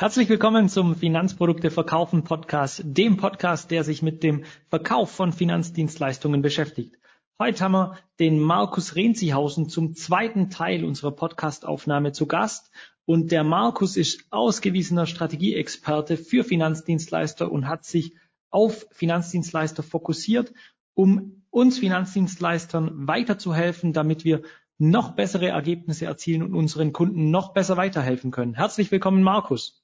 Herzlich 0.00 0.30
willkommen 0.30 0.70
zum 0.70 0.96
Finanzprodukte 0.96 1.70
verkaufen 1.70 2.24
Podcast, 2.24 2.80
dem 2.86 3.18
Podcast, 3.18 3.70
der 3.70 3.84
sich 3.84 4.00
mit 4.00 4.22
dem 4.22 4.44
Verkauf 4.70 5.10
von 5.10 5.30
Finanzdienstleistungen 5.30 6.40
beschäftigt. 6.40 6.96
Heute 7.38 7.62
haben 7.62 7.72
wir 7.72 7.98
den 8.18 8.38
Markus 8.38 8.96
Renzihausen 8.96 9.68
zum 9.68 9.94
zweiten 9.94 10.48
Teil 10.48 10.86
unserer 10.86 11.10
Podcastaufnahme 11.10 12.12
zu 12.12 12.24
Gast. 12.24 12.70
Und 13.04 13.30
der 13.30 13.44
Markus 13.44 13.98
ist 13.98 14.24
ausgewiesener 14.30 15.04
Strategieexperte 15.04 16.16
für 16.16 16.44
Finanzdienstleister 16.44 17.52
und 17.52 17.68
hat 17.68 17.84
sich 17.84 18.16
auf 18.48 18.86
Finanzdienstleister 18.92 19.82
fokussiert, 19.82 20.54
um 20.94 21.44
uns 21.50 21.78
Finanzdienstleistern 21.78 23.06
weiterzuhelfen, 23.06 23.92
damit 23.92 24.24
wir 24.24 24.40
noch 24.78 25.14
bessere 25.14 25.48
Ergebnisse 25.48 26.06
erzielen 26.06 26.42
und 26.42 26.54
unseren 26.54 26.94
Kunden 26.94 27.30
noch 27.30 27.52
besser 27.52 27.76
weiterhelfen 27.76 28.30
können. 28.30 28.54
Herzlich 28.54 28.90
willkommen, 28.90 29.22
Markus. 29.22 29.79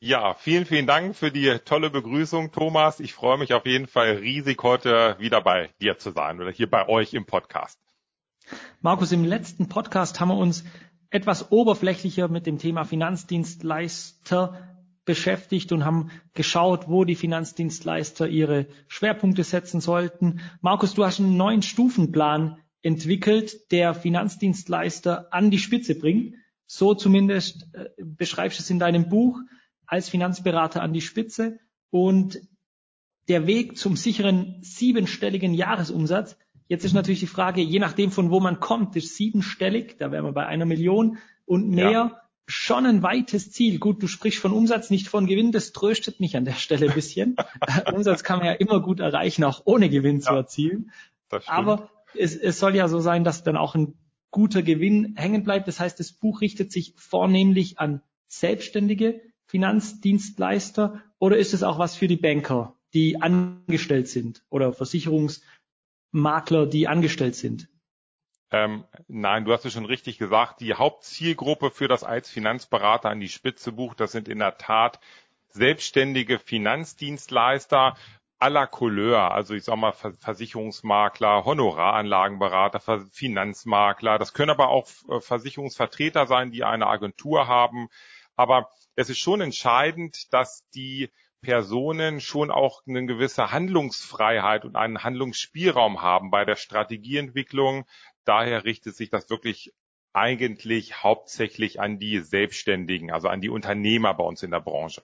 Ja, 0.00 0.34
vielen, 0.34 0.64
vielen 0.64 0.86
Dank 0.86 1.16
für 1.16 1.32
die 1.32 1.58
tolle 1.64 1.90
Begrüßung, 1.90 2.52
Thomas. 2.52 3.00
Ich 3.00 3.14
freue 3.14 3.36
mich 3.36 3.52
auf 3.52 3.66
jeden 3.66 3.88
Fall 3.88 4.12
riesig, 4.12 4.62
heute 4.62 5.16
wieder 5.18 5.40
bei 5.40 5.70
dir 5.82 5.98
zu 5.98 6.12
sein 6.12 6.40
oder 6.40 6.52
hier 6.52 6.70
bei 6.70 6.88
euch 6.88 7.14
im 7.14 7.26
Podcast. 7.26 7.80
Markus, 8.80 9.10
im 9.10 9.24
letzten 9.24 9.68
Podcast 9.68 10.20
haben 10.20 10.28
wir 10.28 10.36
uns 10.36 10.62
etwas 11.10 11.50
oberflächlicher 11.50 12.28
mit 12.28 12.46
dem 12.46 12.58
Thema 12.58 12.84
Finanzdienstleister 12.84 14.78
beschäftigt 15.04 15.72
und 15.72 15.84
haben 15.84 16.12
geschaut, 16.32 16.86
wo 16.86 17.04
die 17.04 17.16
Finanzdienstleister 17.16 18.28
ihre 18.28 18.66
Schwerpunkte 18.86 19.42
setzen 19.42 19.80
sollten. 19.80 20.42
Markus, 20.60 20.94
du 20.94 21.04
hast 21.04 21.18
einen 21.18 21.36
neuen 21.36 21.62
Stufenplan 21.62 22.58
entwickelt, 22.82 23.72
der 23.72 23.94
Finanzdienstleister 23.94 25.32
an 25.32 25.50
die 25.50 25.58
Spitze 25.58 25.96
bringt. 25.96 26.36
So 26.66 26.94
zumindest 26.94 27.66
äh, 27.74 27.86
beschreibst 27.98 28.60
du 28.60 28.62
es 28.62 28.70
in 28.70 28.78
deinem 28.78 29.08
Buch 29.08 29.40
als 29.88 30.08
Finanzberater 30.08 30.82
an 30.82 30.92
die 30.92 31.00
Spitze 31.00 31.58
und 31.90 32.40
der 33.26 33.46
Weg 33.46 33.76
zum 33.76 33.96
sicheren 33.96 34.58
siebenstelligen 34.62 35.54
Jahresumsatz. 35.54 36.36
Jetzt 36.68 36.84
ist 36.84 36.92
natürlich 36.92 37.20
die 37.20 37.26
Frage, 37.26 37.62
je 37.62 37.78
nachdem 37.78 38.10
von 38.10 38.30
wo 38.30 38.40
man 38.40 38.60
kommt, 38.60 38.94
ist 38.96 39.16
siebenstellig, 39.16 39.96
da 39.98 40.12
wären 40.12 40.24
wir 40.24 40.32
bei 40.32 40.46
einer 40.46 40.66
Million 40.66 41.18
und 41.46 41.68
mehr 41.70 41.90
ja. 41.90 42.20
schon 42.46 42.84
ein 42.84 43.02
weites 43.02 43.50
Ziel. 43.50 43.78
Gut, 43.78 44.02
du 44.02 44.06
sprichst 44.06 44.40
von 44.40 44.52
Umsatz, 44.52 44.90
nicht 44.90 45.08
von 45.08 45.26
Gewinn, 45.26 45.50
das 45.50 45.72
tröstet 45.72 46.20
mich 46.20 46.36
an 46.36 46.44
der 46.44 46.52
Stelle 46.52 46.88
ein 46.88 46.94
bisschen. 46.94 47.36
Umsatz 47.92 48.22
kann 48.22 48.38
man 48.38 48.48
ja 48.48 48.52
immer 48.52 48.80
gut 48.80 49.00
erreichen, 49.00 49.44
auch 49.44 49.62
ohne 49.64 49.88
Gewinn 49.88 50.16
ja, 50.16 50.22
zu 50.22 50.34
erzielen. 50.34 50.92
Aber 51.46 51.90
es, 52.14 52.36
es 52.36 52.58
soll 52.58 52.76
ja 52.76 52.88
so 52.88 53.00
sein, 53.00 53.24
dass 53.24 53.42
dann 53.42 53.56
auch 53.56 53.74
ein 53.74 53.94
guter 54.30 54.62
Gewinn 54.62 55.14
hängen 55.16 55.44
bleibt. 55.44 55.68
Das 55.68 55.80
heißt, 55.80 55.98
das 55.98 56.12
Buch 56.12 56.42
richtet 56.42 56.72
sich 56.72 56.94
vornehmlich 56.96 57.78
an 57.78 58.02
Selbstständige, 58.26 59.22
Finanzdienstleister 59.48 61.02
oder 61.18 61.36
ist 61.36 61.54
es 61.54 61.62
auch 61.62 61.78
was 61.78 61.96
für 61.96 62.08
die 62.08 62.16
Banker, 62.16 62.76
die 62.94 63.20
angestellt 63.20 64.08
sind 64.08 64.44
oder 64.50 64.72
Versicherungsmakler, 64.72 66.66
die 66.66 66.86
angestellt 66.86 67.34
sind? 67.34 67.68
Ähm, 68.50 68.84
nein, 69.08 69.44
du 69.44 69.52
hast 69.52 69.64
es 69.64 69.74
schon 69.74 69.84
richtig 69.84 70.18
gesagt. 70.18 70.60
Die 70.60 70.74
Hauptzielgruppe 70.74 71.70
für 71.70 71.88
das 71.88 72.04
als 72.04 72.30
Finanzberater 72.30 73.10
an 73.10 73.20
die 73.20 73.28
Spitze 73.28 73.72
Buch, 73.72 73.94
das 73.94 74.12
sind 74.12 74.28
in 74.28 74.38
der 74.38 74.56
Tat 74.56 75.00
selbstständige 75.48 76.38
Finanzdienstleister 76.38 77.96
aller 78.38 78.66
Couleur, 78.66 79.32
also 79.32 79.54
ich 79.54 79.64
sag 79.64 79.76
mal 79.76 79.92
Versicherungsmakler, 79.92 81.44
Honoraranlagenberater, 81.44 82.80
Finanzmakler. 83.10 84.18
Das 84.18 84.32
können 84.32 84.50
aber 84.50 84.68
auch 84.68 84.88
äh, 85.08 85.20
Versicherungsvertreter 85.20 86.26
sein, 86.26 86.52
die 86.52 86.64
eine 86.64 86.86
Agentur 86.86 87.48
haben. 87.48 87.88
Aber 88.38 88.70
es 88.94 89.10
ist 89.10 89.18
schon 89.18 89.40
entscheidend, 89.40 90.32
dass 90.32 90.64
die 90.72 91.10
Personen 91.40 92.20
schon 92.20 92.52
auch 92.52 92.82
eine 92.86 93.04
gewisse 93.04 93.50
Handlungsfreiheit 93.50 94.64
und 94.64 94.76
einen 94.76 95.02
Handlungsspielraum 95.02 96.02
haben 96.02 96.30
bei 96.30 96.44
der 96.44 96.54
Strategieentwicklung. 96.54 97.84
Daher 98.24 98.64
richtet 98.64 98.96
sich 98.96 99.10
das 99.10 99.28
wirklich 99.28 99.72
eigentlich 100.12 101.02
hauptsächlich 101.02 101.80
an 101.80 101.98
die 101.98 102.20
Selbstständigen, 102.20 103.10
also 103.10 103.28
an 103.28 103.40
die 103.40 103.50
Unternehmer 103.50 104.14
bei 104.14 104.24
uns 104.24 104.42
in 104.44 104.52
der 104.52 104.60
Branche. 104.60 105.02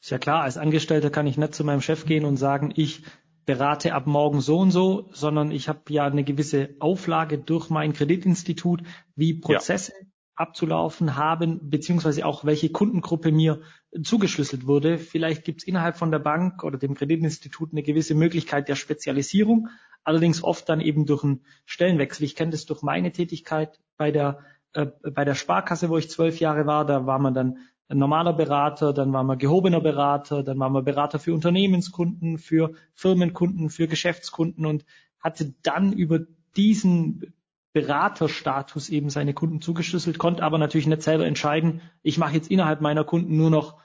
Ist 0.00 0.10
ja 0.10 0.18
klar, 0.18 0.42
als 0.42 0.56
Angestellter 0.56 1.10
kann 1.10 1.26
ich 1.26 1.36
nicht 1.36 1.54
zu 1.54 1.64
meinem 1.64 1.82
Chef 1.82 2.06
gehen 2.06 2.24
und 2.24 2.38
sagen, 2.38 2.72
ich 2.74 3.02
berate 3.44 3.92
ab 3.92 4.06
morgen 4.06 4.40
so 4.40 4.58
und 4.58 4.70
so, 4.70 5.10
sondern 5.12 5.50
ich 5.50 5.68
habe 5.68 5.80
ja 5.88 6.06
eine 6.06 6.24
gewisse 6.24 6.76
Auflage 6.78 7.38
durch 7.38 7.68
mein 7.68 7.92
Kreditinstitut, 7.92 8.82
wie 9.16 9.34
Prozesse 9.34 9.92
ja 9.92 10.11
abzulaufen 10.34 11.16
haben, 11.16 11.68
beziehungsweise 11.68 12.24
auch 12.24 12.44
welche 12.44 12.70
Kundengruppe 12.70 13.32
mir 13.32 13.60
zugeschlüsselt 14.02 14.66
wurde. 14.66 14.98
Vielleicht 14.98 15.44
gibt 15.44 15.62
es 15.62 15.68
innerhalb 15.68 15.96
von 15.96 16.10
der 16.10 16.18
Bank 16.18 16.64
oder 16.64 16.78
dem 16.78 16.94
Kreditinstitut 16.94 17.72
eine 17.72 17.82
gewisse 17.82 18.14
Möglichkeit 18.14 18.68
der 18.68 18.76
Spezialisierung, 18.76 19.68
allerdings 20.04 20.42
oft 20.42 20.68
dann 20.68 20.80
eben 20.80 21.04
durch 21.06 21.22
einen 21.22 21.44
Stellenwechsel. 21.66 22.24
Ich 22.24 22.34
kenne 22.34 22.52
das 22.52 22.64
durch 22.64 22.82
meine 22.82 23.12
Tätigkeit 23.12 23.78
bei 23.96 24.10
der, 24.10 24.38
äh, 24.72 24.86
bei 24.86 25.24
der 25.24 25.34
Sparkasse, 25.34 25.90
wo 25.90 25.98
ich 25.98 26.10
zwölf 26.10 26.40
Jahre 26.40 26.66
war. 26.66 26.86
Da 26.86 27.06
war 27.06 27.18
man 27.18 27.34
dann 27.34 27.58
normaler 27.88 28.32
Berater, 28.32 28.94
dann 28.94 29.12
war 29.12 29.24
man 29.24 29.38
gehobener 29.38 29.80
Berater, 29.80 30.42
dann 30.42 30.58
war 30.58 30.70
man 30.70 30.84
Berater 30.84 31.18
für 31.18 31.34
Unternehmenskunden, 31.34 32.38
für 32.38 32.72
Firmenkunden, 32.94 33.68
für 33.68 33.86
Geschäftskunden 33.86 34.64
und 34.64 34.86
hatte 35.20 35.54
dann 35.62 35.92
über 35.92 36.20
diesen 36.56 37.34
Beraterstatus 37.72 38.88
eben 38.90 39.08
seine 39.08 39.34
Kunden 39.34 39.60
zugeschlüsselt, 39.60 40.18
konnte 40.18 40.42
aber 40.42 40.58
natürlich 40.58 40.86
nicht 40.86 41.02
selber 41.02 41.26
entscheiden, 41.26 41.80
ich 42.02 42.18
mache 42.18 42.34
jetzt 42.34 42.50
innerhalb 42.50 42.80
meiner 42.80 43.04
Kunden 43.04 43.36
nur 43.36 43.50
noch 43.50 43.78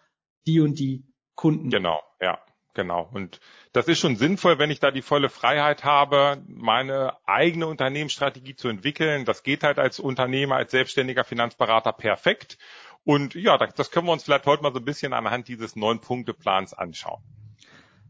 die 0.46 0.60
und 0.60 0.78
die 0.80 1.06
Kunden. 1.36 1.70
Genau, 1.70 2.02
ja, 2.20 2.40
genau. 2.74 3.10
Und 3.14 3.40
das 3.72 3.88
ist 3.88 4.00
schon 4.00 4.16
sinnvoll, 4.16 4.60
wenn 4.60 4.72
ich 4.72 4.80
da 4.80 4.92
die 4.92 5.02
volle 5.02 5.30
Freiheit 5.30 5.84
habe, 5.84 6.42
meine 6.48 7.14
eigene 7.26 7.68
Unternehmensstrategie 7.68 8.56
zu 8.56 8.68
entwickeln. 8.68 9.24
Das 9.24 9.44
geht 9.44 9.64
halt 9.64 9.80
als 9.80 10.00
Unternehmer, 10.00 10.56
als 10.56 10.72
selbstständiger 10.72 11.24
Finanzberater 11.24 11.94
perfekt. 11.94 12.58
Und 13.06 13.36
ja, 13.36 13.58
das 13.58 13.92
können 13.92 14.08
wir 14.08 14.12
uns 14.12 14.24
vielleicht 14.24 14.46
heute 14.46 14.64
mal 14.64 14.74
so 14.74 14.80
ein 14.80 14.86
bisschen 14.86 15.14
anhand 15.14 15.48
dieses 15.48 15.78
Neun-Punkte-Plans 15.78 16.74
anschauen. 16.74 17.22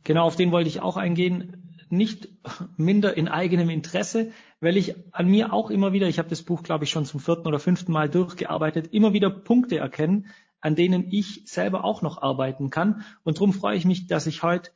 Genau, 0.04 0.26
auf 0.26 0.36
den 0.36 0.52
wollte 0.52 0.70
ich 0.70 0.82
auch 0.82 0.98
eingehen. 0.98 1.77
Nicht 1.90 2.30
minder 2.78 3.16
in 3.16 3.28
eigenem 3.28 3.70
Interesse, 3.70 4.32
weil 4.60 4.78
ich 4.78 4.96
an 5.14 5.28
mir 5.28 5.54
auch 5.54 5.70
immer 5.70 5.94
wieder, 5.94 6.08
ich 6.08 6.20
habe 6.20 6.30
das 6.30 6.44
Buch, 6.44 6.64
glaube 6.64 6.84
ich, 6.84 6.90
schon 6.90 7.06
zum 7.06 7.20
vierten 7.20 7.48
oder 7.48 7.60
fünften 7.60 7.92
Mal 7.92 8.10
durchgearbeitet, 8.10 8.94
immer 8.94 9.14
wieder 9.14 9.30
Punkte 9.30 9.78
erkenne, 9.78 10.24
an 10.60 10.76
denen 10.76 11.12
ich 11.12 11.44
selber 11.46 11.84
auch 11.84 12.02
noch 12.02 12.22
arbeiten 12.22 12.70
kann. 12.70 13.06
Und 13.24 13.38
darum 13.38 13.54
freue 13.54 13.78
ich 13.78 13.86
mich, 13.86 14.08
dass 14.08 14.28
ich 14.28 14.44
heute 14.44 14.72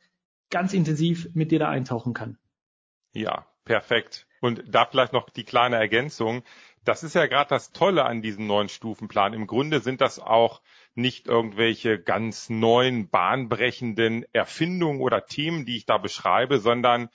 ganz 0.50 0.72
intensiv 0.72 1.28
mit 1.34 1.50
dir 1.50 1.58
da 1.58 1.68
eintauchen 1.68 2.14
kann. 2.14 2.38
Ja, 3.14 3.46
perfekt. 3.64 4.26
Und 4.40 4.64
da 4.68 4.86
vielleicht 4.86 5.12
noch 5.12 5.30
die 5.30 5.44
kleine 5.44 5.76
Ergänzung. 5.76 6.42
Das 6.84 7.02
ist 7.02 7.14
ja 7.14 7.26
gerade 7.26 7.48
das 7.48 7.72
Tolle 7.72 8.04
an 8.04 8.22
diesem 8.22 8.46
neuen 8.46 8.68
Stufenplan. 8.68 9.34
Im 9.34 9.46
Grunde 9.46 9.80
sind 9.80 10.00
das 10.00 10.18
auch 10.18 10.62
nicht 10.94 11.26
irgendwelche 11.26 11.98
ganz 11.98 12.50
neuen, 12.50 13.08
bahnbrechenden 13.08 14.24
Erfindungen 14.32 15.00
oder 15.00 15.26
Themen, 15.26 15.64
die 15.64 15.76
ich 15.76 15.86
da 15.86 15.98
beschreibe, 15.98 16.58
sondern 16.58 17.08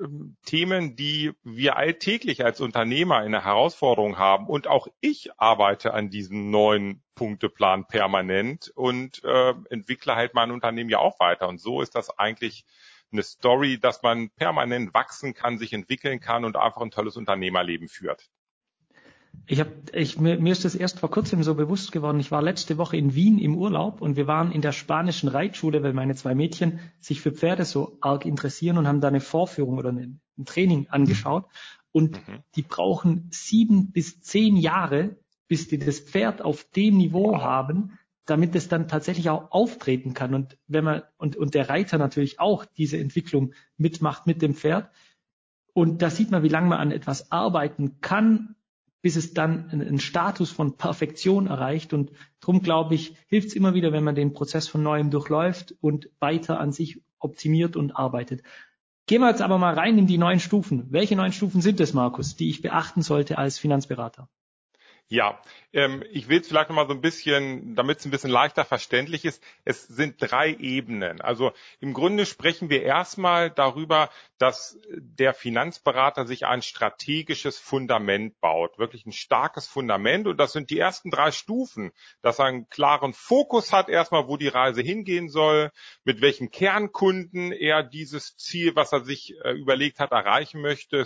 ähm, 0.00 0.36
Themen, 0.44 0.96
die 0.96 1.32
wir 1.42 1.76
alltäglich 1.76 2.44
als 2.44 2.60
Unternehmer 2.60 3.24
in 3.24 3.32
der 3.32 3.44
Herausforderung 3.44 4.18
haben. 4.18 4.46
Und 4.46 4.66
auch 4.66 4.88
ich 5.00 5.30
arbeite 5.38 5.92
an 5.92 6.10
diesem 6.10 6.50
neuen 6.50 7.02
Punkteplan 7.14 7.86
permanent 7.86 8.72
und 8.74 9.22
äh, 9.24 9.54
entwickle 9.68 10.16
halt 10.16 10.34
mein 10.34 10.50
Unternehmen 10.50 10.90
ja 10.90 10.98
auch 10.98 11.20
weiter. 11.20 11.48
Und 11.48 11.60
so 11.60 11.82
ist 11.82 11.94
das 11.94 12.18
eigentlich 12.18 12.64
eine 13.12 13.22
Story, 13.22 13.78
dass 13.78 14.02
man 14.02 14.30
permanent 14.30 14.94
wachsen 14.94 15.34
kann, 15.34 15.58
sich 15.58 15.72
entwickeln 15.72 16.20
kann 16.20 16.44
und 16.44 16.56
einfach 16.56 16.80
ein 16.80 16.90
tolles 16.90 17.16
Unternehmerleben 17.16 17.88
führt. 17.88 18.30
Ich 19.46 19.58
hab, 19.58 19.68
ich, 19.92 20.20
mir, 20.20 20.38
mir 20.38 20.52
ist 20.52 20.64
das 20.64 20.76
erst 20.76 21.00
vor 21.00 21.10
kurzem 21.10 21.42
so 21.42 21.56
bewusst 21.56 21.90
geworden. 21.90 22.20
Ich 22.20 22.30
war 22.30 22.40
letzte 22.40 22.78
Woche 22.78 22.96
in 22.96 23.14
Wien 23.14 23.38
im 23.38 23.56
Urlaub 23.56 24.00
und 24.00 24.16
wir 24.16 24.28
waren 24.28 24.52
in 24.52 24.62
der 24.62 24.70
spanischen 24.70 25.28
Reitschule, 25.28 25.82
weil 25.82 25.92
meine 25.92 26.14
zwei 26.14 26.36
Mädchen 26.36 26.78
sich 27.00 27.20
für 27.20 27.32
Pferde 27.32 27.64
so 27.64 27.98
arg 28.00 28.26
interessieren 28.26 28.78
und 28.78 28.86
haben 28.86 29.00
da 29.00 29.08
eine 29.08 29.20
Vorführung 29.20 29.78
oder 29.78 29.90
ein 29.90 30.20
Training 30.44 30.86
angeschaut. 30.88 31.46
Und 31.92 32.16
mhm. 32.28 32.44
die 32.54 32.62
brauchen 32.62 33.28
sieben 33.32 33.90
bis 33.90 34.20
zehn 34.20 34.56
Jahre, 34.56 35.16
bis 35.48 35.66
die 35.66 35.78
das 35.78 35.98
Pferd 35.98 36.42
auf 36.42 36.62
dem 36.70 36.96
Niveau 36.96 37.40
haben, 37.40 37.98
damit 38.26 38.54
es 38.54 38.68
dann 38.68 38.86
tatsächlich 38.86 39.30
auch 39.30 39.50
auftreten 39.50 40.14
kann. 40.14 40.32
Und 40.34 40.56
wenn 40.68 40.84
man, 40.84 41.02
und, 41.16 41.34
und 41.34 41.54
der 41.54 41.68
Reiter 41.68 41.98
natürlich 41.98 42.38
auch 42.38 42.64
diese 42.64 42.98
Entwicklung 42.98 43.54
mitmacht 43.76 44.28
mit 44.28 44.42
dem 44.42 44.54
Pferd. 44.54 44.90
Und 45.72 46.02
da 46.02 46.10
sieht 46.10 46.30
man, 46.30 46.44
wie 46.44 46.48
lange 46.48 46.68
man 46.68 46.78
an 46.78 46.92
etwas 46.92 47.32
arbeiten 47.32 48.00
kann 48.00 48.54
bis 49.02 49.16
es 49.16 49.34
dann 49.34 49.70
einen 49.70 49.98
Status 49.98 50.50
von 50.50 50.76
Perfektion 50.76 51.46
erreicht. 51.46 51.92
Und 51.92 52.12
darum 52.40 52.62
glaube 52.62 52.94
ich, 52.94 53.16
hilft 53.28 53.48
es 53.48 53.54
immer 53.54 53.74
wieder, 53.74 53.92
wenn 53.92 54.04
man 54.04 54.14
den 54.14 54.32
Prozess 54.32 54.68
von 54.68 54.82
neuem 54.82 55.10
durchläuft 55.10 55.74
und 55.80 56.10
weiter 56.20 56.60
an 56.60 56.72
sich 56.72 57.00
optimiert 57.18 57.76
und 57.76 57.96
arbeitet. 57.96 58.42
Gehen 59.06 59.22
wir 59.22 59.28
jetzt 59.28 59.42
aber 59.42 59.58
mal 59.58 59.74
rein 59.74 59.98
in 59.98 60.06
die 60.06 60.18
neuen 60.18 60.40
Stufen. 60.40 60.86
Welche 60.90 61.16
neuen 61.16 61.32
Stufen 61.32 61.60
sind 61.62 61.80
es, 61.80 61.94
Markus, 61.94 62.36
die 62.36 62.48
ich 62.48 62.62
beachten 62.62 63.02
sollte 63.02 63.38
als 63.38 63.58
Finanzberater? 63.58 64.28
Ja, 65.12 65.42
ähm, 65.72 66.04
ich 66.12 66.28
will 66.28 66.40
es 66.40 66.46
vielleicht 66.46 66.68
noch 66.68 66.76
mal 66.76 66.86
so 66.86 66.94
ein 66.94 67.00
bisschen, 67.00 67.74
damit 67.74 67.98
es 67.98 68.04
ein 68.04 68.12
bisschen 68.12 68.30
leichter 68.30 68.64
verständlich 68.64 69.24
ist. 69.24 69.42
Es 69.64 69.82
sind 69.88 70.14
drei 70.20 70.54
Ebenen. 70.54 71.20
Also 71.20 71.52
im 71.80 71.94
Grunde 71.94 72.26
sprechen 72.26 72.70
wir 72.70 72.84
erstmal 72.84 73.50
darüber, 73.50 74.08
dass 74.38 74.78
der 74.88 75.34
Finanzberater 75.34 76.28
sich 76.28 76.46
ein 76.46 76.62
strategisches 76.62 77.58
Fundament 77.58 78.40
baut, 78.40 78.78
wirklich 78.78 79.04
ein 79.04 79.10
starkes 79.10 79.66
Fundament. 79.66 80.28
Und 80.28 80.36
das 80.36 80.52
sind 80.52 80.70
die 80.70 80.78
ersten 80.78 81.10
drei 81.10 81.32
Stufen, 81.32 81.90
dass 82.22 82.38
er 82.38 82.44
einen 82.44 82.68
klaren 82.68 83.12
Fokus 83.12 83.72
hat, 83.72 83.88
erstmal, 83.88 84.28
wo 84.28 84.36
die 84.36 84.46
Reise 84.46 84.80
hingehen 84.80 85.28
soll, 85.28 85.72
mit 86.04 86.20
welchen 86.20 86.52
Kernkunden 86.52 87.50
er 87.50 87.82
dieses 87.82 88.36
Ziel, 88.36 88.76
was 88.76 88.92
er 88.92 89.04
sich 89.04 89.34
äh, 89.42 89.54
überlegt 89.54 89.98
hat, 89.98 90.12
erreichen 90.12 90.60
möchte. 90.60 91.04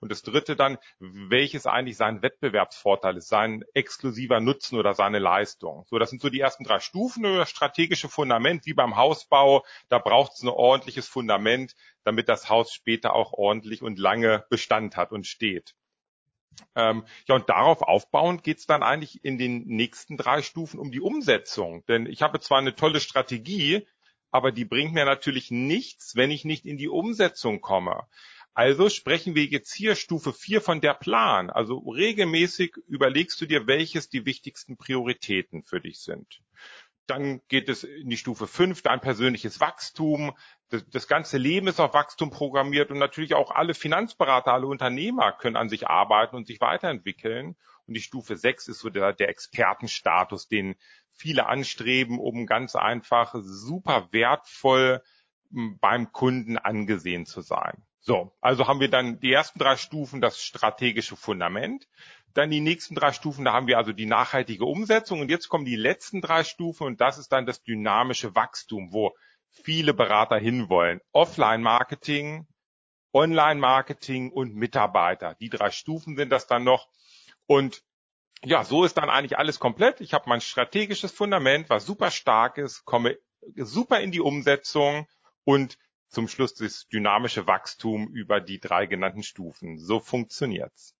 Und 0.00 0.10
das 0.10 0.22
dritte 0.22 0.56
dann, 0.56 0.78
welches 0.98 1.66
eigentlich 1.66 1.96
sein 1.96 2.22
Wettbewerbsvorteil 2.22 3.16
ist, 3.16 3.28
sein 3.28 3.64
exklusiver 3.74 4.40
Nutzen 4.40 4.78
oder 4.78 4.94
seine 4.94 5.18
Leistung. 5.18 5.84
So, 5.88 5.98
das 5.98 6.10
sind 6.10 6.22
so 6.22 6.28
die 6.28 6.40
ersten 6.40 6.64
drei 6.64 6.80
Stufen 6.80 7.24
das 7.24 7.50
strategische 7.50 8.08
Fundament, 8.08 8.66
wie 8.66 8.74
beim 8.74 8.96
Hausbau. 8.96 9.64
Da 9.88 9.98
braucht 9.98 10.32
es 10.32 10.42
ein 10.42 10.48
ordentliches 10.48 11.08
Fundament, 11.08 11.74
damit 12.04 12.28
das 12.28 12.48
Haus 12.48 12.72
später 12.72 13.14
auch 13.14 13.32
ordentlich 13.32 13.82
und 13.82 13.98
lange 13.98 14.44
Bestand 14.50 14.96
hat 14.96 15.12
und 15.12 15.26
steht. 15.26 15.74
Ähm, 16.74 17.04
ja, 17.26 17.34
und 17.34 17.48
darauf 17.48 17.82
aufbauend 17.82 18.42
geht 18.42 18.58
es 18.58 18.66
dann 18.66 18.82
eigentlich 18.82 19.24
in 19.24 19.38
den 19.38 19.66
nächsten 19.66 20.16
drei 20.16 20.42
Stufen 20.42 20.78
um 20.78 20.90
die 20.90 21.00
Umsetzung. 21.00 21.84
Denn 21.86 22.06
ich 22.06 22.22
habe 22.22 22.40
zwar 22.40 22.58
eine 22.58 22.74
tolle 22.74 23.00
Strategie, 23.00 23.86
aber 24.30 24.52
die 24.52 24.64
bringt 24.64 24.92
mir 24.92 25.04
natürlich 25.04 25.50
nichts, 25.50 26.16
wenn 26.16 26.30
ich 26.30 26.44
nicht 26.44 26.66
in 26.66 26.78
die 26.78 26.88
Umsetzung 26.88 27.60
komme. 27.60 28.06
Also 28.56 28.88
sprechen 28.88 29.34
wir 29.34 29.44
jetzt 29.44 29.74
hier 29.74 29.94
Stufe 29.94 30.32
4 30.32 30.62
von 30.62 30.80
der 30.80 30.94
Plan. 30.94 31.50
Also 31.50 31.76
regelmäßig 31.76 32.74
überlegst 32.88 33.38
du 33.38 33.44
dir, 33.44 33.66
welches 33.66 34.08
die 34.08 34.24
wichtigsten 34.24 34.78
Prioritäten 34.78 35.62
für 35.62 35.78
dich 35.78 36.00
sind. 36.00 36.40
Dann 37.06 37.42
geht 37.48 37.68
es 37.68 37.84
in 37.84 38.08
die 38.08 38.16
Stufe 38.16 38.46
5, 38.46 38.80
dein 38.80 39.02
persönliches 39.02 39.60
Wachstum. 39.60 40.34
Das, 40.70 40.88
das, 40.88 41.06
ganze 41.06 41.36
Leben 41.36 41.66
ist 41.66 41.80
auf 41.80 41.92
Wachstum 41.92 42.30
programmiert 42.30 42.90
und 42.90 42.96
natürlich 42.96 43.34
auch 43.34 43.50
alle 43.50 43.74
Finanzberater, 43.74 44.54
alle 44.54 44.68
Unternehmer 44.68 45.32
können 45.32 45.56
an 45.56 45.68
sich 45.68 45.88
arbeiten 45.88 46.34
und 46.34 46.46
sich 46.46 46.62
weiterentwickeln. 46.62 47.56
Und 47.86 47.92
die 47.92 48.00
Stufe 48.00 48.36
6 48.36 48.68
ist 48.68 48.78
so 48.78 48.88
der, 48.88 49.12
der 49.12 49.28
Expertenstatus, 49.28 50.48
den 50.48 50.76
viele 51.12 51.44
anstreben, 51.44 52.18
um 52.18 52.46
ganz 52.46 52.74
einfach 52.74 53.34
super 53.38 54.08
wertvoll 54.12 55.02
beim 55.50 56.10
Kunden 56.10 56.56
angesehen 56.56 57.26
zu 57.26 57.42
sein. 57.42 57.84
So, 58.06 58.32
also 58.40 58.68
haben 58.68 58.78
wir 58.78 58.88
dann 58.88 59.18
die 59.18 59.32
ersten 59.32 59.58
drei 59.58 59.76
Stufen, 59.76 60.20
das 60.20 60.40
strategische 60.40 61.16
Fundament. 61.16 61.88
Dann 62.34 62.50
die 62.50 62.60
nächsten 62.60 62.94
drei 62.94 63.10
Stufen, 63.10 63.44
da 63.44 63.52
haben 63.52 63.66
wir 63.66 63.78
also 63.78 63.92
die 63.92 64.06
nachhaltige 64.06 64.64
Umsetzung. 64.64 65.18
Und 65.18 65.28
jetzt 65.28 65.48
kommen 65.48 65.64
die 65.64 65.74
letzten 65.74 66.20
drei 66.20 66.44
Stufen 66.44 66.86
und 66.86 67.00
das 67.00 67.18
ist 67.18 67.32
dann 67.32 67.46
das 67.46 67.64
dynamische 67.64 68.36
Wachstum, 68.36 68.92
wo 68.92 69.16
viele 69.50 69.92
Berater 69.92 70.38
hinwollen. 70.38 71.00
Offline-Marketing, 71.10 72.46
Online-Marketing 73.12 74.30
und 74.30 74.54
Mitarbeiter. 74.54 75.34
Die 75.40 75.50
drei 75.50 75.72
Stufen 75.72 76.14
sind 76.14 76.30
das 76.30 76.46
dann 76.46 76.62
noch. 76.62 76.88
Und 77.46 77.82
ja, 78.44 78.62
so 78.62 78.84
ist 78.84 78.96
dann 78.98 79.10
eigentlich 79.10 79.36
alles 79.36 79.58
komplett. 79.58 80.00
Ich 80.00 80.14
habe 80.14 80.28
mein 80.28 80.40
strategisches 80.40 81.10
Fundament, 81.10 81.70
was 81.70 81.84
super 81.84 82.12
stark 82.12 82.56
ist, 82.58 82.84
komme 82.84 83.18
super 83.56 83.98
in 83.98 84.12
die 84.12 84.20
Umsetzung 84.20 85.08
und 85.42 85.76
zum 86.08 86.28
Schluss 86.28 86.54
das 86.54 86.88
dynamische 86.88 87.46
Wachstum 87.46 88.08
über 88.08 88.40
die 88.40 88.60
drei 88.60 88.86
genannten 88.86 89.22
Stufen. 89.22 89.78
So 89.78 90.00
funktioniert's. 90.00 90.94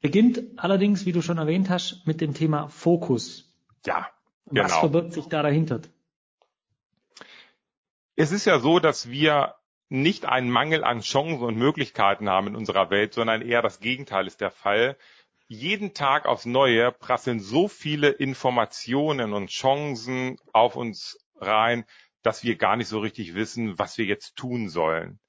Beginnt 0.00 0.42
allerdings, 0.56 1.06
wie 1.06 1.12
du 1.12 1.22
schon 1.22 1.38
erwähnt 1.38 1.70
hast, 1.70 2.06
mit 2.06 2.20
dem 2.20 2.34
Thema 2.34 2.68
Fokus. 2.68 3.52
Ja, 3.84 4.08
genau. 4.46 4.64
Was 4.64 4.76
verbirgt 4.76 5.12
sich 5.12 5.26
da 5.26 5.42
dahinter? 5.42 5.80
Es 8.16 8.32
ist 8.32 8.44
ja 8.44 8.60
so, 8.60 8.78
dass 8.78 9.10
wir 9.10 9.54
nicht 9.88 10.24
einen 10.24 10.50
Mangel 10.50 10.84
an 10.84 11.00
Chancen 11.00 11.42
und 11.42 11.56
Möglichkeiten 11.56 12.28
haben 12.28 12.48
in 12.48 12.56
unserer 12.56 12.90
Welt, 12.90 13.12
sondern 13.12 13.42
eher 13.42 13.62
das 13.62 13.80
Gegenteil 13.80 14.26
ist 14.26 14.40
der 14.40 14.50
Fall. 14.50 14.96
Jeden 15.46 15.92
Tag 15.92 16.26
aufs 16.26 16.46
Neue 16.46 16.90
prasseln 16.90 17.40
so 17.40 17.68
viele 17.68 18.08
Informationen 18.08 19.34
und 19.34 19.50
Chancen 19.50 20.38
auf 20.52 20.76
uns 20.76 21.18
rein, 21.36 21.84
dass 22.24 22.42
wir 22.42 22.56
gar 22.56 22.76
nicht 22.76 22.88
so 22.88 22.98
richtig 22.98 23.36
wissen, 23.36 23.78
was 23.78 23.96
wir 23.98 24.06
jetzt 24.06 24.34
tun 24.34 24.68
sollen. 24.68 25.20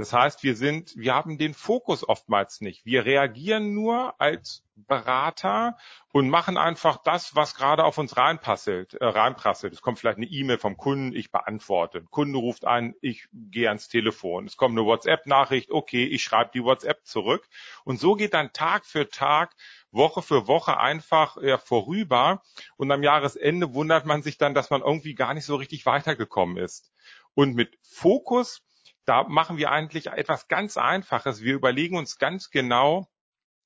Das 0.00 0.14
heißt, 0.14 0.42
wir 0.42 0.56
sind, 0.56 0.96
wir 0.96 1.14
haben 1.14 1.36
den 1.36 1.52
Fokus 1.52 2.08
oftmals 2.08 2.62
nicht. 2.62 2.86
Wir 2.86 3.04
reagieren 3.04 3.74
nur 3.74 4.18
als 4.18 4.64
Berater 4.74 5.76
und 6.10 6.30
machen 6.30 6.56
einfach 6.56 6.96
das, 7.02 7.36
was 7.36 7.54
gerade 7.54 7.84
auf 7.84 7.98
uns 7.98 8.16
reinpasselt, 8.16 8.94
äh, 8.94 9.04
reinprasselt. 9.04 9.74
Es 9.74 9.82
kommt 9.82 9.98
vielleicht 9.98 10.16
eine 10.16 10.26
E-Mail 10.26 10.56
vom 10.56 10.78
Kunden, 10.78 11.14
ich 11.14 11.30
beantworte. 11.30 11.98
Ein 11.98 12.10
Kunde 12.10 12.38
ruft 12.38 12.64
an, 12.64 12.94
ich 13.02 13.28
gehe 13.32 13.68
ans 13.68 13.88
Telefon. 13.88 14.46
Es 14.46 14.56
kommt 14.56 14.76
eine 14.76 14.86
WhatsApp-Nachricht, 14.86 15.70
okay, 15.70 16.06
ich 16.06 16.22
schreibe 16.22 16.50
die 16.54 16.64
WhatsApp 16.64 17.04
zurück. 17.04 17.46
Und 17.84 18.00
so 18.00 18.14
geht 18.14 18.32
dann 18.32 18.54
Tag 18.54 18.86
für 18.86 19.10
Tag 19.10 19.54
Woche 19.92 20.22
für 20.22 20.46
Woche 20.46 20.78
einfach 20.78 21.36
ja, 21.42 21.58
vorüber 21.58 22.42
und 22.76 22.90
am 22.92 23.02
Jahresende 23.02 23.74
wundert 23.74 24.06
man 24.06 24.22
sich 24.22 24.38
dann, 24.38 24.54
dass 24.54 24.70
man 24.70 24.82
irgendwie 24.82 25.14
gar 25.14 25.34
nicht 25.34 25.44
so 25.44 25.56
richtig 25.56 25.86
weitergekommen 25.86 26.56
ist. 26.56 26.92
Und 27.34 27.54
mit 27.54 27.78
Fokus, 27.82 28.62
da 29.04 29.24
machen 29.24 29.56
wir 29.56 29.70
eigentlich 29.70 30.06
etwas 30.06 30.48
ganz 30.48 30.76
Einfaches. 30.76 31.42
Wir 31.42 31.54
überlegen 31.54 31.96
uns 31.96 32.18
ganz 32.18 32.50
genau, 32.50 33.08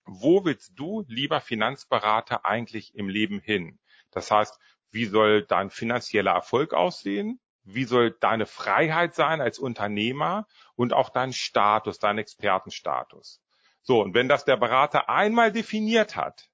wo 0.07 0.45
willst 0.45 0.73
du, 0.77 1.05
lieber 1.09 1.41
Finanzberater, 1.41 2.45
eigentlich 2.45 2.95
im 2.95 3.09
Leben 3.09 3.41
hin? 3.41 3.79
Das 4.11 4.31
heißt, 4.31 4.59
wie 4.91 5.07
soll 5.07 5.45
dein 5.45 5.71
finanzieller 5.71 6.33
Erfolg 6.33 6.73
aussehen? 6.73 7.41
Wie 7.63 7.85
soll 7.85 8.13
deine 8.21 8.47
Freiheit 8.47 9.15
sein 9.15 9.41
als 9.41 9.59
Unternehmer 9.59 10.47
und 10.77 10.93
auch 10.93 11.09
dein 11.09 11.33
Status, 11.33 11.99
dein 11.99 12.19
Expertenstatus? 12.19 13.41
So, 13.85 14.03
und 14.03 14.15
wenn 14.15 14.29
das 14.29 14.45
der 14.45 14.57
Berater 14.57 15.09
einmal 15.09 15.53
definiert 15.53 16.17
hat, 16.17 16.49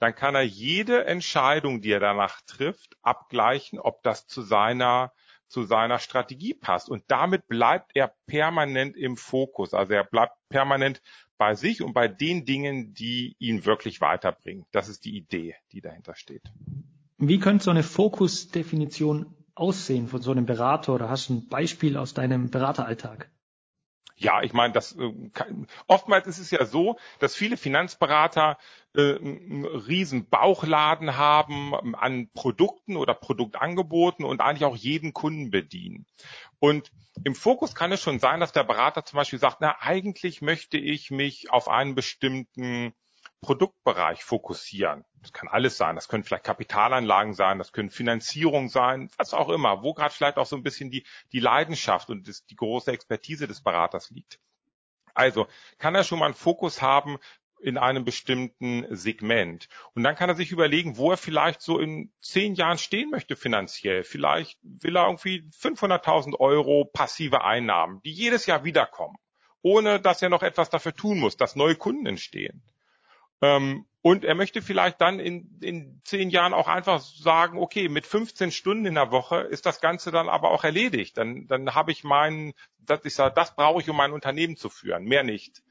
dann 0.00 0.14
kann 0.14 0.34
er 0.34 0.42
jede 0.42 1.04
Entscheidung, 1.04 1.80
die 1.80 1.92
er 1.92 2.00
danach 2.00 2.40
trifft, 2.42 2.96
abgleichen, 3.02 3.78
ob 3.78 4.02
das 4.02 4.26
zu 4.26 4.42
seiner 4.42 5.12
zu 5.50 5.64
seiner 5.64 5.98
Strategie 5.98 6.54
passt. 6.54 6.88
Und 6.88 7.02
damit 7.08 7.48
bleibt 7.48 7.90
er 7.94 8.14
permanent 8.26 8.96
im 8.96 9.16
Fokus. 9.16 9.74
Also 9.74 9.94
er 9.94 10.04
bleibt 10.04 10.36
permanent 10.48 11.02
bei 11.38 11.56
sich 11.56 11.82
und 11.82 11.92
bei 11.92 12.06
den 12.06 12.44
Dingen, 12.44 12.94
die 12.94 13.34
ihn 13.40 13.64
wirklich 13.64 14.00
weiterbringen. 14.00 14.64
Das 14.70 14.88
ist 14.88 15.04
die 15.04 15.16
Idee, 15.16 15.56
die 15.72 15.80
dahinter 15.80 16.14
steht. 16.14 16.42
Wie 17.18 17.40
könnte 17.40 17.64
so 17.64 17.70
eine 17.72 17.82
Fokusdefinition 17.82 19.34
aussehen 19.56 20.06
von 20.06 20.22
so 20.22 20.30
einem 20.30 20.46
Berater 20.46 20.94
oder 20.94 21.10
hast 21.10 21.28
du 21.28 21.34
ein 21.34 21.48
Beispiel 21.48 21.96
aus 21.96 22.14
deinem 22.14 22.50
Berateralltag? 22.50 23.28
Ja, 24.20 24.42
ich 24.42 24.52
meine, 24.52 24.74
das 24.74 24.94
äh, 24.96 25.12
oftmals 25.86 26.26
ist 26.26 26.38
es 26.38 26.50
ja 26.50 26.66
so, 26.66 26.98
dass 27.20 27.34
viele 27.34 27.56
Finanzberater 27.56 28.58
äh, 28.94 29.16
einen 29.16 29.64
riesen 29.64 30.28
Bauchladen 30.28 31.16
haben 31.16 31.72
ähm, 31.82 31.94
an 31.94 32.28
Produkten 32.34 32.98
oder 32.98 33.14
Produktangeboten 33.14 34.26
und 34.26 34.42
eigentlich 34.42 34.66
auch 34.66 34.76
jeden 34.76 35.14
Kunden 35.14 35.50
bedienen. 35.50 36.04
Und 36.58 36.92
im 37.24 37.34
Fokus 37.34 37.74
kann 37.74 37.92
es 37.92 38.02
schon 38.02 38.18
sein, 38.18 38.40
dass 38.40 38.52
der 38.52 38.64
Berater 38.64 39.06
zum 39.06 39.16
Beispiel 39.16 39.38
sagt, 39.38 39.62
na, 39.62 39.76
eigentlich 39.80 40.42
möchte 40.42 40.76
ich 40.76 41.10
mich 41.10 41.50
auf 41.50 41.68
einen 41.68 41.94
bestimmten 41.94 42.92
Produktbereich 43.40 44.22
fokussieren. 44.22 45.04
Das 45.22 45.32
kann 45.32 45.48
alles 45.48 45.76
sein. 45.76 45.96
Das 45.96 46.08
können 46.08 46.24
vielleicht 46.24 46.44
Kapitalanlagen 46.44 47.34
sein, 47.34 47.58
das 47.58 47.72
können 47.72 47.90
Finanzierung 47.90 48.68
sein, 48.68 49.10
was 49.16 49.34
auch 49.34 49.48
immer, 49.48 49.82
wo 49.82 49.94
gerade 49.94 50.14
vielleicht 50.14 50.36
auch 50.36 50.46
so 50.46 50.56
ein 50.56 50.62
bisschen 50.62 50.90
die, 50.90 51.04
die 51.32 51.40
Leidenschaft 51.40 52.10
und 52.10 52.28
das, 52.28 52.44
die 52.46 52.56
große 52.56 52.92
Expertise 52.92 53.46
des 53.46 53.62
Beraters 53.62 54.10
liegt. 54.10 54.38
Also 55.14 55.46
kann 55.78 55.94
er 55.94 56.04
schon 56.04 56.18
mal 56.18 56.26
einen 56.26 56.34
Fokus 56.34 56.82
haben 56.82 57.18
in 57.60 57.76
einem 57.76 58.04
bestimmten 58.04 58.86
Segment. 58.94 59.68
Und 59.94 60.02
dann 60.02 60.16
kann 60.16 60.30
er 60.30 60.34
sich 60.34 60.50
überlegen, 60.50 60.96
wo 60.96 61.10
er 61.10 61.16
vielleicht 61.16 61.60
so 61.60 61.78
in 61.78 62.12
zehn 62.20 62.54
Jahren 62.54 62.78
stehen 62.78 63.10
möchte 63.10 63.36
finanziell. 63.36 64.02
Vielleicht 64.02 64.58
will 64.62 64.96
er 64.96 65.06
irgendwie 65.06 65.48
500.000 65.60 66.38
Euro 66.40 66.84
passive 66.86 67.44
Einnahmen, 67.44 68.00
die 68.02 68.12
jedes 68.12 68.46
Jahr 68.46 68.64
wiederkommen, 68.64 69.16
ohne 69.62 70.00
dass 70.00 70.22
er 70.22 70.30
noch 70.30 70.42
etwas 70.42 70.70
dafür 70.70 70.94
tun 70.94 71.18
muss, 71.18 71.36
dass 71.36 71.56
neue 71.56 71.76
Kunden 71.76 72.06
entstehen. 72.06 72.62
Ähm, 73.40 73.86
und 74.02 74.24
er 74.24 74.34
möchte 74.34 74.62
vielleicht 74.62 75.00
dann 75.00 75.20
in, 75.20 75.58
in 75.60 76.00
zehn 76.04 76.30
Jahren 76.30 76.54
auch 76.54 76.68
einfach 76.68 77.00
sagen, 77.00 77.58
okay, 77.58 77.88
mit 77.88 78.06
15 78.06 78.50
Stunden 78.50 78.86
in 78.86 78.94
der 78.94 79.10
Woche 79.10 79.40
ist 79.40 79.66
das 79.66 79.80
Ganze 79.80 80.10
dann 80.10 80.30
aber 80.30 80.50
auch 80.50 80.64
erledigt. 80.64 81.18
Dann, 81.18 81.46
dann 81.48 81.74
habe 81.74 81.92
ich 81.92 82.02
meinen, 82.02 82.54
dass 82.78 83.04
ich 83.04 83.14
sage, 83.14 83.34
das 83.34 83.54
brauche 83.54 83.82
ich, 83.82 83.90
um 83.90 83.96
mein 83.96 84.12
Unternehmen 84.12 84.56
zu 84.56 84.70
führen, 84.70 85.04
mehr 85.04 85.22
nicht. 85.22 85.62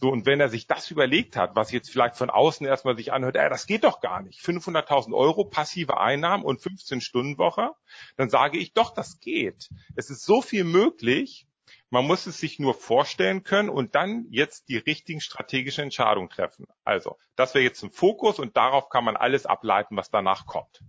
So, 0.00 0.10
und 0.10 0.26
wenn 0.26 0.40
er 0.40 0.48
sich 0.48 0.68
das 0.68 0.90
überlegt 0.90 1.36
hat, 1.36 1.56
was 1.56 1.72
jetzt 1.72 1.90
vielleicht 1.90 2.16
von 2.16 2.30
außen 2.30 2.64
erstmal 2.64 2.96
sich 2.96 3.12
anhört, 3.12 3.36
ey, 3.36 3.50
das 3.50 3.66
geht 3.66 3.82
doch 3.82 4.00
gar 4.00 4.22
nicht. 4.22 4.40
500.000 4.40 5.12
Euro 5.12 5.44
passive 5.44 5.98
Einnahmen 5.98 6.44
und 6.44 6.62
15 6.62 7.00
Stunden 7.00 7.36
Woche, 7.36 7.72
dann 8.16 8.30
sage 8.30 8.58
ich 8.58 8.72
doch, 8.72 8.94
das 8.94 9.18
geht. 9.18 9.68
Es 9.96 10.08
ist 10.08 10.24
so 10.24 10.40
viel 10.40 10.62
möglich, 10.62 11.47
Man 11.90 12.06
muss 12.06 12.26
es 12.26 12.38
sich 12.38 12.58
nur 12.58 12.74
vorstellen 12.74 13.44
können 13.44 13.70
und 13.70 13.94
dann 13.94 14.26
jetzt 14.30 14.68
die 14.68 14.76
richtigen 14.76 15.20
strategischen 15.20 15.84
Entscheidungen 15.84 16.28
treffen. 16.28 16.66
Also, 16.84 17.16
das 17.34 17.54
wäre 17.54 17.64
jetzt 17.64 17.82
ein 17.82 17.90
Fokus 17.90 18.38
und 18.38 18.56
darauf 18.56 18.90
kann 18.90 19.04
man 19.04 19.16
alles 19.16 19.46
ableiten, 19.46 19.96
was 19.96 20.10
danach 20.10 20.46
kommt. 20.46 20.82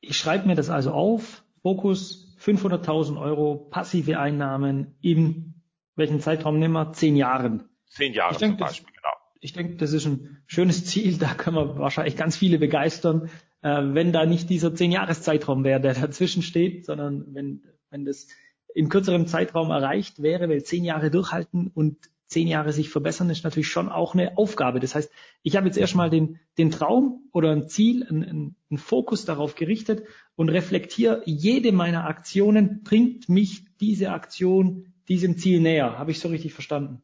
Ich 0.00 0.16
schreibe 0.16 0.46
mir 0.46 0.54
das 0.54 0.70
also 0.70 0.92
auf. 0.92 1.44
Fokus 1.62 2.36
500.000 2.40 3.20
Euro 3.20 3.56
passive 3.56 4.18
Einnahmen 4.18 4.96
in 5.02 5.58
welchen 5.96 6.20
Zeitraum 6.20 6.58
nehmen 6.58 6.74
wir? 6.74 6.92
Zehn 6.92 7.16
Jahren. 7.16 7.68
Zehn 7.86 8.14
Jahre 8.14 8.32
ich 8.32 8.38
denke, 8.38 8.58
zum 8.58 8.66
Beispiel, 8.66 8.92
das, 8.92 9.02
genau. 9.02 9.14
Ich 9.40 9.52
denke, 9.52 9.76
das 9.76 9.92
ist 9.92 10.06
ein 10.06 10.42
schönes 10.46 10.86
Ziel. 10.86 11.18
Da 11.18 11.34
kann 11.34 11.54
man 11.54 11.78
wahrscheinlich 11.78 12.16
ganz 12.16 12.36
viele 12.36 12.58
begeistern, 12.58 13.30
äh, 13.62 13.82
wenn 13.82 14.12
da 14.12 14.24
nicht 14.24 14.48
dieser 14.48 14.74
zehn 14.74 14.92
Jahres 14.92 15.22
Zeitraum 15.22 15.64
wäre, 15.64 15.80
der 15.80 15.94
dazwischen 15.94 16.42
steht, 16.42 16.86
sondern 16.86 17.34
wenn, 17.34 17.64
wenn 17.90 18.04
das 18.04 18.28
in 18.74 18.88
kürzerem 18.88 19.26
Zeitraum 19.26 19.70
erreicht 19.70 20.22
wäre, 20.22 20.48
weil 20.48 20.62
zehn 20.62 20.84
Jahre 20.84 21.10
durchhalten 21.10 21.70
und 21.74 21.96
zehn 22.28 22.46
Jahre 22.46 22.72
sich 22.72 22.90
verbessern, 22.90 23.30
ist 23.30 23.44
natürlich 23.44 23.68
schon 23.68 23.88
auch 23.88 24.14
eine 24.14 24.36
Aufgabe. 24.36 24.80
Das 24.80 24.94
heißt, 24.94 25.10
ich 25.42 25.56
habe 25.56 25.66
jetzt 25.66 25.78
erstmal 25.78 26.10
den, 26.10 26.38
den 26.58 26.70
Traum 26.70 27.28
oder 27.32 27.50
ein 27.50 27.68
Ziel, 27.68 28.06
einen, 28.06 28.54
einen 28.70 28.78
Fokus 28.78 29.24
darauf 29.24 29.54
gerichtet 29.54 30.06
und 30.36 30.50
reflektiere, 30.50 31.22
jede 31.24 31.72
meiner 31.72 32.04
Aktionen 32.04 32.82
bringt 32.82 33.28
mich 33.28 33.64
diese 33.80 34.10
Aktion 34.10 34.92
diesem 35.08 35.38
Ziel 35.38 35.60
näher. 35.60 35.98
Habe 35.98 36.10
ich 36.10 36.20
so 36.20 36.28
richtig 36.28 36.52
verstanden? 36.52 37.02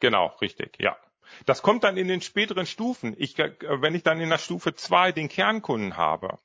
Genau, 0.00 0.32
richtig, 0.40 0.78
ja. 0.80 0.96
Das 1.44 1.60
kommt 1.60 1.84
dann 1.84 1.96
in 1.96 2.08
den 2.08 2.22
späteren 2.22 2.66
Stufen. 2.66 3.14
Ich, 3.18 3.36
wenn 3.36 3.94
ich 3.94 4.02
dann 4.02 4.20
in 4.20 4.30
der 4.30 4.38
Stufe 4.38 4.74
zwei 4.74 5.12
den 5.12 5.28
Kernkunden 5.28 5.96
habe, 5.96 6.38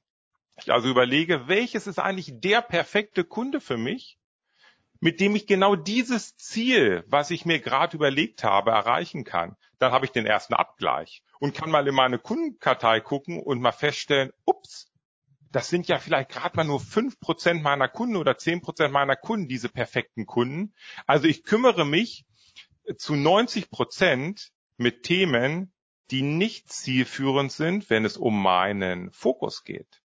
ich 0.57 0.71
also 0.71 0.89
überlege, 0.89 1.47
welches 1.47 1.87
ist 1.87 1.99
eigentlich 1.99 2.39
der 2.39 2.61
perfekte 2.61 3.23
Kunde 3.23 3.61
für 3.61 3.77
mich, 3.77 4.17
mit 5.01 5.19
dem 5.19 5.35
ich 5.35 5.47
genau 5.47 5.75
dieses 5.75 6.37
Ziel, 6.37 7.03
was 7.07 7.31
ich 7.31 7.45
mir 7.45 7.59
gerade 7.59 7.97
überlegt 7.97 8.43
habe, 8.43 8.71
erreichen 8.71 9.23
kann, 9.23 9.57
dann 9.79 9.91
habe 9.91 10.05
ich 10.05 10.11
den 10.11 10.27
ersten 10.27 10.53
Abgleich 10.53 11.23
und 11.39 11.55
kann 11.55 11.71
mal 11.71 11.87
in 11.87 11.95
meine 11.95 12.19
Kundenkartei 12.19 13.01
gucken 13.01 13.41
und 13.41 13.59
mal 13.59 13.71
feststellen, 13.71 14.31
ups, 14.45 14.91
das 15.51 15.69
sind 15.69 15.87
ja 15.87 15.97
vielleicht 15.97 16.29
gerade 16.29 16.55
mal 16.55 16.63
nur 16.63 16.79
fünf 16.79 17.19
Prozent 17.19 17.63
meiner 17.63 17.89
Kunden 17.89 18.15
oder 18.15 18.37
zehn 18.37 18.61
Prozent 18.61 18.93
meiner 18.93 19.15
Kunden, 19.15 19.47
diese 19.47 19.69
perfekten 19.69 20.27
Kunden. 20.27 20.73
Also 21.07 21.27
ich 21.27 21.43
kümmere 21.43 21.83
mich 21.83 22.25
zu 22.95 23.15
90 23.15 23.71
Prozent 23.71 24.51
mit 24.77 25.03
Themen, 25.03 25.73
die 26.11 26.21
nicht 26.21 26.71
zielführend 26.71 27.51
sind, 27.51 27.89
wenn 27.89 28.05
es 28.05 28.17
um 28.17 28.41
meinen 28.41 29.11
Fokus 29.11 29.63
geht. 29.63 30.01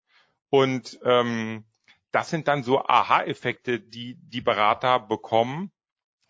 Und 0.49 0.99
ähm, 1.04 1.64
das 2.12 2.31
sind 2.31 2.49
dann 2.49 2.62
so 2.62 2.85
Aha-Effekte, 2.85 3.81
die 3.81 4.17
die 4.21 4.40
Berater 4.40 4.99
bekommen, 4.99 5.71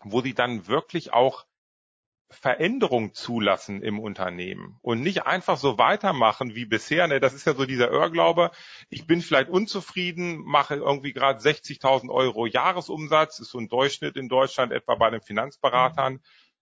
wo 0.03 0.21
sie 0.21 0.33
dann 0.33 0.67
wirklich 0.67 1.13
auch 1.13 1.45
Veränderung 2.31 3.13
zulassen 3.13 3.81
im 3.83 3.99
Unternehmen 3.99 4.77
und 4.81 5.01
nicht 5.01 5.25
einfach 5.25 5.57
so 5.57 5.77
weitermachen 5.77 6.55
wie 6.55 6.65
bisher. 6.65 7.07
Ne, 7.07 7.19
das 7.19 7.33
ist 7.33 7.45
ja 7.45 7.53
so 7.53 7.65
dieser 7.65 7.91
Irrglaube. 7.91 8.51
Ich 8.89 9.05
bin 9.05 9.21
vielleicht 9.21 9.49
unzufrieden, 9.49 10.41
mache 10.43 10.75
irgendwie 10.75 11.13
gerade 11.13 11.39
60.000 11.41 12.09
Euro 12.09 12.45
Jahresumsatz, 12.45 13.39
ist 13.39 13.51
so 13.51 13.59
ein 13.59 13.67
Durchschnitt 13.67 14.15
in 14.15 14.29
Deutschland 14.29 14.71
etwa 14.71 14.95
bei 14.95 15.09
den 15.09 15.21
Finanzberatern, 15.21 16.21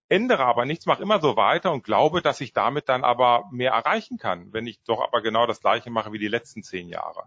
ändere 0.10 0.46
aber 0.46 0.66
nichts, 0.66 0.88
mache 0.88 1.04
immer 1.04 1.22
so 1.22 1.36
weiter 1.36 1.72
und 1.72 1.84
glaube, 1.84 2.22
dass 2.22 2.42
ich 2.42 2.52
damit 2.52 2.90
dann 2.90 3.04
aber 3.04 3.48
mehr 3.52 3.72
erreichen 3.72 4.18
kann, 4.18 4.52
wenn 4.52 4.66
ich 4.66 4.82
doch 4.84 5.02
aber 5.02 5.22
genau 5.22 5.46
das 5.46 5.62
Gleiche 5.62 5.92
mache 5.92 6.12
wie 6.12 6.20
die 6.20 6.28
letzten 6.28 6.64
zehn 6.64 6.90
Jahre. 6.90 7.26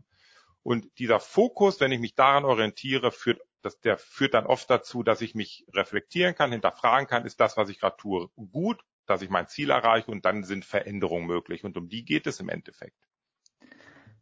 Und 0.62 0.87
dieser 0.99 1.21
Fokus, 1.21 1.81
wenn 1.81 1.92
ich 1.92 2.00
mich 2.00 2.14
daran 2.14 2.45
orientiere, 2.45 3.11
führt, 3.11 3.40
das, 3.62 3.81
der 3.81 3.99
führt 3.99 4.35
dann 4.35 4.47
oft 4.47 4.71
dazu, 4.71 5.02
dass 5.02 5.21
ich 5.21 5.35
mich 5.35 5.66
reflektieren 5.73 6.35
kann, 6.35 6.52
hinterfragen 6.52 7.07
kann, 7.07 7.25
ist 7.26 7.40
das, 7.40 7.57
was 7.57 7.69
ich 7.69 7.81
gerade 7.81 7.97
tue, 7.97 8.28
gut, 8.52 8.81
dass 9.07 9.23
ich 9.23 9.31
mein 9.31 9.49
Ziel 9.49 9.71
erreiche 9.71 10.11
und 10.11 10.25
dann 10.25 10.45
sind 10.45 10.64
Veränderungen 10.64 11.26
möglich. 11.26 11.64
Und 11.64 11.76
um 11.76 11.88
die 11.88 12.04
geht 12.04 12.26
es 12.26 12.40
im 12.40 12.49
Endeffekt. 12.49 12.97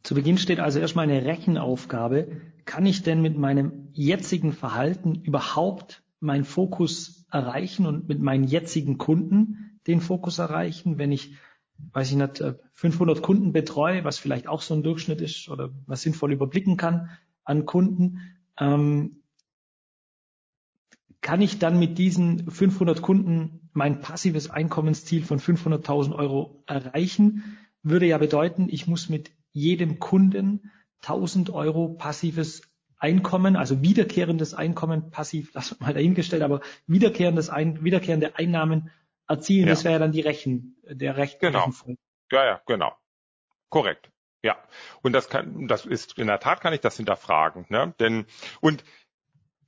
Zu 0.03 0.15
Beginn 0.15 0.39
steht 0.39 0.61
also 0.61 0.79
erstmal 0.79 1.11
eine 1.11 1.25
Rechenaufgabe. 1.25 2.41
Kann 2.65 2.87
ich 2.87 3.03
denn 3.03 3.21
mit 3.21 3.37
meinem 3.37 3.89
jetzigen 3.93 4.53
Verhalten 4.53 5.15
überhaupt 5.23 6.03
meinen 6.21 6.45
Fokus 6.45 7.27
erreichen 7.31 7.87
und 7.87 8.09
mit 8.09 8.21
meinen 8.21 8.45
jetzigen 8.45 8.97
Kunden 8.97 9.79
den 9.87 10.01
Fokus 10.01 10.39
erreichen, 10.39 10.99
wenn 10.99 11.13
ich 11.13 11.37
weiß 11.93 12.11
ich 12.11 12.17
nicht, 12.17 12.43
500 12.75 13.19
äh, 13.19 13.21
Kunden 13.21 13.53
betreue, 13.53 14.05
was 14.05 14.19
vielleicht 14.19 14.47
auch 14.47 14.63
so 14.63 14.75
ein 14.75 14.83
Durchschnitt 14.83 15.21
ist 15.21 15.49
oder 15.49 15.71
was 15.87 16.03
sinnvoll 16.03 16.33
überblicken 16.33 16.77
kann 16.77 17.11
an 17.45 17.67
Kunden, 17.67 18.21
ähm, 18.59 19.23
kann 21.21 21.43
ich 21.43 21.59
dann 21.59 21.79
mit 21.79 21.99
diesen 21.99 22.51
500 22.51 23.03
Kunden 23.03 23.69
mein 23.73 24.01
passives 24.01 24.49
Einkommensziel 24.49 25.23
von 25.23 25.39
500.000 25.39 26.15
Euro 26.15 26.63
erreichen? 26.67 27.59
Würde 27.83 28.07
ja 28.07 28.19
bedeuten, 28.19 28.69
ich 28.71 28.87
muss 28.87 29.09
mit 29.09 29.31
jedem 29.53 29.99
Kunden 29.99 30.71
1000 31.03 31.51
Euro 31.51 31.89
passives 31.89 32.63
Einkommen, 33.03 33.57
also 33.57 33.81
wiederkehrendes 33.81 34.53
Einkommen, 34.53 35.11
passiv, 35.11 35.53
das 35.53 35.81
mal 35.81 35.95
dahingestellt, 35.95 36.43
aber 36.43 36.61
wiederkehrendes 36.87 37.49
Ein, 37.49 37.83
wiederkehrende 37.83 38.37
Einnahmen 38.37 38.91
erzielen. 39.31 39.69
Ja. 39.69 39.73
Das 39.73 39.85
wäre 39.85 39.93
ja 39.93 39.99
dann 39.99 40.13
die 40.13 40.21
Rechen, 40.21 40.77
der 40.85 41.17
Recht. 41.17 41.41
Genau. 41.41 41.61
Rechenfall. 41.61 41.97
Ja, 42.31 42.45
ja, 42.45 42.61
genau. 42.67 42.95
Korrekt. 43.69 44.11
Ja. 44.43 44.57
Und 45.03 45.13
das 45.13 45.29
kann, 45.29 45.69
das 45.69 45.87
ist, 45.87 46.19
in 46.19 46.27
der 46.27 46.41
Tat 46.41 46.61
kann 46.61 46.73
ich 46.73 46.81
das 46.81 46.97
hinterfragen, 46.97 47.67
ne? 47.69 47.95
Denn, 48.01 48.27
und 48.61 48.85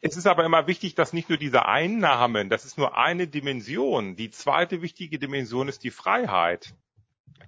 es 0.01 0.17
ist 0.17 0.27
aber 0.27 0.45
immer 0.45 0.67
wichtig, 0.67 0.95
dass 0.97 1.13
nicht 1.13 1.29
nur 1.29 1.39
diese 1.39 1.67
Einnahmen, 1.67 2.49
das 2.49 2.65
ist 2.65 2.77
nur 2.77 2.97
eine 2.99 3.29
Dimension. 3.29 4.17
Die 4.17 4.31
zweite 4.31 4.83
wichtige 4.83 5.19
Dimension 5.19 5.69
ist 5.69 5.85
die 5.85 5.93
Freiheit. 5.93 6.75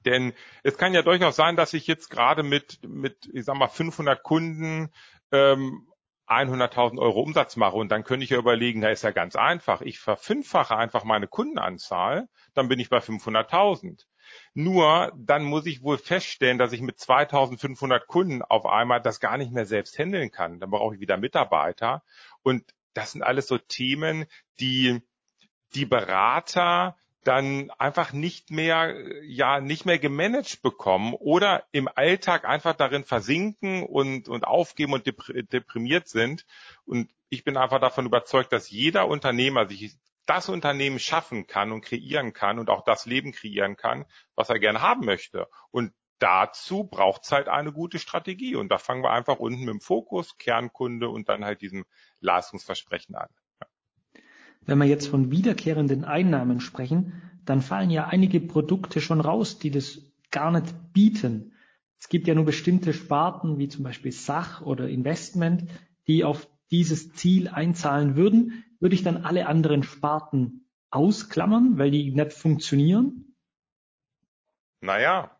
Denn 0.04 0.34
es 0.62 0.78
kann 0.78 0.94
ja 0.94 1.02
durchaus 1.02 1.34
sein, 1.34 1.56
dass 1.56 1.72
ich 1.72 1.86
jetzt 1.86 2.10
gerade 2.10 2.42
mit, 2.42 2.78
mit, 2.86 3.28
ich 3.32 3.44
sag 3.44 3.56
mal, 3.56 3.68
500 3.68 4.22
Kunden 4.22 4.92
ähm, 5.32 5.88
100.000 6.26 6.98
Euro 6.98 7.20
Umsatz 7.20 7.56
mache 7.56 7.76
und 7.76 7.90
dann 7.90 8.04
könnte 8.04 8.24
ich 8.24 8.30
ja 8.30 8.38
überlegen, 8.38 8.80
da 8.80 8.88
ist 8.88 9.02
ja 9.02 9.10
ganz 9.10 9.36
einfach. 9.36 9.82
Ich 9.82 9.98
verfünffache 9.98 10.76
einfach 10.76 11.04
meine 11.04 11.28
Kundenanzahl, 11.28 12.28
dann 12.54 12.68
bin 12.68 12.80
ich 12.80 12.88
bei 12.88 12.98
500.000. 12.98 14.04
Nur 14.54 15.12
dann 15.16 15.44
muss 15.44 15.66
ich 15.66 15.82
wohl 15.82 15.98
feststellen, 15.98 16.58
dass 16.58 16.72
ich 16.72 16.80
mit 16.80 16.98
2.500 16.98 18.06
Kunden 18.06 18.42
auf 18.42 18.66
einmal 18.66 19.02
das 19.02 19.20
gar 19.20 19.36
nicht 19.36 19.52
mehr 19.52 19.66
selbst 19.66 19.98
handeln 19.98 20.30
kann. 20.30 20.60
Dann 20.60 20.70
brauche 20.70 20.94
ich 20.94 21.00
wieder 21.00 21.18
Mitarbeiter. 21.18 22.02
Und 22.42 22.64
das 22.94 23.12
sind 23.12 23.22
alles 23.22 23.46
so 23.46 23.58
Themen, 23.58 24.24
die 24.60 25.02
die 25.74 25.86
Berater 25.86 26.96
dann 27.24 27.70
einfach 27.78 28.12
nicht 28.12 28.50
mehr, 28.50 28.94
ja, 29.24 29.60
nicht 29.60 29.86
mehr 29.86 29.98
gemanagt 29.98 30.62
bekommen 30.62 31.14
oder 31.14 31.64
im 31.72 31.88
Alltag 31.88 32.44
einfach 32.44 32.74
darin 32.74 33.04
versinken 33.04 33.82
und, 33.82 34.28
und 34.28 34.44
aufgeben 34.44 34.92
und 34.92 35.06
deprimiert 35.06 36.08
sind. 36.08 36.44
Und 36.84 37.10
ich 37.30 37.44
bin 37.44 37.56
einfach 37.56 37.80
davon 37.80 38.06
überzeugt, 38.06 38.52
dass 38.52 38.70
jeder 38.70 39.08
Unternehmer 39.08 39.66
sich 39.66 39.96
das 40.26 40.48
Unternehmen 40.48 40.98
schaffen 40.98 41.46
kann 41.46 41.72
und 41.72 41.82
kreieren 41.82 42.32
kann 42.32 42.58
und 42.58 42.70
auch 42.70 42.84
das 42.84 43.06
Leben 43.06 43.32
kreieren 43.32 43.76
kann, 43.76 44.06
was 44.34 44.48
er 44.48 44.58
gerne 44.58 44.80
haben 44.80 45.04
möchte. 45.04 45.48
Und 45.70 45.92
dazu 46.18 46.84
braucht 46.84 47.24
es 47.24 47.32
halt 47.32 47.48
eine 47.48 47.72
gute 47.72 47.98
Strategie. 47.98 48.56
Und 48.56 48.68
da 48.68 48.78
fangen 48.78 49.02
wir 49.02 49.10
einfach 49.10 49.38
unten 49.38 49.60
mit 49.60 49.74
dem 49.74 49.80
Fokus, 49.80 50.38
Kernkunde 50.38 51.08
und 51.08 51.28
dann 51.28 51.44
halt 51.44 51.60
diesem 51.60 51.84
Leistungsversprechen 52.20 53.14
an. 53.14 53.28
Wenn 54.66 54.78
wir 54.78 54.86
jetzt 54.86 55.08
von 55.08 55.30
wiederkehrenden 55.30 56.04
Einnahmen 56.04 56.60
sprechen, 56.60 57.22
dann 57.44 57.60
fallen 57.60 57.90
ja 57.90 58.06
einige 58.06 58.40
Produkte 58.40 59.00
schon 59.00 59.20
raus, 59.20 59.58
die 59.58 59.70
das 59.70 60.00
gar 60.30 60.50
nicht 60.50 60.92
bieten. 60.92 61.52
Es 61.98 62.08
gibt 62.08 62.26
ja 62.26 62.34
nur 62.34 62.44
bestimmte 62.44 62.92
Sparten, 62.92 63.58
wie 63.58 63.68
zum 63.68 63.84
Beispiel 63.84 64.12
Sach 64.12 64.62
oder 64.62 64.88
Investment, 64.88 65.68
die 66.06 66.24
auf 66.24 66.48
dieses 66.70 67.12
Ziel 67.12 67.48
einzahlen 67.48 68.16
würden. 68.16 68.64
Würde 68.80 68.94
ich 68.94 69.02
dann 69.02 69.24
alle 69.24 69.46
anderen 69.46 69.82
Sparten 69.82 70.66
ausklammern, 70.90 71.78
weil 71.78 71.90
die 71.90 72.10
nicht 72.10 72.32
funktionieren? 72.32 73.36
Naja, 74.80 75.30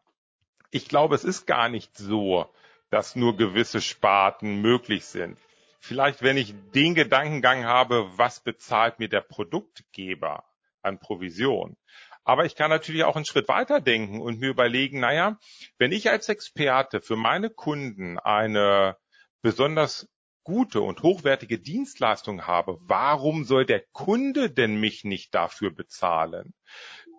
ich 0.71 0.89
glaube, 0.89 1.15
es 1.15 1.25
ist 1.25 1.47
gar 1.47 1.69
nicht 1.69 1.97
so, 1.97 2.47
dass 2.91 3.17
nur 3.17 3.37
gewisse 3.37 3.81
Sparten 3.81 4.61
möglich 4.61 5.05
sind. 5.05 5.39
Vielleicht, 5.87 6.23
wenn 6.23 6.39
ich 6.39 6.55
den 6.75 6.95
Gedankengang 6.95 7.67
habe, 7.67 8.11
was 8.17 8.41
bezahlt 8.41 8.99
mir 9.01 9.11
der 9.11 9.21
Produktgeber 9.21 10.43
an 10.81 10.99
Provision? 10.99 11.77
Aber 12.25 12.47
ich 12.47 12.57
kann 12.57 12.71
natürlich 12.71 13.05
auch 13.05 13.17
einen 13.17 13.27
Schritt 13.27 13.49
weiter 13.49 13.83
denken 13.83 14.23
und 14.23 14.41
mir 14.41 14.49
überlegen, 14.49 15.01
naja, 15.01 15.39
wenn 15.77 15.93
ich 15.93 16.09
als 16.09 16.31
Experte 16.31 17.03
für 17.03 17.17
meine 17.17 17.51
Kunden 17.51 18.19
eine 18.19 18.97
besonders 19.43 20.09
gute 20.43 20.81
und 20.81 21.03
hochwertige 21.03 21.59
Dienstleistung 21.59 22.47
habe, 22.47 22.79
warum 22.81 23.45
soll 23.45 23.67
der 23.67 23.85
Kunde 23.93 24.49
denn 24.49 24.81
mich 24.81 25.05
nicht 25.05 25.35
dafür 25.35 25.71
bezahlen? 25.71 26.55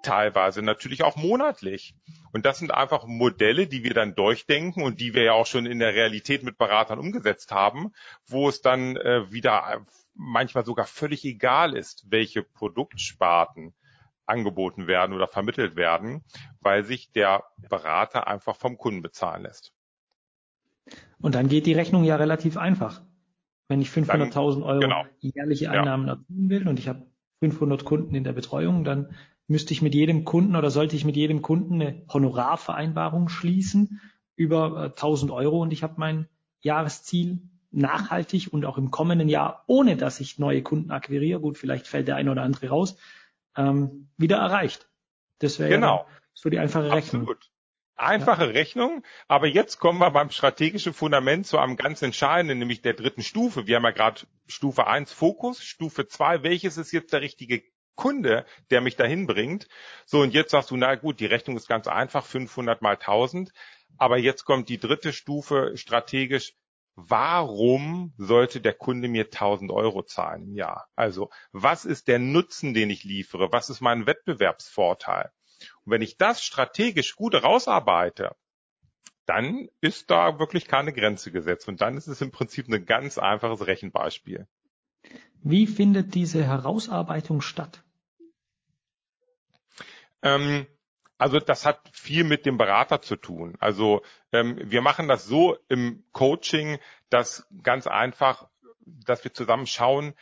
Teilweise 0.04 0.62
natürlich 0.62 1.04
auch 1.04 1.16
monatlich. 1.16 1.96
Und 2.32 2.46
das 2.46 2.60
sind 2.60 2.74
einfach 2.74 3.06
Modelle, 3.08 3.68
die 3.68 3.84
wir 3.84 3.94
dann 3.94 4.16
durchdenken 4.16 4.84
und 4.84 5.00
die 5.00 5.14
wir 5.14 5.24
ja 5.24 5.34
auch 5.34 5.46
schon 5.46 5.66
in 5.66 5.80
der 5.80 5.94
Realität 5.94 6.44
mit 6.44 6.58
Beratern 6.58 7.00
umgesetzt 7.00 7.52
haben, 7.52 7.92
wo 8.28 8.50
es 8.50 8.62
dann 8.62 8.98
äh, 8.98 9.32
wieder 9.32 9.86
manchmal 10.14 10.66
sogar 10.66 10.86
völlig 10.86 11.26
egal 11.26 11.76
ist, 11.76 12.06
welche 12.10 12.44
Produktsparten 12.44 13.74
angeboten 14.26 14.88
werden 14.88 15.14
oder 15.14 15.28
vermittelt 15.28 15.76
werden, 15.76 16.24
weil 16.60 16.84
sich 16.84 17.12
der 17.12 17.44
Berater 17.70 18.28
einfach 18.28 18.56
vom 18.56 18.78
Kunden 18.78 19.02
bezahlen 19.02 19.44
lässt. 19.44 19.74
Und 21.20 21.36
dann 21.36 21.48
geht 21.48 21.66
die 21.66 21.74
Rechnung 21.74 22.04
ja 22.04 22.16
relativ 22.16 22.58
einfach. 22.58 23.02
Wenn 23.68 23.82
ich 23.82 23.90
500.000 23.90 24.64
Euro 24.64 24.80
genau. 24.80 25.06
jährliche 25.20 25.72
Einnahmen 25.72 26.08
ja. 26.08 26.14
erzielen 26.14 26.50
will 26.50 26.68
und 26.68 26.80
ich 26.80 26.88
habe 26.88 27.06
500 27.40 27.84
Kunden 27.84 28.14
in 28.14 28.24
der 28.24 28.34
Betreuung, 28.34 28.84
dann 28.84 29.16
müsste 29.48 29.74
ich 29.74 29.82
mit 29.82 29.94
jedem 29.94 30.26
Kunden 30.26 30.56
oder 30.56 30.72
sollte 30.72 30.96
ich 30.96 31.06
mit 31.06 31.16
jedem 31.16 31.42
Kunden 31.42 31.82
eine 31.82 32.04
Honorarvereinbarung 32.12 33.30
schließen 33.30 34.02
über 34.36 34.86
1000 34.96 35.32
äh, 35.32 35.34
Euro 35.34 35.62
und 35.62 35.72
ich 35.72 35.84
habe 35.84 35.96
mein 35.98 36.28
Jahresziel 36.62 37.42
nachhaltig 37.72 38.52
und 38.52 38.66
auch 38.66 38.78
im 38.78 38.90
kommenden 38.92 39.30
Jahr, 39.30 39.64
ohne 39.68 39.98
dass 39.98 40.20
ich 40.20 40.40
neue 40.40 40.64
Kunden 40.64 40.92
akquiriere, 40.92 41.40
gut, 41.40 41.58
vielleicht 41.58 41.88
fällt 41.88 42.08
der 42.08 42.16
eine 42.16 42.32
oder 42.32 42.42
andere 42.42 42.70
raus, 42.70 42.98
ähm, 43.56 44.10
wieder 44.18 44.38
erreicht. 44.38 44.90
Das 45.40 45.60
wäre 45.60 45.70
genau. 45.70 45.98
ja 45.98 46.16
so 46.34 46.50
die 46.50 46.60
einfache 46.60 46.92
Rechnung. 46.92 47.24
Absolut. 47.24 47.52
Einfache 47.98 48.46
ja. 48.46 48.52
Rechnung, 48.52 49.04
aber 49.30 49.48
jetzt 49.48 49.80
kommen 49.80 50.00
wir 50.00 50.12
beim 50.12 50.30
strategischen 50.30 50.94
Fundament 50.94 51.48
zu 51.48 51.58
einem 51.58 51.78
ganz 51.78 52.02
entscheidenden, 52.02 52.60
nämlich 52.60 52.82
der 52.82 52.94
dritten 52.94 53.24
Stufe. 53.24 53.68
Wir 53.68 53.78
haben 53.78 53.86
ja 53.86 53.92
gerade 53.92 54.22
Stufe 54.48 54.88
1 54.88 55.14
Fokus, 55.14 55.64
Stufe 55.64 56.06
2, 56.06 56.44
welches 56.44 56.78
ist 56.78 56.92
jetzt 56.92 57.14
der 57.14 57.22
richtige 57.22 57.64
Kunde, 57.96 58.46
der 58.70 58.82
mich 58.82 58.96
dahin 58.96 59.28
bringt? 59.28 59.68
So, 60.06 60.22
und 60.22 60.34
jetzt 60.34 60.52
sagst 60.52 60.72
du, 60.72 60.78
na 60.78 60.96
gut, 60.96 61.20
die 61.20 61.26
Rechnung 61.26 61.58
ist 61.58 61.68
ganz 61.68 61.88
einfach, 61.88 62.26
500 62.26 62.82
mal 62.82 62.96
1000. 62.96 63.52
Aber 63.98 64.18
jetzt 64.18 64.46
kommt 64.46 64.70
die 64.70 64.80
dritte 64.80 65.14
Stufe 65.14 65.72
strategisch. 65.76 66.54
Warum 66.96 68.14
sollte 68.18 68.62
der 68.62 68.74
Kunde 68.74 69.08
mir 69.10 69.26
1000 69.26 69.72
Euro 69.72 70.04
zahlen 70.04 70.44
im 70.44 70.56
Jahr? 70.56 70.88
Also, 70.96 71.30
was 71.52 71.84
ist 71.84 72.08
der 72.08 72.20
Nutzen, 72.20 72.74
den 72.74 72.90
ich 72.90 73.04
liefere? 73.04 73.52
Was 73.52 73.70
ist 73.70 73.82
mein 73.82 74.06
Wettbewerbsvorteil? 74.06 75.32
Und 75.84 75.92
wenn 75.92 76.02
ich 76.02 76.18
das 76.18 76.44
strategisch 76.44 77.16
gut 77.16 77.36
rausarbeite, 77.36 78.36
dann 79.26 79.68
ist 79.82 80.12
da 80.12 80.40
wirklich 80.40 80.68
keine 80.68 80.94
Grenze 80.94 81.32
gesetzt. 81.32 81.68
Und 81.68 81.82
dann 81.82 81.98
ist 81.98 82.08
es 82.08 82.22
im 82.22 82.32
Prinzip 82.32 82.68
ein 82.70 82.86
ganz 82.86 83.18
einfaches 83.18 83.66
Rechenbeispiel. 83.68 84.48
Wie 85.42 85.68
findet 85.68 86.16
diese 86.16 86.44
Herausarbeitung 86.44 87.42
statt? 87.42 87.84
Ähm, 90.26 90.68
also 91.18 91.40
das 91.40 91.66
hat 91.66 91.80
viel 91.94 92.26
mit 92.26 92.46
dem 92.46 92.58
Berater 92.58 93.02
zu 93.02 93.16
tun. 93.16 93.56
Also 93.60 94.02
ähm, 94.34 94.60
wir 94.62 94.82
machen 94.82 95.08
das 95.08 95.24
so 95.26 95.58
im 95.70 96.04
Coaching, 96.12 96.80
dass 97.10 97.48
ganz 97.64 97.88
einfach, 97.88 98.50
dass 98.86 99.24
wir 99.24 99.34
zusammen 99.34 99.68
schauen, 99.68 100.14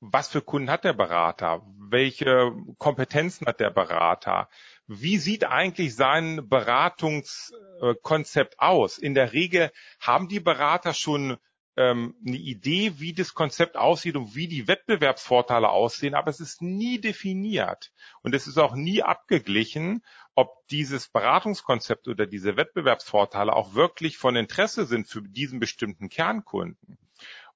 was 0.00 0.28
für 0.28 0.42
Kunden 0.42 0.68
hat 0.68 0.84
der 0.84 0.92
Berater? 0.92 1.62
Welche 1.78 2.52
Kompetenzen 2.76 3.46
hat 3.46 3.60
der 3.60 3.70
Berater? 3.70 4.50
Wie 4.86 5.16
sieht 5.16 5.44
eigentlich 5.44 5.96
sein 5.96 6.50
Beratungskonzept 6.50 8.60
aus? 8.60 8.98
In 8.98 9.14
der 9.14 9.32
Regel 9.32 9.72
haben 10.00 10.28
die 10.28 10.40
Berater 10.40 10.92
schon 10.92 11.38
ähm, 11.76 12.14
eine 12.26 12.36
Idee, 12.36 12.94
wie 12.98 13.12
das 13.12 13.34
Konzept 13.34 13.76
aussieht 13.76 14.16
und 14.16 14.34
wie 14.34 14.48
die 14.48 14.66
Wettbewerbsvorteile 14.66 15.68
aussehen, 15.68 16.14
aber 16.14 16.30
es 16.30 16.40
ist 16.40 16.62
nie 16.62 17.00
definiert. 17.00 17.92
Und 18.22 18.34
es 18.34 18.46
ist 18.46 18.58
auch 18.58 18.74
nie 18.74 19.02
abgeglichen, 19.02 20.02
ob 20.34 20.66
dieses 20.68 21.08
Beratungskonzept 21.08 22.08
oder 22.08 22.26
diese 22.26 22.56
Wettbewerbsvorteile 22.56 23.54
auch 23.54 23.74
wirklich 23.74 24.16
von 24.18 24.36
Interesse 24.36 24.86
sind 24.86 25.06
für 25.08 25.22
diesen 25.22 25.60
bestimmten 25.60 26.08
Kernkunden. 26.08 26.98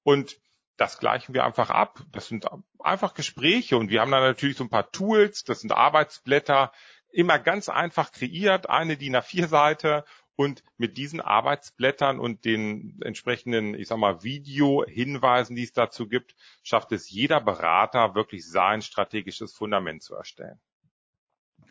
Und 0.03 0.39
das 0.77 0.97
gleichen 0.97 1.33
wir 1.33 1.43
einfach 1.43 1.69
ab. 1.69 2.03
Das 2.11 2.27
sind 2.27 2.47
einfach 2.79 3.13
Gespräche 3.13 3.77
und 3.77 3.89
wir 3.89 4.01
haben 4.01 4.11
da 4.11 4.19
natürlich 4.19 4.57
so 4.57 4.63
ein 4.63 4.69
paar 4.69 4.91
Tools, 4.91 5.43
das 5.43 5.61
sind 5.61 5.71
Arbeitsblätter, 5.71 6.71
immer 7.11 7.39
ganz 7.39 7.69
einfach 7.69 8.11
kreiert, 8.11 8.69
eine 8.69 8.97
DIN 8.97 9.15
A4-Seite 9.15 10.05
und 10.35 10.63
mit 10.77 10.97
diesen 10.97 11.21
Arbeitsblättern 11.21 12.19
und 12.19 12.45
den 12.45 12.99
entsprechenden, 13.01 13.75
ich 13.75 13.87
sag 13.87 13.97
mal, 13.97 14.23
Video-Hinweisen, 14.23 15.55
die 15.55 15.63
es 15.63 15.73
dazu 15.73 16.07
gibt, 16.07 16.35
schafft 16.63 16.91
es 16.91 17.09
jeder 17.09 17.41
Berater 17.41 18.15
wirklich 18.15 18.47
sein 18.47 18.81
strategisches 18.81 19.53
Fundament 19.53 20.01
zu 20.03 20.15
erstellen. 20.15 20.59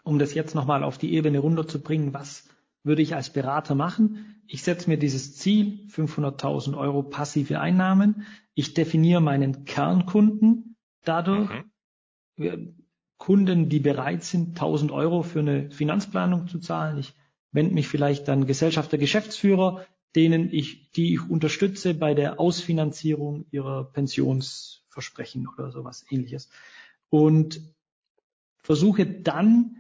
Um 0.02 0.18
das 0.18 0.34
jetzt 0.34 0.54
nochmal 0.54 0.84
auf 0.84 0.98
die 0.98 1.12
Ebene 1.14 1.38
runterzubringen, 1.38 2.14
was 2.14 2.48
würde 2.82 3.02
ich 3.02 3.14
als 3.14 3.30
Berater 3.30 3.74
machen? 3.74 4.42
Ich 4.46 4.62
setze 4.62 4.88
mir 4.88 4.98
dieses 4.98 5.36
Ziel, 5.36 5.86
500.000 5.88 6.76
Euro 6.76 7.02
passive 7.02 7.60
Einnahmen. 7.60 8.26
Ich 8.54 8.74
definiere 8.74 9.20
meinen 9.20 9.64
Kernkunden 9.64 10.76
dadurch. 11.04 11.50
Mhm. 12.36 12.76
Kunden, 13.18 13.68
die 13.68 13.80
bereit 13.80 14.24
sind, 14.24 14.50
1000 14.50 14.90
Euro 14.92 15.22
für 15.22 15.40
eine 15.40 15.70
Finanzplanung 15.70 16.48
zu 16.48 16.58
zahlen. 16.58 16.96
Ich 16.96 17.14
wende 17.52 17.74
mich 17.74 17.88
vielleicht 17.88 18.28
an 18.28 18.46
Gesellschafter, 18.46 18.98
Geschäftsführer, 18.98 19.84
denen 20.14 20.52
ich, 20.52 20.90
die 20.92 21.14
ich 21.14 21.28
unterstütze 21.28 21.94
bei 21.94 22.14
der 22.14 22.40
Ausfinanzierung 22.40 23.46
ihrer 23.50 23.84
Pensionsversprechen 23.84 25.48
oder 25.48 25.70
sowas 25.70 26.04
ähnliches. 26.10 26.48
Und 27.08 27.60
versuche 28.58 29.06
dann 29.06 29.76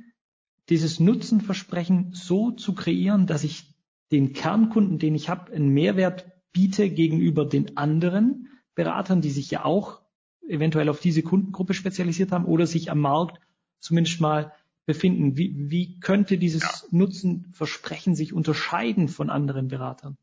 dieses 0.68 1.00
Nutzenversprechen 1.00 2.12
so 2.12 2.52
zu 2.52 2.74
kreieren, 2.74 3.26
dass 3.26 3.44
ich 3.44 3.74
den 4.12 4.32
Kernkunden, 4.32 4.98
den 4.98 5.14
ich 5.14 5.28
habe, 5.28 5.52
einen 5.52 5.70
Mehrwert 5.70 6.26
biete 6.52 6.90
gegenüber 6.90 7.44
den 7.44 7.76
anderen 7.76 8.48
Beratern, 8.74 9.20
die 9.20 9.30
sich 9.30 9.50
ja 9.50 9.64
auch 9.64 10.00
eventuell 10.48 10.88
auf 10.88 11.00
diese 11.00 11.22
Kundengruppe 11.22 11.74
spezialisiert 11.74 12.32
haben 12.32 12.44
oder 12.44 12.66
sich 12.66 12.90
am 12.90 13.00
Markt 13.00 13.40
zumindest 13.78 14.20
mal 14.20 14.52
befinden. 14.90 15.36
Wie, 15.36 15.54
wie 15.56 16.00
könnte 16.00 16.36
dieses 16.36 16.62
ja. 16.62 16.88
Nutzenversprechen 16.90 18.16
sich 18.16 18.32
unterscheiden 18.32 19.06
von 19.06 19.30
anderen 19.30 19.68
Beratern? 19.68 20.18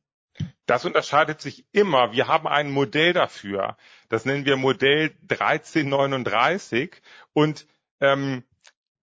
Das 0.65 0.83
unterscheidet 0.83 1.39
sich 1.39 1.65
immer. 1.71 2.11
Wir 2.11 2.27
haben 2.27 2.47
ein 2.47 2.69
Modell 2.69 3.13
dafür. 3.13 3.77
Das 4.09 4.25
nennen 4.25 4.43
wir 4.45 4.57
Modell 4.57 5.15
1339 5.29 7.01
und 7.31 7.65
ähm, 8.01 8.43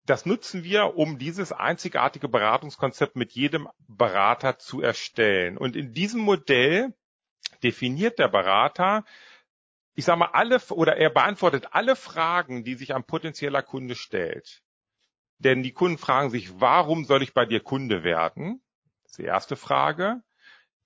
das 0.05 0.27
nutzen 0.27 0.63
wir, 0.63 0.95
um 0.95 1.17
dieses 1.17 1.51
einzigartige 1.51 2.29
Beratungskonzept 2.29 3.15
mit 3.15 3.31
jedem 3.31 3.67
Berater 3.87 4.59
zu 4.59 4.81
erstellen. 4.81 5.57
Und 5.57 5.75
in 5.75 5.93
diesem 5.93 6.21
Modell 6.21 6.93
definiert 7.63 8.19
der 8.19 8.27
Berater, 8.27 9.03
ich 9.95 10.05
sage 10.05 10.19
mal, 10.19 10.29
alle 10.33 10.61
oder 10.69 10.95
er 10.95 11.09
beantwortet 11.09 11.69
alle 11.71 11.95
Fragen, 11.95 12.63
die 12.63 12.75
sich 12.75 12.93
ein 12.93 13.03
potenzieller 13.03 13.63
Kunde 13.63 13.95
stellt. 13.95 14.61
Denn 15.39 15.63
die 15.63 15.71
Kunden 15.71 15.97
fragen 15.97 16.29
sich, 16.29 16.59
warum 16.59 17.05
soll 17.05 17.23
ich 17.23 17.33
bei 17.33 17.45
dir 17.45 17.61
Kunde 17.61 18.03
werden? 18.03 18.61
Das 19.03 19.11
ist 19.11 19.19
die 19.19 19.23
erste 19.23 19.55
Frage. 19.55 20.21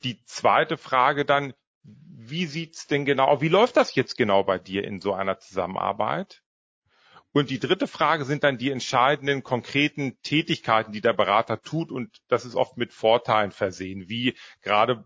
Die 0.04 0.24
zweite 0.26 0.78
Frage 0.78 1.26
dann, 1.26 1.54
wie 1.84 2.46
sieht's 2.46 2.88
denn 2.88 3.04
genau, 3.04 3.42
wie 3.42 3.50
läuft 3.50 3.78
das 3.78 3.96
jetzt 3.96 4.16
genau 4.16 4.44
bei 4.44 4.60
dir 4.60 4.84
in 4.84 5.02
so 5.02 5.14
einer 5.14 5.40
Zusammenarbeit? 5.40 6.43
Und 7.36 7.50
die 7.50 7.60
dritte 7.60 7.88
Frage 7.88 8.26
sind 8.26 8.44
dann 8.44 8.60
die 8.60 8.70
entscheidenden 8.70 9.42
konkreten 9.42 10.22
Tätigkeiten, 10.22 10.92
die 10.92 11.02
der 11.02 11.14
Berater 11.14 11.64
tut. 11.64 11.92
Und 11.92 12.22
das 12.28 12.46
ist 12.46 12.54
oft 12.54 12.78
mit 12.78 12.94
Vorteilen 12.94 13.52
versehen, 13.52 14.08
wie 14.08 14.36
gerade 14.62 15.04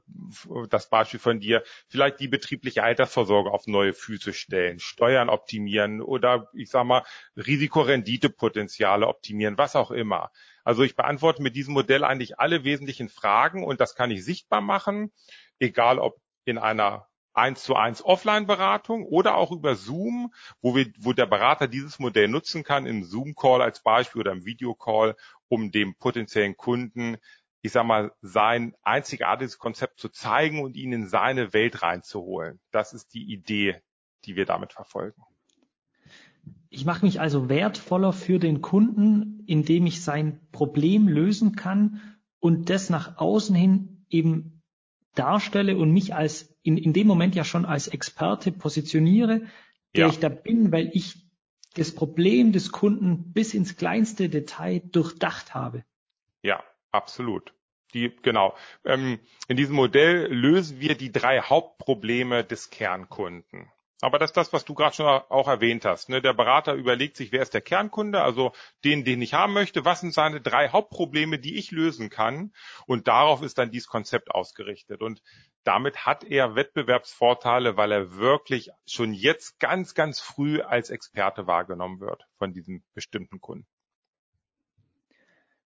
das 0.69 0.89
Beispiel 0.89 1.21
von 1.21 1.39
dir, 1.39 1.63
vielleicht 1.87 2.19
die 2.19 2.27
betriebliche 2.27 2.83
Altersvorsorge 2.83 3.49
auf 3.49 3.65
neue 3.65 3.93
Füße 3.93 4.33
stellen, 4.33 4.79
Steuern 4.79 5.29
optimieren 5.29 6.01
oder 6.01 6.49
ich 6.53 6.69
sag 6.69 6.85
mal 6.85 7.05
Risikorenditepotenziale 7.37 9.07
optimieren, 9.07 9.57
was 9.57 9.77
auch 9.77 9.91
immer. 9.91 10.29
Also 10.65 10.83
ich 10.83 10.97
beantworte 10.97 11.41
mit 11.41 11.55
diesem 11.55 11.73
Modell 11.73 12.03
eigentlich 12.03 12.39
alle 12.39 12.65
wesentlichen 12.65 13.07
Fragen 13.07 13.63
und 13.63 13.79
das 13.79 13.95
kann 13.95 14.11
ich 14.11 14.25
sichtbar 14.25 14.59
machen, 14.59 15.13
egal 15.59 15.97
ob 15.97 16.19
in 16.43 16.57
einer 16.57 17.07
eins 17.37 17.63
zu 17.63 17.75
eins 17.75 18.03
Offline-Beratung 18.03 19.05
oder 19.05 19.35
auch 19.35 19.51
über 19.51 19.75
Zoom, 19.75 20.33
wo, 20.61 20.75
wir, 20.75 20.91
wo 20.99 21.13
der 21.13 21.27
Berater 21.27 21.67
dieses 21.67 21.99
Modell 21.99 22.27
nutzen 22.27 22.63
kann, 22.63 22.85
im 22.85 23.03
Zoom-Call 23.03 23.61
als 23.61 23.83
Beispiel 23.83 24.21
oder 24.21 24.31
im 24.31 24.45
Video-Call, 24.45 25.15
um 25.47 25.71
dem 25.71 25.95
potenziellen 25.95 26.57
Kunden, 26.57 27.17
ich 27.61 27.71
sag 27.71 27.85
mal, 27.85 28.11
sein 28.21 28.73
einzigartiges 28.81 29.59
Konzept 29.59 29.99
zu 29.99 30.09
zeigen 30.09 30.63
und 30.63 30.75
ihn 30.75 30.91
in 30.91 31.07
seine 31.07 31.53
Welt 31.53 31.83
reinzuholen. 31.83 32.59
Das 32.71 32.93
ist 32.93 33.13
die 33.13 33.31
Idee, 33.31 33.81
die 34.25 34.35
wir 34.35 34.45
damit 34.45 34.73
verfolgen. 34.73 35.21
Ich 36.69 36.85
mache 36.85 37.05
mich 37.05 37.21
also 37.21 37.49
wertvoller 37.49 38.13
für 38.13 38.39
den 38.39 38.61
Kunden, 38.61 39.43
indem 39.45 39.85
ich 39.85 40.03
sein 40.03 40.39
Problem 40.51 41.07
lösen 41.07 41.55
kann 41.55 42.01
und 42.39 42.69
das 42.69 42.89
nach 42.89 43.17
außen 43.17 43.55
hin 43.55 44.05
eben 44.09 44.56
darstelle 45.17 45.77
und 45.77 45.91
mich 45.91 46.13
als 46.13 46.55
in, 46.63 46.77
in 46.77 46.93
dem 46.93 47.07
Moment 47.07 47.35
ja 47.35 47.43
schon 47.43 47.65
als 47.65 47.87
Experte 47.87 48.51
positioniere, 48.51 49.47
der 49.95 50.05
ja. 50.05 50.09
ich 50.09 50.19
da 50.19 50.29
bin, 50.29 50.71
weil 50.71 50.89
ich 50.93 51.27
das 51.75 51.93
Problem 51.93 52.51
des 52.51 52.71
Kunden 52.71 53.33
bis 53.33 53.53
ins 53.53 53.77
kleinste 53.77 54.29
Detail 54.29 54.79
durchdacht 54.79 55.53
habe. 55.53 55.83
Ja, 56.41 56.63
absolut. 56.91 57.53
Die, 57.93 58.13
genau. 58.21 58.55
Ähm, 58.83 59.19
in 59.47 59.57
diesem 59.57 59.75
Modell 59.75 60.31
lösen 60.33 60.79
wir 60.79 60.95
die 60.95 61.11
drei 61.11 61.41
Hauptprobleme 61.41 62.43
des 62.43 62.69
Kernkunden. 62.69 63.71
Aber 63.99 64.19
das 64.19 64.29
ist 64.29 64.37
das, 64.37 64.53
was 64.53 64.63
du 64.63 64.75
gerade 64.75 64.95
schon 64.95 65.07
auch 65.07 65.47
erwähnt 65.47 65.83
hast. 65.83 66.09
Ne? 66.09 66.21
Der 66.21 66.33
Berater 66.33 66.75
überlegt 66.75 67.17
sich, 67.17 67.31
wer 67.31 67.41
ist 67.41 67.55
der 67.55 67.61
Kernkunde, 67.61 68.21
also 68.21 68.51
den, 68.83 69.03
den 69.03 69.21
ich 69.23 69.33
haben 69.33 69.53
möchte, 69.53 69.85
was 69.85 70.01
sind 70.01 70.13
seine 70.13 70.39
drei 70.39 70.69
Hauptprobleme, 70.69 71.39
die 71.39 71.55
ich 71.55 71.71
lösen 71.71 72.09
kann. 72.09 72.53
Und 72.85 73.07
darauf 73.07 73.41
ist 73.41 73.57
dann 73.57 73.71
dieses 73.71 73.87
Konzept 73.87 74.29
ausgerichtet. 74.29 75.01
Und 75.01 75.23
damit 75.63 76.05
hat 76.05 76.23
er 76.23 76.55
Wettbewerbsvorteile, 76.55 77.75
weil 77.75 77.91
er 77.91 78.15
wirklich 78.17 78.69
schon 78.85 79.13
jetzt 79.13 79.59
ganz, 79.59 79.95
ganz 79.95 80.19
früh 80.19 80.61
als 80.61 80.91
Experte 80.91 81.47
wahrgenommen 81.47 81.99
wird 81.99 82.27
von 82.37 82.53
diesem 82.53 82.83
bestimmten 82.93 83.41
Kunden. 83.41 83.65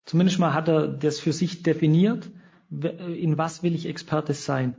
Zumindest 0.04 0.38
mal 0.38 0.54
hat 0.54 0.68
er 0.68 0.86
das 0.86 1.18
für 1.18 1.32
sich 1.32 1.62
definiert. 1.62 2.30
In 2.70 3.38
was 3.38 3.64
will 3.64 3.74
ich 3.74 3.86
Experte 3.86 4.34
sein? 4.34 4.76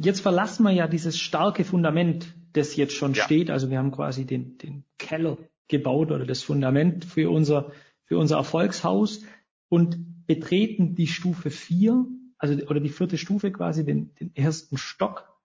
Jetzt 0.00 0.20
verlassen 0.20 0.62
wir 0.62 0.70
ja 0.70 0.86
dieses 0.86 1.18
starke 1.18 1.64
Fundament, 1.64 2.32
das 2.52 2.76
jetzt 2.76 2.94
schon 2.94 3.14
ja. 3.14 3.24
steht. 3.24 3.50
Also 3.50 3.68
wir 3.68 3.78
haben 3.78 3.90
quasi 3.90 4.24
den, 4.24 4.56
den 4.56 4.84
Keller 4.96 5.38
gebaut 5.66 6.12
oder 6.12 6.24
das 6.24 6.42
Fundament 6.42 7.04
für 7.04 7.30
unser, 7.30 7.72
für 8.04 8.16
unser 8.16 8.36
Erfolgshaus 8.36 9.24
und 9.68 10.26
betreten 10.26 10.94
die 10.94 11.08
Stufe 11.08 11.50
vier, 11.50 12.06
also 12.38 12.54
oder 12.66 12.78
die 12.78 12.90
vierte 12.90 13.18
Stufe 13.18 13.50
quasi, 13.50 13.84
den, 13.84 14.14
den 14.14 14.34
ersten 14.36 14.78
Stock. 14.78 15.36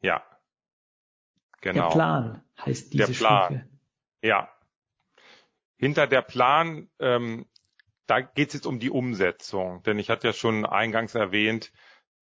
Ja. 0.00 0.22
Genau. 1.60 1.88
Der 1.88 1.94
Plan 1.94 2.42
heißt 2.64 2.94
diese 2.94 3.06
der 3.06 3.12
Plan. 3.12 3.44
Stufe. 3.44 3.68
Ja. 4.22 4.48
Hinter 5.76 6.06
der 6.06 6.22
Plan, 6.22 6.88
ähm, 6.98 7.46
da 8.06 8.22
geht 8.22 8.48
es 8.48 8.54
jetzt 8.54 8.66
um 8.66 8.80
die 8.80 8.90
Umsetzung. 8.90 9.82
Denn 9.82 9.98
ich 9.98 10.08
hatte 10.08 10.28
ja 10.28 10.32
schon 10.32 10.64
eingangs 10.64 11.14
erwähnt, 11.14 11.72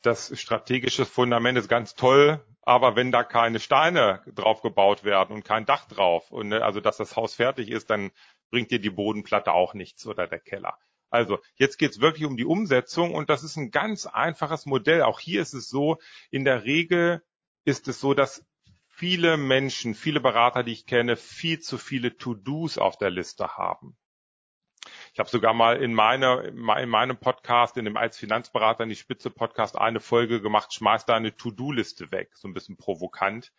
das 0.03 0.39
strategische 0.39 1.05
Fundament 1.05 1.59
ist 1.59 1.69
ganz 1.69 1.95
toll, 1.95 2.45
aber 2.63 2.97
wenn 2.97 3.13
da 3.13 3.25
keine 3.25 3.61
Steine 3.61 4.23
drauf 4.35 4.63
gebaut 4.63 5.05
werden 5.05 5.35
und 5.35 5.45
kein 5.45 5.67
Dach 5.67 5.87
drauf 5.87 6.31
und 6.31 6.49
ne, 6.49 6.65
also 6.65 6.81
dass 6.81 6.97
das 6.97 7.17
Haus 7.17 7.35
fertig 7.35 7.71
ist, 7.71 7.91
dann 7.91 8.11
bringt 8.51 8.71
dir 8.71 8.81
die 8.81 8.91
Bodenplatte 8.91 9.53
auch 9.53 9.75
nichts 9.75 10.07
oder 10.07 10.27
der 10.27 10.41
Keller. 10.41 10.79
Also 11.11 11.39
jetzt 11.55 11.79
geht's 11.79 12.01
wirklich 12.01 12.25
um 12.27 12.37
die 12.37 12.45
Umsetzung 12.45 13.15
und 13.15 13.31
das 13.31 13.45
ist 13.45 13.57
ein 13.57 13.71
ganz 13.71 14.07
einfaches 14.07 14.67
Modell. 14.67 15.03
Auch 15.03 15.21
hier 15.21 15.43
ist 15.43 15.55
es 15.55 15.69
so, 15.69 15.99
in 16.31 16.45
der 16.45 16.65
Regel 16.65 17.23
ist 17.65 17.89
es 17.89 18.01
so, 18.01 18.15
dass 18.15 18.45
viele 18.89 19.37
Menschen, 19.37 19.95
viele 19.95 20.21
Berater, 20.21 20.63
die 20.63 20.73
ich 20.73 20.87
kenne, 20.87 21.17
viel 21.17 21.61
zu 21.61 21.79
viele 21.79 22.17
To-Dos 22.17 22.79
auf 22.79 22.99
der 22.99 23.11
Liste 23.11 23.57
haben. 23.57 23.97
Ich 25.17 25.19
habe 25.19 25.31
sogar 25.31 25.55
mal 25.55 25.83
in, 25.83 25.95
meine, 25.95 26.43
in 26.43 26.91
meinem 26.91 27.17
Podcast, 27.17 27.79
in 27.79 27.87
dem 27.87 27.97
als 27.97 28.19
Finanzberater 28.19 28.83
in 28.83 28.91
die 28.91 28.97
Spitze 28.97 29.31
Podcast 29.31 29.79
eine 29.79 29.99
Folge 29.99 30.43
gemacht, 30.43 30.75
schmeiß 30.75 31.09
eine 31.09 31.35
To-Do-Liste 31.35 32.13
weg, 32.13 32.33
so 32.35 32.47
ein 32.47 32.53
bisschen 32.53 32.77
provokant. 32.77 33.51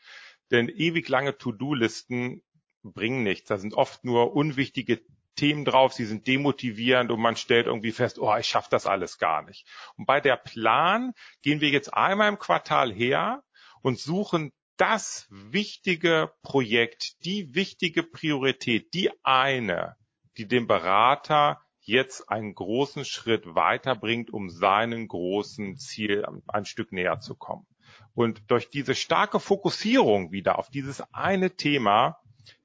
Denn 0.51 0.69
ewig 0.69 1.09
lange 1.09 1.35
To-Do-Listen 1.35 2.43
bringen 2.83 3.23
nichts. 3.23 3.47
Da 3.47 3.57
sind 3.57 3.73
oft 3.73 4.05
nur 4.05 4.35
unwichtige 4.35 5.01
Themen 5.35 5.65
drauf, 5.65 5.93
sie 5.93 6.05
sind 6.05 6.27
demotivierend 6.27 7.09
und 7.09 7.21
man 7.21 7.35
stellt 7.35 7.65
irgendwie 7.65 7.91
fest, 7.91 8.19
oh, 8.19 8.37
ich 8.37 8.45
schaffe 8.45 8.69
das 8.69 8.85
alles 8.85 9.17
gar 9.17 9.41
nicht. 9.41 9.65
Und 9.95 10.05
bei 10.05 10.21
der 10.21 10.37
Plan 10.37 11.13
gehen 11.41 11.59
wir 11.59 11.69
jetzt 11.69 11.91
einmal 11.91 12.29
im 12.29 12.37
Quartal 12.37 12.93
her 12.93 13.41
und 13.81 13.97
suchen 13.97 14.53
das 14.77 15.25
wichtige 15.31 16.31
Projekt, 16.43 17.25
die 17.25 17.55
wichtige 17.55 18.03
Priorität, 18.03 18.93
die 18.93 19.09
eine, 19.23 19.97
die 20.37 20.47
dem 20.47 20.67
Berater 20.67 21.61
jetzt 21.81 22.29
einen 22.29 22.53
großen 22.53 23.05
Schritt 23.05 23.55
weiterbringt, 23.55 24.31
um 24.31 24.49
seinen 24.49 25.07
großen 25.07 25.77
Ziel 25.77 26.25
ein 26.47 26.65
Stück 26.65 26.91
näher 26.91 27.19
zu 27.19 27.35
kommen. 27.35 27.65
Und 28.13 28.41
durch 28.47 28.69
diese 28.69 28.93
starke 28.93 29.39
Fokussierung 29.39 30.31
wieder 30.31 30.59
auf 30.59 30.69
dieses 30.69 31.01
eine 31.13 31.55
Thema 31.55 32.17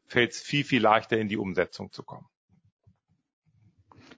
fällt 0.07 0.33
es 0.33 0.41
viel, 0.41 0.65
viel 0.65 0.83
leichter 0.83 1.19
in 1.19 1.29
die 1.29 1.37
Umsetzung 1.37 1.93
zu 1.93 2.03
kommen. 2.03 2.27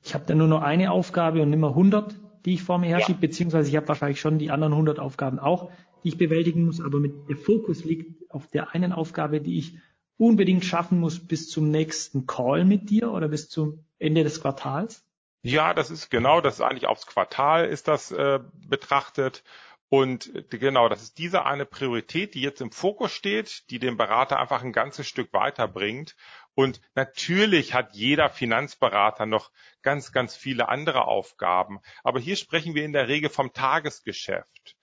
Ich 0.03 0.15
habe 0.15 0.25
dann 0.27 0.39
nur 0.39 0.49
noch 0.49 0.63
eine 0.63 0.91
Aufgabe 0.91 1.43
und 1.43 1.53
immer 1.53 1.69
100, 1.69 2.15
die 2.45 2.55
ich 2.55 2.63
vor 2.63 2.79
mir 2.79 2.89
herschiebe, 2.89 3.19
ja. 3.19 3.29
beziehungsweise 3.29 3.69
ich 3.69 3.77
habe 3.77 3.89
wahrscheinlich 3.89 4.21
schon 4.21 4.39
die 4.39 4.51
anderen 4.51 4.73
100 4.73 4.99
Aufgaben 4.99 5.39
auch, 5.39 5.71
die 6.03 6.09
ich 6.09 6.19
bewältigen 6.19 6.67
muss, 6.67 6.81
aber 6.81 7.01
mit 7.01 7.29
der 7.29 7.37
Fokus 7.37 7.85
liegt 7.85 8.31
auf 8.31 8.47
der 8.49 8.75
einen 8.75 8.93
Aufgabe, 8.93 9.41
die 9.41 9.59
ich 9.59 9.79
unbedingt 10.17 10.65
schaffen 10.65 11.01
muss 11.01 11.27
bis 11.27 11.51
zum 11.51 11.71
nächsten 11.71 12.27
Call 12.27 12.65
mit 12.65 12.91
dir 12.91 13.13
oder 13.13 13.29
bis 13.29 13.49
zum 13.49 13.85
Ende 13.99 14.25
des 14.25 14.41
Quartals? 14.41 15.05
Ja, 15.43 15.75
das 15.75 15.91
ist 15.91 16.11
genau, 16.11 16.41
das 16.41 16.55
ist 16.55 16.61
eigentlich 16.63 16.87
aufs 16.87 17.07
Quartal 17.07 17.67
ist 17.67 17.87
das 17.89 18.11
äh, 18.11 18.41
betrachtet. 18.67 19.45
Und 19.91 20.33
genau, 20.51 20.89
das 20.89 21.03
ist 21.03 21.19
diese 21.19 21.45
eine 21.45 21.67
Priorität, 21.67 22.35
die 22.35 22.41
jetzt 22.41 22.61
im 22.61 22.73
Fokus 22.73 23.13
steht, 23.13 23.71
die 23.71 23.79
den 23.79 23.97
Berater 23.97 24.41
einfach 24.41 24.63
ein 24.65 24.73
ganzes 24.73 25.07
Stück 25.07 25.33
weiterbringt. 25.33 26.17
Und 26.55 26.81
natürlich 26.95 27.75
hat 27.75 27.95
jeder 27.95 28.31
Finanzberater 28.31 29.27
noch 29.27 29.53
ganz, 29.83 30.11
ganz 30.11 30.35
viele 30.35 30.69
andere 30.69 31.05
Aufgaben. 31.05 31.81
Aber 32.03 32.19
hier 32.19 32.37
sprechen 32.37 32.75
wir 32.75 32.85
in 32.85 32.93
der 32.93 33.09
Regel 33.09 33.29
vom 33.29 33.53
Tagesgeschäft. 33.53 34.77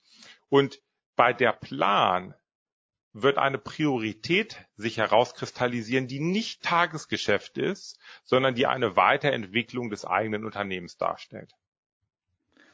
Und 0.48 0.80
bei 1.16 1.34
der 1.34 1.54
Plan 1.54 2.34
wird 3.14 3.38
eine 3.38 3.58
Priorität 3.58 4.66
sich 4.78 4.98
herauskristallisieren, 4.98 6.08
die 6.08 6.20
nicht 6.20 6.64
Tagesgeschäft 6.64 7.58
ist, 7.58 8.00
sondern 8.24 8.56
die 8.56 8.68
eine 8.68 8.96
Weiterentwicklung 8.96 9.90
des 9.90 10.06
eigenen 10.06 10.46
Unternehmens 10.46 10.98
darstellt. 10.98 11.54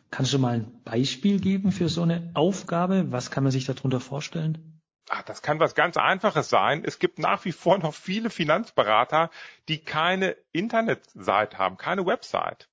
Kannst 0.09 0.33
du 0.33 0.39
mal 0.39 0.55
ein 0.55 0.81
Beispiel 0.83 1.39
geben 1.39 1.71
für 1.71 1.89
so 1.89 2.03
eine 2.03 2.31
Aufgabe? 2.33 3.11
Was 3.11 3.31
kann 3.31 3.43
man 3.43 3.51
sich 3.51 3.65
darunter 3.65 3.99
vorstellen? 3.99 4.81
Ach, 5.09 5.23
das 5.23 5.41
kann 5.41 5.59
was 5.59 5.75
ganz 5.75 5.97
Einfaches 5.97 6.49
sein. 6.49 6.83
Es 6.85 6.99
gibt 6.99 7.17
nach 7.17 7.45
wie 7.45 7.51
vor 7.51 7.77
noch 7.77 7.93
viele 7.93 8.29
Finanzberater, 8.29 9.29
die 9.67 9.79
keine 9.79 10.35
Internetseite 10.51 11.57
haben, 11.57 11.77
keine 11.77 12.05
Website. 12.05 12.69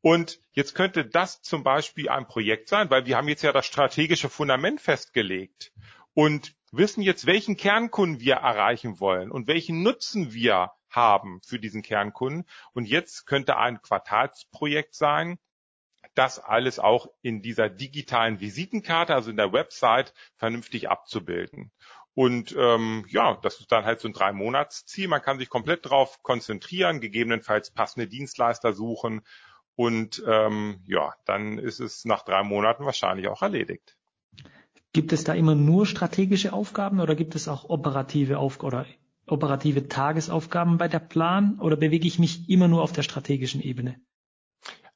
Und 0.00 0.40
jetzt 0.52 0.74
könnte 0.74 1.04
das 1.04 1.42
zum 1.42 1.64
Beispiel 1.64 2.08
ein 2.08 2.26
Projekt 2.26 2.68
sein, 2.68 2.90
weil 2.90 3.06
wir 3.06 3.16
haben 3.16 3.28
jetzt 3.28 3.42
ja 3.42 3.52
das 3.52 3.66
strategische 3.66 4.28
Fundament 4.28 4.80
festgelegt 4.80 5.72
und 6.14 6.54
wissen 6.72 7.02
jetzt, 7.02 7.26
welchen 7.26 7.56
Kernkunden 7.56 8.20
wir 8.20 8.36
erreichen 8.36 9.00
wollen 9.00 9.30
und 9.30 9.46
welchen 9.46 9.82
Nutzen 9.82 10.32
wir 10.32 10.72
haben 10.90 11.40
für 11.42 11.58
diesen 11.58 11.82
Kernkunden. 11.82 12.44
Und 12.72 12.86
jetzt 12.86 13.26
könnte 13.26 13.56
ein 13.56 13.82
Quartalsprojekt 13.82 14.94
sein, 14.94 15.38
das 16.14 16.38
alles 16.38 16.78
auch 16.78 17.08
in 17.22 17.42
dieser 17.42 17.68
digitalen 17.68 18.40
Visitenkarte, 18.40 19.14
also 19.14 19.30
in 19.30 19.36
der 19.36 19.52
Website, 19.52 20.14
vernünftig 20.36 20.88
abzubilden. 20.90 21.70
Und 22.14 22.56
ähm, 22.58 23.04
ja, 23.08 23.38
das 23.42 23.60
ist 23.60 23.70
dann 23.70 23.84
halt 23.84 24.00
so 24.00 24.08
ein 24.08 24.14
Drei-Monats-Ziel. 24.14 25.06
Man 25.06 25.22
kann 25.22 25.38
sich 25.38 25.48
komplett 25.48 25.84
darauf 25.84 26.22
konzentrieren, 26.22 27.00
gegebenenfalls 27.00 27.70
passende 27.70 28.08
Dienstleister 28.08 28.72
suchen 28.72 29.22
und 29.78 30.24
ähm, 30.26 30.82
ja, 30.86 31.14
dann 31.24 31.56
ist 31.56 31.78
es 31.78 32.04
nach 32.04 32.24
drei 32.24 32.42
Monaten 32.42 32.84
wahrscheinlich 32.84 33.28
auch 33.28 33.42
erledigt. 33.42 33.96
Gibt 34.92 35.12
es 35.12 35.24
da 35.24 35.34
immer 35.34 35.54
nur 35.54 35.86
strategische 35.86 36.52
Aufgaben 36.52 37.00
oder 37.00 37.14
gibt 37.14 37.34
es 37.34 37.48
auch 37.48 37.68
operative 37.68 38.38
Auf 38.38 38.62
oder 38.62 38.86
operative 39.26 39.88
Tagesaufgaben 39.88 40.78
bei 40.78 40.88
der 40.88 41.00
Plan 41.00 41.58
oder 41.60 41.76
bewege 41.76 42.06
ich 42.06 42.18
mich 42.18 42.48
immer 42.48 42.68
nur 42.68 42.82
auf 42.82 42.92
der 42.92 43.02
strategischen 43.02 43.60
Ebene? 43.60 44.00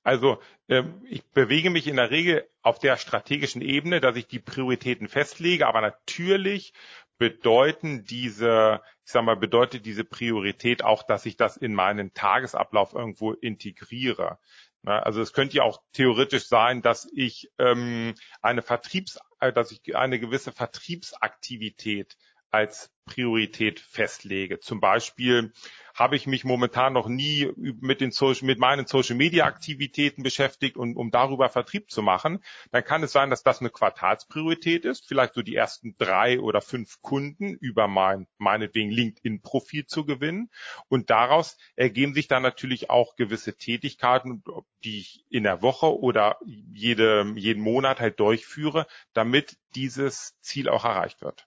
Also 0.03 0.39
ähm, 0.69 1.03
ich 1.09 1.25
bewege 1.31 1.71
mich 1.71 1.87
in 1.87 1.97
der 1.97 2.11
Regel 2.11 2.49
auf 2.63 2.79
der 2.79 2.97
strategischen 2.97 3.63
Ebene, 3.63 4.01
dass 4.01 4.17
ich 4.17 4.27
die 4.27 4.41
Prioritäten 4.41 5.09
festlege, 5.09 5.67
aber 5.67 5.81
natürlich 5.81 6.73
bedeuten 7.19 8.05
diese, 8.05 8.81
ich 9.05 9.13
sag 9.13 9.25
mal, 9.25 9.37
bedeutet 9.37 9.87
diese 9.87 10.05
Priorität 10.05 10.83
auch, 10.83 11.05
dass 11.05 11.25
ich 11.25 11.37
das 11.37 11.57
in 11.57 11.73
meinen 11.73 12.15
Tagesablauf 12.15 12.95
irgendwo 12.95 13.33
integriere. 13.33 14.39
Also 14.85 15.21
es 15.21 15.33
könnte 15.33 15.59
ja 15.59 15.63
auch 15.63 15.81
theoretisch 15.93 16.49
sein, 16.49 16.83
dass 16.83 17.09
ich 17.15 17.53
ähm, 17.61 18.15
eine 18.41 18.63
Vertriebs, 18.63 19.21
dass 19.51 19.73
ich 19.73 19.97
eine 19.97 20.21
gewisse 20.21 20.53
Vertriebsaktivität 20.53 22.17
als 22.53 22.93
Priorität 23.07 23.81
festlege. 23.81 24.61
Zum 24.61 24.81
Beispiel 24.81 25.53
habe 25.95 26.17
ich 26.17 26.27
mich 26.27 26.45
momentan 26.45 26.93
noch 26.93 27.09
nie 27.09 27.51
mit, 27.57 28.01
den 28.01 28.13
Social, 28.13 28.47
mit 28.47 28.59
meinen 28.59 28.87
Social 28.87 29.17
Media 29.17 29.45
Aktivitäten 29.45 30.23
beschäftigt 30.23 30.77
und 30.77 30.97
um 30.97 31.11
darüber 31.11 31.49
Vertrieb 31.49 31.91
zu 31.91 32.03
machen, 32.03 32.43
dann 32.71 32.85
kann 32.85 33.03
es 33.03 33.13
sein, 33.13 33.31
dass 33.31 33.43
das 33.43 33.61
eine 33.61 33.71
Quartalspriorität 33.71 34.85
ist, 34.85 35.07
vielleicht 35.07 35.35
so 35.35 35.43
die 35.43 35.57
ersten 35.57 35.97
drei 35.99 36.41
oder 36.41 36.61
fünf 36.61 37.01
Kunden 37.03 37.55
über 37.55 37.89
mein, 37.89 38.27
meinetwegen 38.39 38.91
LinkedIn-Profil 38.91 39.87
zu 39.87 40.05
gewinnen. 40.05 40.51
Und 40.89 41.11
daraus 41.11 41.57
ergeben 41.75 42.15
sich 42.15 42.29
dann 42.29 42.43
natürlich 42.43 42.89
auch 42.89 43.17
gewisse 43.17 43.57
Tätigkeiten, 43.57 44.45
die 44.85 45.01
ich 45.01 45.25
in 45.29 45.43
der 45.43 45.63
Woche 45.63 45.99
oder 45.99 46.39
jede, 46.45 47.33
jeden 47.35 47.63
Monat 47.63 48.01
halt 48.01 48.21
durchführe, 48.21 48.87
damit 49.13 49.57
dieses 49.75 50.39
Ziel 50.41 50.69
auch 50.69 50.85
erreicht 50.85 51.21
wird. 51.23 51.47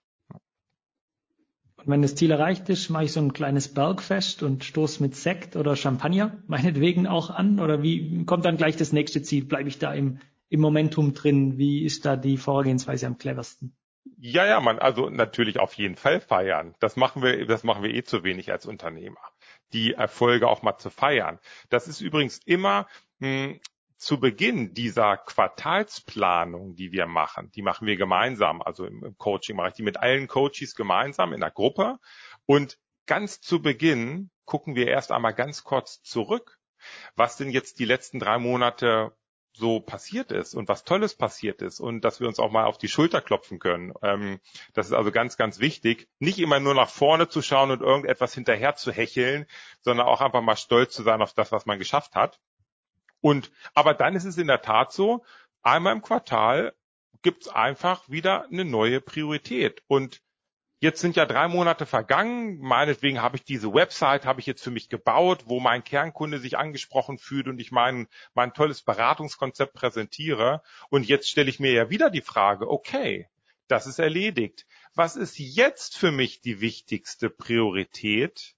Wenn 1.86 2.02
das 2.02 2.16
Ziel 2.16 2.32
erreicht 2.32 2.68
ist, 2.68 2.90
mache 2.90 3.04
ich 3.04 3.12
so 3.12 3.20
ein 3.20 3.32
kleines 3.32 3.72
Bergfest 3.72 4.42
und 4.42 4.64
stoße 4.64 5.00
mit 5.00 5.14
Sekt 5.14 5.54
oder 5.54 5.76
Champagner 5.76 6.36
meinetwegen 6.48 7.06
auch 7.06 7.30
an? 7.30 7.60
Oder 7.60 7.82
wie 7.82 8.24
kommt 8.24 8.44
dann 8.44 8.56
gleich 8.56 8.76
das 8.76 8.92
nächste 8.92 9.22
Ziel? 9.22 9.44
Bleibe 9.44 9.68
ich 9.68 9.78
da 9.78 9.94
im, 9.94 10.18
im 10.48 10.60
Momentum 10.60 11.14
drin? 11.14 11.58
Wie 11.58 11.84
ist 11.84 12.04
da 12.04 12.16
die 12.16 12.38
Vorgehensweise 12.38 13.06
am 13.06 13.18
cleversten? 13.18 13.76
Ja, 14.18 14.46
ja, 14.46 14.60
man, 14.60 14.78
also 14.80 15.10
natürlich 15.10 15.60
auf 15.60 15.74
jeden 15.74 15.94
Fall 15.94 16.20
feiern. 16.20 16.74
Das 16.80 16.96
machen 16.96 17.22
wir, 17.22 17.46
das 17.46 17.62
machen 17.62 17.84
wir 17.84 17.94
eh 17.94 18.02
zu 18.02 18.24
wenig 18.24 18.50
als 18.50 18.66
Unternehmer. 18.66 19.20
Die 19.72 19.92
Erfolge 19.92 20.48
auch 20.48 20.62
mal 20.62 20.78
zu 20.78 20.90
feiern. 20.90 21.38
Das 21.68 21.86
ist 21.86 22.00
übrigens 22.00 22.38
immer 22.44 22.86
mh, 23.20 23.28
hm, 23.28 23.60
zu 23.96 24.20
Beginn 24.20 24.74
dieser 24.74 25.16
Quartalsplanung, 25.16 26.74
die 26.74 26.92
wir 26.92 27.06
machen. 27.06 27.50
Die 27.52 27.62
machen 27.62 27.86
wir 27.86 27.96
gemeinsam, 27.96 28.62
also 28.62 28.84
im, 28.84 29.16
Coaching 29.18 29.56
mache 29.56 29.68
ich 29.68 29.74
die 29.74 29.82
mit 29.82 29.96
allen 29.96 30.28
Coaches 30.28 30.74
gemeinsam 30.74 31.32
in 31.32 31.40
der 31.40 31.50
Gruppe. 31.50 31.98
Und 32.44 32.78
ganz 33.06 33.40
zu 33.40 33.62
Beginn 33.62 34.30
gucken 34.44 34.76
wir 34.76 34.88
erst 34.88 35.12
einmal 35.12 35.34
ganz 35.34 35.64
kurz 35.64 36.02
zurück, 36.02 36.58
was 37.14 37.36
denn 37.36 37.50
jetzt 37.50 37.78
die 37.78 37.84
letzten 37.84 38.18
drei 38.18 38.38
Monate 38.38 39.16
so 39.56 39.80
passiert 39.80 40.32
ist 40.32 40.54
und 40.54 40.68
was 40.68 40.84
Tolles 40.84 41.14
passiert 41.14 41.62
ist 41.62 41.80
und 41.80 42.02
dass 42.02 42.20
wir 42.20 42.28
uns 42.28 42.38
auch 42.38 42.50
mal 42.50 42.66
auf 42.66 42.76
die 42.76 42.88
Schulter 42.88 43.22
klopfen 43.22 43.58
können. 43.58 43.94
Ähm, 44.02 44.38
das 44.74 44.86
ist 44.86 44.92
also 44.92 45.10
ganz, 45.10 45.38
ganz 45.38 45.60
wichtig, 45.60 46.08
nicht 46.18 46.38
immer 46.38 46.60
nur 46.60 46.74
nach 46.74 46.90
vorne 46.90 47.28
zu 47.28 47.40
schauen 47.40 47.70
und 47.70 47.80
irgendetwas 47.80 48.34
hinterher 48.34 48.76
zu 48.76 48.92
hecheln, 48.92 49.46
sondern 49.80 50.06
auch 50.06 50.20
einfach 50.20 50.42
mal 50.42 50.56
stolz 50.56 50.94
zu 50.94 51.02
sein 51.02 51.22
auf 51.22 51.32
das, 51.32 51.52
was 51.52 51.64
man 51.64 51.78
geschafft 51.78 52.14
hat. 52.14 52.38
Und 53.26 53.50
aber 53.74 53.92
dann 53.92 54.14
ist 54.14 54.24
es 54.24 54.38
in 54.38 54.46
der 54.46 54.62
Tat 54.62 54.92
so, 54.92 55.24
einmal 55.60 55.94
im 55.94 56.00
Quartal 56.00 56.76
gibt 57.22 57.42
es 57.42 57.48
einfach 57.48 58.08
wieder 58.08 58.44
eine 58.44 58.64
neue 58.64 59.00
Priorität 59.00 59.82
und 59.88 60.22
Jetzt 60.78 61.00
sind 61.00 61.16
ja 61.16 61.24
drei 61.24 61.48
Monate 61.48 61.86
vergangen. 61.86 62.58
Meinetwegen 62.58 63.22
habe 63.22 63.36
ich 63.38 63.44
diese 63.44 63.72
Website, 63.72 64.26
habe 64.26 64.40
ich 64.40 64.46
jetzt 64.46 64.62
für 64.62 64.70
mich 64.70 64.90
gebaut, 64.90 65.44
wo 65.46 65.58
mein 65.58 65.82
Kernkunde 65.82 66.38
sich 66.38 66.58
angesprochen 66.58 67.16
fühlt 67.16 67.48
und 67.48 67.58
ich 67.58 67.72
mein, 67.72 68.08
mein 68.34 68.52
tolles 68.52 68.82
Beratungskonzept 68.82 69.72
präsentiere. 69.72 70.62
Und 70.90 71.08
jetzt 71.08 71.30
stelle 71.30 71.48
ich 71.48 71.58
mir 71.58 71.72
ja 71.72 71.88
wieder 71.88 72.10
die 72.10 72.20
Frage, 72.20 72.70
okay, 72.70 73.26
das 73.68 73.86
ist 73.86 73.98
erledigt. 73.98 74.66
Was 74.94 75.16
ist 75.16 75.38
jetzt 75.38 75.96
für 75.96 76.12
mich 76.12 76.42
die 76.42 76.60
wichtigste 76.60 77.30
Priorität, 77.30 78.54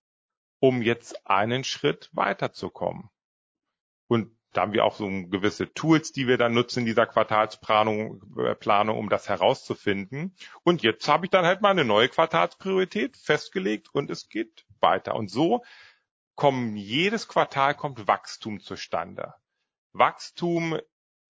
um 0.58 0.82
jetzt 0.82 1.24
einen 1.24 1.62
Schritt 1.62 2.10
weiterzukommen? 2.12 3.10
Und 4.08 4.37
da 4.58 4.62
haben 4.62 4.72
wir 4.72 4.84
auch 4.84 4.96
so 4.96 5.06
gewisse 5.06 5.72
Tools, 5.72 6.10
die 6.10 6.26
wir 6.26 6.36
dann 6.36 6.52
nutzen 6.52 6.80
in 6.80 6.86
dieser 6.86 7.06
Quartalsplanung, 7.06 8.20
äh, 8.38 8.56
Planung, 8.56 8.98
um 8.98 9.08
das 9.08 9.28
herauszufinden. 9.28 10.34
Und 10.64 10.82
jetzt 10.82 11.06
habe 11.06 11.26
ich 11.26 11.30
dann 11.30 11.44
halt 11.44 11.60
mal 11.60 11.70
eine 11.70 11.84
neue 11.84 12.08
Quartalspriorität 12.08 13.16
festgelegt 13.16 13.88
und 13.92 14.10
es 14.10 14.28
geht 14.28 14.66
weiter. 14.80 15.14
Und 15.14 15.30
so 15.30 15.62
kommen 16.34 16.76
jedes 16.76 17.28
Quartal 17.28 17.76
kommt 17.76 18.08
Wachstum 18.08 18.58
zustande. 18.58 19.32
Wachstum 19.92 20.76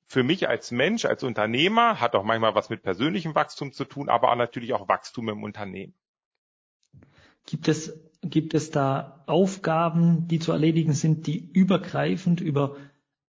für 0.07 0.23
mich 0.23 0.49
als 0.49 0.71
Mensch, 0.71 1.05
als 1.05 1.23
Unternehmer 1.23 2.01
hat 2.01 2.15
auch 2.15 2.25
manchmal 2.25 2.55
was 2.55 2.71
mit 2.71 2.83
persönlichem 2.83 3.35
Wachstum 3.35 3.73
zu 3.73 3.85
tun, 3.85 4.09
aber 4.09 4.33
auch 4.33 4.37
natürlich 4.37 4.73
auch 4.73 4.89
Wachstum 4.89 5.29
im 5.29 5.43
Unternehmen. 5.43 5.93
Gibt 7.45 7.69
es, 7.69 7.93
gibt 8.23 8.55
es 8.55 8.71
da 8.71 9.23
Aufgaben, 9.27 10.29
die 10.29 10.39
zu 10.39 10.53
erledigen 10.53 10.95
sind, 10.95 11.27
die 11.27 11.39
übergreifend 11.39 12.41
über 12.41 12.77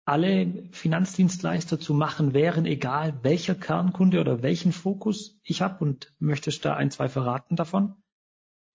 alle 0.08 0.70
Finanzdienstleister 0.72 1.80
zu 1.80 1.94
machen 1.94 2.34
wären, 2.34 2.66
egal 2.66 3.20
welcher 3.24 3.56
Kernkunde 3.56 4.22
oder 4.22 4.42
welchen 4.42 4.72
Fokus 4.72 5.38
ich 5.44 5.62
habe 5.62 5.84
und 5.84 6.14
möchtest 6.20 6.64
da 6.64 6.76
ein, 6.76 6.92
zwei 6.92 7.10
verraten 7.10 7.58
davon? 7.58 8.02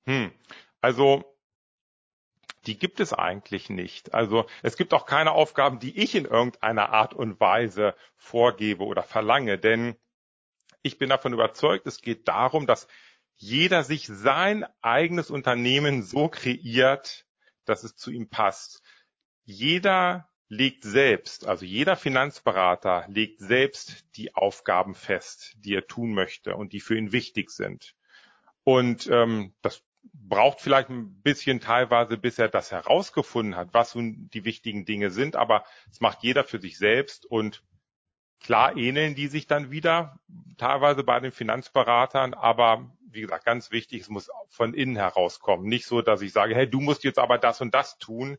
Hm. 0.05 0.31
Also 0.81 1.25
die 2.66 2.79
gibt 2.79 3.01
es 3.01 3.12
eigentlich 3.14 3.71
nicht. 3.71 4.12
Also 4.12 4.47
es 4.62 4.77
gibt 4.77 4.92
auch 4.92 5.07
keine 5.07 5.33
Aufgaben, 5.33 5.79
die 5.79 5.99
ich 5.99 6.14
in 6.14 6.27
irgendeiner 6.27 6.90
Art 6.90 7.14
und 7.14 7.40
Weise 7.40 7.95
vorgebe 8.16 8.85
oder 8.85 9.03
verlange, 9.03 9.59
denn 9.59 9.97
ich 10.83 10.99
bin 10.99 11.09
davon 11.09 11.33
überzeugt, 11.33 11.87
es 11.87 12.03
geht 12.03 12.29
darum, 12.29 12.66
dass 12.66 12.88
jeder 13.37 13.85
sich 13.85 14.07
sein 14.07 14.66
eigenes 14.83 15.31
Unternehmen 15.31 16.03
so 16.03 16.29
kreiert, 16.29 17.25
dass 17.64 17.85
es 17.85 17.97
zu 17.97 18.11
ihm 18.11 18.29
passt. 18.29 18.83
Jeder 19.45 20.29
legt 20.53 20.85
selbst, 20.85 21.47
also 21.47 21.65
jeder 21.65 21.97
Finanzberater 21.97 23.07
legt 23.09 23.41
selbst 23.41 24.05
die 24.17 24.35
Aufgaben 24.35 24.95
fest, 24.95 25.55
die 25.57 25.75
er 25.75 25.87
tun 25.87 26.12
möchte 26.12 26.57
und 26.57 26.75
die 26.75 26.81
für 26.81 26.95
ihn 26.95 27.11
wichtig 27.11 27.51
sind. 27.51 27.95
Und 28.62 29.09
ähm, 29.11 29.55
das 29.62 29.83
braucht 30.12 30.61
vielleicht 30.61 30.91
ein 30.91 31.23
bisschen 31.23 31.61
teilweise, 31.61 32.19
bis 32.19 32.38
er 32.38 32.51
das 32.51 32.71
herausgefunden 32.71 33.57
hat, 33.57 33.73
was 33.73 33.95
nun 33.95 34.29
die 34.35 34.45
wichtigen 34.45 34.85
Dinge 34.85 35.11
sind, 35.11 35.37
aber 35.37 35.65
es 35.91 36.03
macht 36.03 36.23
jeder 36.23 36.45
für 36.45 36.61
sich 36.61 36.77
selbst 36.77 37.25
und 37.25 37.62
klar 38.38 38.77
ähneln 38.77 39.15
die 39.15 39.29
sich 39.29 39.47
dann 39.47 39.71
wieder, 39.71 40.21
teilweise 40.59 41.03
bei 41.03 41.19
den 41.19 41.33
Finanzberatern, 41.33 42.35
aber 42.35 42.95
wie 43.09 43.23
gesagt, 43.23 43.47
ganz 43.47 43.71
wichtig, 43.71 44.03
es 44.03 44.11
muss 44.11 44.29
von 44.51 44.75
innen 44.75 44.97
herauskommen. 44.97 45.67
Nicht 45.67 45.87
so, 45.87 46.03
dass 46.03 46.21
ich 46.21 46.33
sage, 46.35 46.55
hey, 46.55 46.69
du 46.69 46.81
musst 46.81 47.05
jetzt 47.05 47.19
aber 47.19 47.38
das 47.38 47.62
und 47.62 47.73
das 47.73 47.97
tun, 47.97 48.37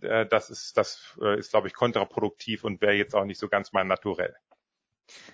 äh, 0.00 0.26
das 0.26 0.50
ist, 0.50 0.76
das 0.76 1.16
äh, 1.20 1.38
ist, 1.38 1.50
glaube 1.50 1.68
ich, 1.68 1.74
kontraproduktiv 1.74 2.64
und 2.64 2.80
wäre 2.80 2.94
jetzt 2.94 3.14
auch 3.14 3.24
nicht 3.24 3.38
so 3.38 3.48
ganz 3.48 3.72
mein 3.72 3.86
Naturell. 3.86 4.34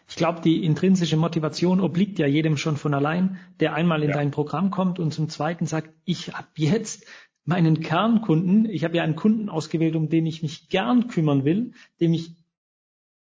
Ich 0.09 0.16
glaube, 0.16 0.42
die 0.42 0.64
intrinsische 0.64 1.16
Motivation 1.16 1.81
obliegt 1.81 2.18
ja 2.18 2.27
jedem 2.27 2.57
schon 2.57 2.77
von 2.77 2.92
allein, 2.92 3.38
der 3.61 3.75
einmal 3.75 4.03
in 4.03 4.11
ja. 4.11 4.16
dein 4.16 4.31
Programm 4.31 4.70
kommt 4.70 4.98
und 4.98 5.12
zum 5.12 5.29
Zweiten 5.29 5.66
sagt, 5.66 5.90
ich 6.05 6.35
habe 6.35 6.48
jetzt 6.57 7.07
meinen 7.44 7.81
Kernkunden, 7.81 8.66
ich 8.68 8.85
habe 8.85 8.96
ja 8.96 9.03
einen 9.03 9.16
Kunden 9.16 9.48
ausgewählt, 9.48 9.96
um 9.96 10.09
den 10.09 10.27
ich 10.27 10.42
mich 10.42 10.68
gern 10.68 11.09
kümmern 11.09 11.44
will, 11.44 11.72
dem 12.01 12.12
ich 12.12 12.37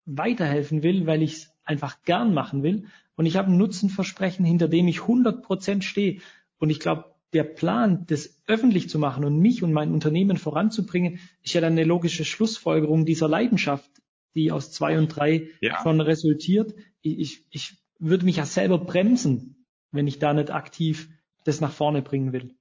weiterhelfen 0.05 0.83
will, 0.83 1.07
weil 1.07 1.23
ich 1.23 1.33
es 1.33 1.51
einfach 1.65 2.03
gern 2.03 2.33
machen 2.33 2.63
will. 2.63 2.87
Und 3.17 3.27
ich 3.27 3.37
habe 3.37 3.51
ein 3.51 3.59
Nutzenversprechen, 3.59 4.45
hinter 4.45 4.69
dem 4.69 4.89
ich 4.89 5.03
100 5.03 5.43
Prozent 5.43 5.85
stehe. 5.85 6.21
Und 6.59 6.71
ich 6.71 6.81
glaube, 6.81 7.16
der 7.33 7.45
Plan, 7.45 8.07
das 8.07 8.41
öffentlich 8.47 8.89
zu 8.89 8.99
machen 8.99 9.25
und 9.25 9.39
mich 9.39 9.63
und 9.63 9.73
mein 9.73 9.93
Unternehmen 9.93 10.37
voranzubringen, 10.37 11.21
ist 11.43 11.55
ja 11.55 11.61
dann 11.61 11.73
eine 11.73 11.85
logische 11.85 12.25
Schlussfolgerung 12.25 13.05
dieser 13.05 13.29
Leidenschaft, 13.29 13.91
die 14.35 14.53
aus 14.53 14.73
zwei 14.73 14.99
und 14.99 15.09
drei 15.09 15.49
ja. 15.61 15.83
schon 15.83 16.01
resultiert. 16.01 16.75
Ich, 17.03 17.47
ich 17.51 17.79
würde 17.99 18.25
mich 18.25 18.37
ja 18.37 18.47
selber 18.47 18.79
bremsen, 18.79 19.67
wenn 19.91 20.07
ich 20.07 20.19
da 20.19 20.33
nicht 20.33 20.51
aktiv 20.51 21.09
das 21.45 21.61
nach 21.61 21.73
vorne 21.73 22.03
bringen 22.03 22.33
will. 22.33 22.55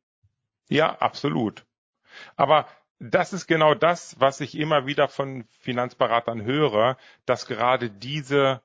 Ja, 0.69 0.97
absolut. 0.97 1.65
Aber 2.35 2.67
das 2.99 3.33
ist 3.33 3.47
genau 3.47 3.75
das, 3.75 4.19
was 4.19 4.39
ich 4.41 4.57
immer 4.57 4.85
wieder 4.85 5.07
von 5.07 5.45
Finanzberatern 5.59 6.43
höre, 6.43 6.97
dass 7.25 7.45
gerade 7.45 7.89
diese 7.89 8.61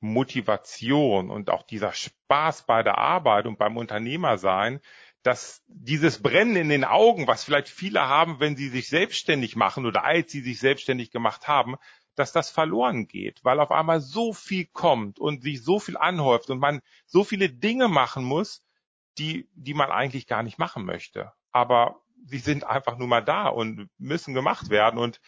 Motivation 0.00 1.30
und 1.30 1.50
auch 1.50 1.62
dieser 1.62 1.92
Spaß 1.92 2.62
bei 2.62 2.82
der 2.82 2.96
Arbeit 2.98 3.46
und 3.46 3.58
beim 3.58 3.76
Unternehmersein, 3.76 4.80
dass 5.22 5.62
dieses 5.66 6.22
Brennen 6.22 6.56
in 6.56 6.68
den 6.68 6.84
Augen, 6.84 7.26
was 7.26 7.44
vielleicht 7.44 7.68
viele 7.68 8.08
haben, 8.08 8.40
wenn 8.40 8.56
sie 8.56 8.68
sich 8.68 8.88
selbstständig 8.88 9.54
machen 9.54 9.86
oder 9.86 10.04
als 10.04 10.32
sie 10.32 10.40
sich 10.40 10.58
selbstständig 10.60 11.10
gemacht 11.10 11.46
haben, 11.46 11.76
dass 12.14 12.32
das 12.32 12.50
verloren 12.50 13.06
geht, 13.06 13.44
weil 13.44 13.60
auf 13.60 13.70
einmal 13.70 14.00
so 14.00 14.32
viel 14.32 14.66
kommt 14.66 15.18
und 15.18 15.42
sich 15.42 15.62
so 15.62 15.78
viel 15.78 15.96
anhäuft 15.96 16.50
und 16.50 16.58
man 16.58 16.80
so 17.06 17.24
viele 17.24 17.50
Dinge 17.50 17.88
machen 17.88 18.24
muss, 18.24 18.62
die, 19.18 19.48
die 19.54 19.74
man 19.74 19.90
eigentlich 19.90 20.26
gar 20.26 20.42
nicht 20.42 20.58
machen 20.58 20.84
möchte. 20.84 21.32
Aber 21.52 22.00
sie 22.24 22.38
sind 22.38 22.64
einfach 22.64 22.96
nur 22.96 23.08
mal 23.08 23.22
da 23.22 23.48
und 23.48 23.88
müssen 23.98 24.34
gemacht 24.34 24.70
werden. 24.70 24.98
Und 24.98 25.20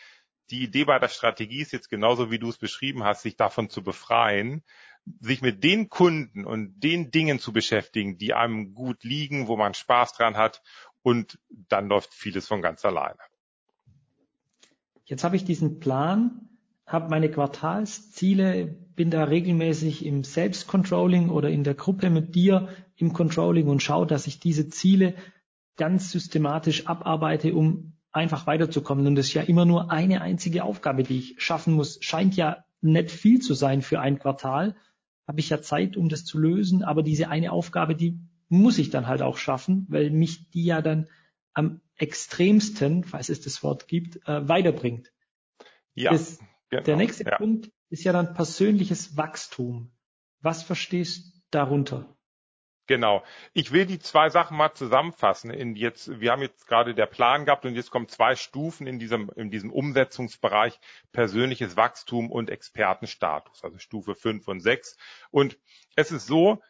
die 0.50 0.62
Idee 0.62 0.85
bei 0.85 0.98
der 0.98 1.09
Strategie 1.09 1.62
ist 1.62 1.72
jetzt 1.72 1.88
genauso, 1.88 2.31
wie 2.31 2.38
du 2.38 2.48
es 2.48 2.59
beschrieben 2.59 3.05
hast, 3.05 3.22
sich 3.22 3.37
davon 3.37 3.70
zu 3.70 3.83
befreien 3.83 4.62
sich 5.20 5.42
mit 5.42 5.64
den 5.64 5.88
Kunden 5.88 6.44
und 6.44 6.80
den 6.80 7.10
Dingen 7.10 7.38
zu 7.38 7.52
beschäftigen, 7.52 8.18
die 8.18 8.34
einem 8.34 8.74
gut 8.74 9.02
liegen, 9.02 9.48
wo 9.48 9.56
man 9.56 9.74
Spaß 9.74 10.14
dran 10.14 10.36
hat 10.36 10.62
und 11.02 11.38
dann 11.48 11.88
läuft 11.88 12.14
vieles 12.14 12.46
von 12.46 12.62
ganz 12.62 12.84
alleine. 12.84 13.18
Jetzt 15.04 15.24
habe 15.24 15.36
ich 15.36 15.44
diesen 15.44 15.80
Plan, 15.80 16.48
habe 16.86 17.08
meine 17.08 17.30
Quartalsziele, 17.30 18.66
bin 18.66 19.10
da 19.10 19.24
regelmäßig 19.24 20.04
im 20.06 20.24
Selbstcontrolling 20.24 21.30
oder 21.30 21.50
in 21.50 21.64
der 21.64 21.74
Gruppe 21.74 22.10
mit 22.10 22.34
dir 22.34 22.68
im 22.96 23.12
Controlling 23.12 23.66
und 23.66 23.82
schaue, 23.82 24.06
dass 24.06 24.26
ich 24.26 24.38
diese 24.38 24.68
Ziele 24.68 25.14
ganz 25.76 26.12
systematisch 26.12 26.86
abarbeite, 26.86 27.54
um 27.54 27.94
einfach 28.12 28.46
weiterzukommen. 28.46 29.06
Und 29.06 29.16
das 29.16 29.26
ist 29.26 29.34
ja 29.34 29.42
immer 29.42 29.64
nur 29.64 29.90
eine 29.90 30.20
einzige 30.20 30.64
Aufgabe, 30.64 31.02
die 31.02 31.18
ich 31.18 31.34
schaffen 31.38 31.74
muss. 31.74 31.98
Scheint 32.02 32.36
ja 32.36 32.64
nicht 32.80 33.10
viel 33.10 33.40
zu 33.40 33.54
sein 33.54 33.82
für 33.82 34.00
ein 34.00 34.18
Quartal 34.18 34.76
habe 35.26 35.40
ich 35.40 35.50
ja 35.50 35.62
Zeit, 35.62 35.96
um 35.96 36.08
das 36.08 36.24
zu 36.24 36.38
lösen, 36.38 36.82
aber 36.82 37.02
diese 37.02 37.28
eine 37.28 37.52
Aufgabe, 37.52 37.94
die 37.94 38.18
muss 38.48 38.78
ich 38.78 38.90
dann 38.90 39.06
halt 39.06 39.22
auch 39.22 39.37
schaffen, 39.37 39.87
weil 39.88 40.11
mich 40.11 40.50
die 40.50 40.64
ja 40.64 40.82
dann 40.82 41.08
am 41.54 41.80
extremsten, 41.96 43.04
falls 43.04 43.28
es 43.28 43.40
das 43.40 43.62
Wort 43.62 43.88
gibt, 43.88 44.16
äh, 44.26 44.48
weiterbringt. 44.48 45.12
Ja. 45.94 46.11
Das, 46.11 46.38
genau, 46.70 46.82
der 46.82 46.96
nächste 46.96 47.24
ja. 47.24 47.37
Punkt 47.37 47.70
ist 47.88 48.04
ja 48.04 48.12
dann 48.12 48.35
persönliches 48.35 49.16
Wachstum. 49.16 49.92
Was 50.40 50.62
verstehst 50.62 51.35
du 51.35 51.40
darunter? 51.50 52.16
Genau. 52.88 53.22
Ich 53.52 53.70
will 53.72 53.86
die 53.86 54.00
zwei 54.00 54.28
Sachen 54.28 54.56
mal 54.56 54.74
zusammenfassen. 54.74 55.50
In 55.50 55.76
jetzt, 55.76 56.20
wir 56.20 56.32
haben 56.32 56.42
jetzt 56.42 56.66
gerade 56.66 56.94
der 56.94 57.06
Plan 57.06 57.44
gehabt 57.44 57.64
und 57.64 57.74
jetzt 57.74 57.90
kommen 57.90 58.08
zwei 58.08 58.34
Stufen 58.34 58.86
in 58.86 58.98
diesem, 58.98 59.30
in 59.36 59.50
diesem 59.50 59.72
Umsetzungsbereich 59.72 60.78
persönliches 61.12 61.76
Wachstum 61.76 62.30
und 62.30 62.50
Expertenstatus, 62.50 63.62
also 63.62 63.78
Stufe 63.78 64.14
5 64.14 64.48
und 64.48 64.60
6. 64.60 64.96
Und 65.30 65.58
es 65.94 66.10
ist 66.10 66.26
so, 66.26 66.60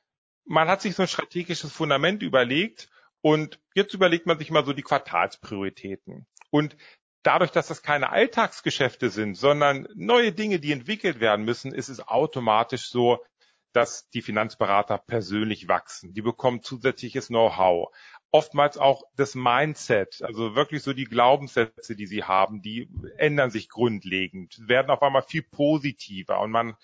man 0.44 0.68
hat 0.68 0.82
sich 0.82 0.94
so 0.94 1.02
ein 1.02 1.08
strategisches 1.08 1.72
Fundament 1.72 2.22
überlegt 2.22 2.90
und 3.22 3.58
jetzt 3.74 3.94
überlegt 3.94 4.26
man 4.26 4.38
sich 4.38 4.50
mal 4.50 4.64
so 4.64 4.72
die 4.72 4.82
Quartalsprioritäten. 4.82 6.26
Und 6.50 6.76
dadurch, 7.22 7.52
dass 7.52 7.68
das 7.68 7.82
keine 7.82 8.10
Alltagsgeschäfte 8.10 9.08
sind, 9.08 9.36
sondern 9.36 9.88
neue 9.94 10.32
Dinge, 10.32 10.58
die 10.58 10.72
entwickelt 10.72 11.20
werden 11.20 11.44
müssen, 11.44 11.72
ist 11.72 11.88
es 11.88 12.06
automatisch 12.06 12.90
so, 12.90 13.24
dass 13.72 14.08
die 14.10 14.22
Finanzberater 14.22 14.98
persönlich 14.98 15.68
wachsen. 15.68 16.12
Die 16.14 16.22
bekommen 16.22 16.62
zusätzliches 16.62 17.28
Know-how. 17.28 17.94
Oftmals 18.30 18.78
auch 18.78 19.02
das 19.16 19.34
Mindset, 19.34 20.22
also 20.22 20.54
wirklich 20.54 20.82
so 20.82 20.92
die 20.92 21.04
Glaubenssätze, 21.04 21.96
die 21.96 22.06
sie 22.06 22.24
haben, 22.24 22.62
die 22.62 22.88
ändern 23.18 23.50
sich 23.50 23.68
grundlegend, 23.68 24.56
werden 24.66 24.90
auf 24.90 25.02
einmal 25.02 25.22
viel 25.22 25.42
positiver 25.42 26.40
und 26.40 26.50
man, 26.50 26.76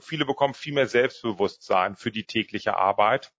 viele 0.00 0.24
bekommen 0.24 0.54
viel 0.54 0.74
mehr 0.74 0.88
Selbstbewusstsein 0.88 1.96
für 1.96 2.10
die 2.10 2.24
tägliche 2.24 2.76
Arbeit. 2.76 3.32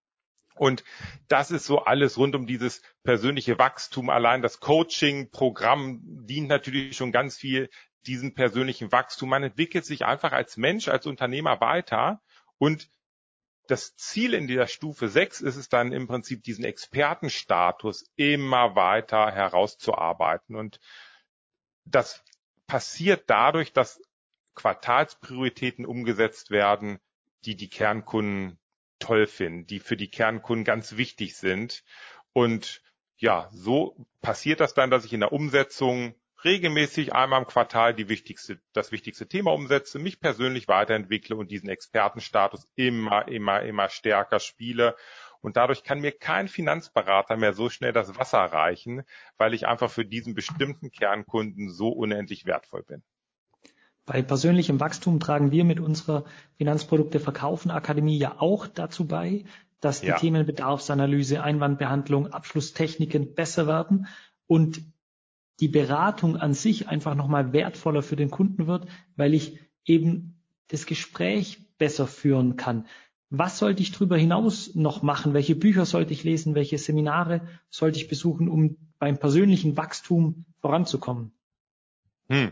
Und 0.55 0.83
das 1.27 1.49
ist 1.51 1.65
so 1.65 1.79
alles 1.79 2.17
rund 2.17 2.35
um 2.35 2.45
dieses 2.45 2.81
persönliche 3.03 3.57
Wachstum. 3.57 4.09
Allein 4.09 4.41
das 4.41 4.59
Coaching-Programm 4.59 6.01
dient 6.03 6.49
natürlich 6.49 6.95
schon 6.97 7.11
ganz 7.11 7.37
viel 7.37 7.69
diesem 8.05 8.33
persönlichen 8.33 8.91
Wachstum. 8.91 9.29
Man 9.29 9.43
entwickelt 9.43 9.85
sich 9.85 10.05
einfach 10.05 10.31
als 10.31 10.57
Mensch, 10.57 10.87
als 10.87 11.05
Unternehmer 11.05 11.61
weiter. 11.61 12.21
Und 12.61 12.91
das 13.65 13.95
Ziel 13.95 14.35
in 14.35 14.45
dieser 14.45 14.67
Stufe 14.67 15.07
6 15.07 15.41
ist 15.41 15.55
es 15.55 15.67
dann 15.67 15.91
im 15.91 16.05
Prinzip, 16.05 16.43
diesen 16.43 16.63
Expertenstatus 16.63 18.05
immer 18.17 18.75
weiter 18.75 19.31
herauszuarbeiten. 19.31 20.55
Und 20.55 20.79
das 21.85 22.23
passiert 22.67 23.23
dadurch, 23.31 23.73
dass 23.73 23.99
Quartalsprioritäten 24.53 25.87
umgesetzt 25.87 26.51
werden, 26.51 26.99
die 27.45 27.55
die 27.55 27.69
Kernkunden 27.69 28.59
toll 28.99 29.25
finden, 29.25 29.65
die 29.65 29.79
für 29.79 29.97
die 29.97 30.11
Kernkunden 30.11 30.63
ganz 30.63 30.97
wichtig 30.97 31.37
sind. 31.37 31.83
Und 32.31 32.83
ja, 33.17 33.49
so 33.51 34.05
passiert 34.21 34.59
das 34.59 34.75
dann, 34.75 34.91
dass 34.91 35.03
ich 35.03 35.13
in 35.13 35.21
der 35.21 35.33
Umsetzung 35.33 36.13
regelmäßig 36.43 37.13
einmal 37.13 37.41
im 37.41 37.47
Quartal 37.47 37.93
die 37.93 38.09
wichtigste, 38.09 38.59
das 38.73 38.91
wichtigste 38.91 39.27
Thema 39.27 39.53
umsetze, 39.53 39.99
mich 39.99 40.19
persönlich 40.19 40.67
weiterentwickle 40.67 41.35
und 41.35 41.51
diesen 41.51 41.69
Expertenstatus 41.69 42.67
immer, 42.75 43.27
immer, 43.27 43.61
immer 43.61 43.89
stärker 43.89 44.39
spiele. 44.39 44.95
Und 45.41 45.57
dadurch 45.57 45.83
kann 45.83 45.99
mir 45.99 46.11
kein 46.11 46.47
Finanzberater 46.47 47.35
mehr 47.35 47.53
so 47.53 47.69
schnell 47.69 47.93
das 47.93 48.17
Wasser 48.17 48.39
reichen, 48.39 49.03
weil 49.37 49.53
ich 49.53 49.67
einfach 49.67 49.89
für 49.89 50.05
diesen 50.05 50.35
bestimmten 50.35 50.91
Kernkunden 50.91 51.69
so 51.71 51.89
unendlich 51.89 52.45
wertvoll 52.45 52.83
bin. 52.83 53.01
Bei 54.05 54.21
persönlichem 54.21 54.79
Wachstum 54.79 55.19
tragen 55.19 55.51
wir 55.51 55.63
mit 55.63 55.79
unserer 55.79 56.25
Finanzprodukte 56.57 57.19
Verkaufen 57.19 57.71
Akademie 57.71 58.17
ja 58.17 58.39
auch 58.39 58.67
dazu 58.67 59.07
bei, 59.07 59.45
dass 59.79 60.01
die 60.01 60.07
ja. 60.07 60.17
Themen 60.17 60.45
Bedarfsanalyse, 60.45 61.43
Einwandbehandlung, 61.43 62.27
Abschlusstechniken 62.27 63.33
besser 63.33 63.67
werden 63.67 64.07
und 64.47 64.81
die 65.61 65.67
Beratung 65.67 66.35
an 66.37 66.53
sich 66.53 66.87
einfach 66.87 67.15
nochmal 67.15 67.53
wertvoller 67.53 68.01
für 68.01 68.15
den 68.15 68.31
Kunden 68.31 68.67
wird, 68.67 68.87
weil 69.15 69.33
ich 69.33 69.59
eben 69.85 70.41
das 70.67 70.85
Gespräch 70.85 71.59
besser 71.77 72.07
führen 72.07 72.57
kann. 72.57 72.87
Was 73.29 73.59
sollte 73.59 73.81
ich 73.81 73.91
darüber 73.91 74.17
hinaus 74.17 74.75
noch 74.75 75.03
machen? 75.03 75.33
Welche 75.33 75.55
Bücher 75.55 75.85
sollte 75.85 76.13
ich 76.13 76.23
lesen? 76.23 76.55
Welche 76.55 76.77
Seminare 76.77 77.47
sollte 77.69 77.97
ich 77.97 78.09
besuchen, 78.09 78.49
um 78.49 78.77
beim 78.99 79.17
persönlichen 79.17 79.77
Wachstum 79.77 80.45
voranzukommen? 80.59 81.31
Hm. 82.29 82.51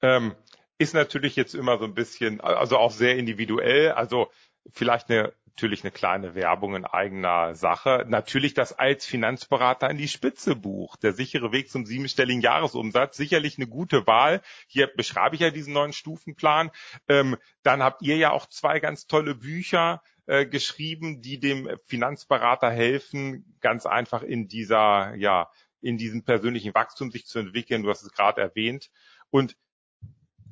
Ähm, 0.00 0.34
ist 0.78 0.94
natürlich 0.94 1.36
jetzt 1.36 1.54
immer 1.54 1.78
so 1.78 1.84
ein 1.84 1.94
bisschen, 1.94 2.40
also 2.40 2.78
auch 2.78 2.90
sehr 2.90 3.18
individuell. 3.18 3.92
Also 3.92 4.28
vielleicht 4.72 5.10
eine 5.10 5.32
natürlich 5.54 5.84
eine 5.84 5.92
kleine 5.92 6.34
Werbung 6.34 6.74
in 6.74 6.84
eigener 6.84 7.54
Sache. 7.54 8.04
Natürlich 8.08 8.54
das 8.54 8.72
als 8.76 9.06
Finanzberater 9.06 9.88
in 9.88 9.98
die 9.98 10.08
Spitze 10.08 10.56
Buch. 10.56 10.96
Der 10.96 11.12
sichere 11.12 11.52
Weg 11.52 11.70
zum 11.70 11.86
siebenstelligen 11.86 12.42
Jahresumsatz. 12.42 13.16
Sicherlich 13.16 13.56
eine 13.56 13.68
gute 13.68 14.04
Wahl. 14.08 14.42
Hier 14.66 14.88
beschreibe 14.88 15.36
ich 15.36 15.42
ja 15.42 15.50
diesen 15.50 15.72
neuen 15.72 15.92
Stufenplan. 15.92 16.72
Ähm, 17.08 17.36
dann 17.62 17.84
habt 17.84 18.02
ihr 18.02 18.16
ja 18.16 18.32
auch 18.32 18.46
zwei 18.46 18.80
ganz 18.80 19.06
tolle 19.06 19.36
Bücher 19.36 20.02
äh, 20.26 20.44
geschrieben, 20.44 21.22
die 21.22 21.38
dem 21.38 21.70
Finanzberater 21.86 22.70
helfen, 22.70 23.56
ganz 23.60 23.86
einfach 23.86 24.24
in 24.24 24.48
dieser, 24.48 25.14
ja, 25.14 25.50
in 25.80 25.98
diesem 25.98 26.24
persönlichen 26.24 26.74
Wachstum 26.74 27.12
sich 27.12 27.26
zu 27.26 27.38
entwickeln. 27.38 27.84
Du 27.84 27.90
hast 27.90 28.02
es 28.02 28.10
gerade 28.10 28.40
erwähnt. 28.40 28.90
Und 29.30 29.56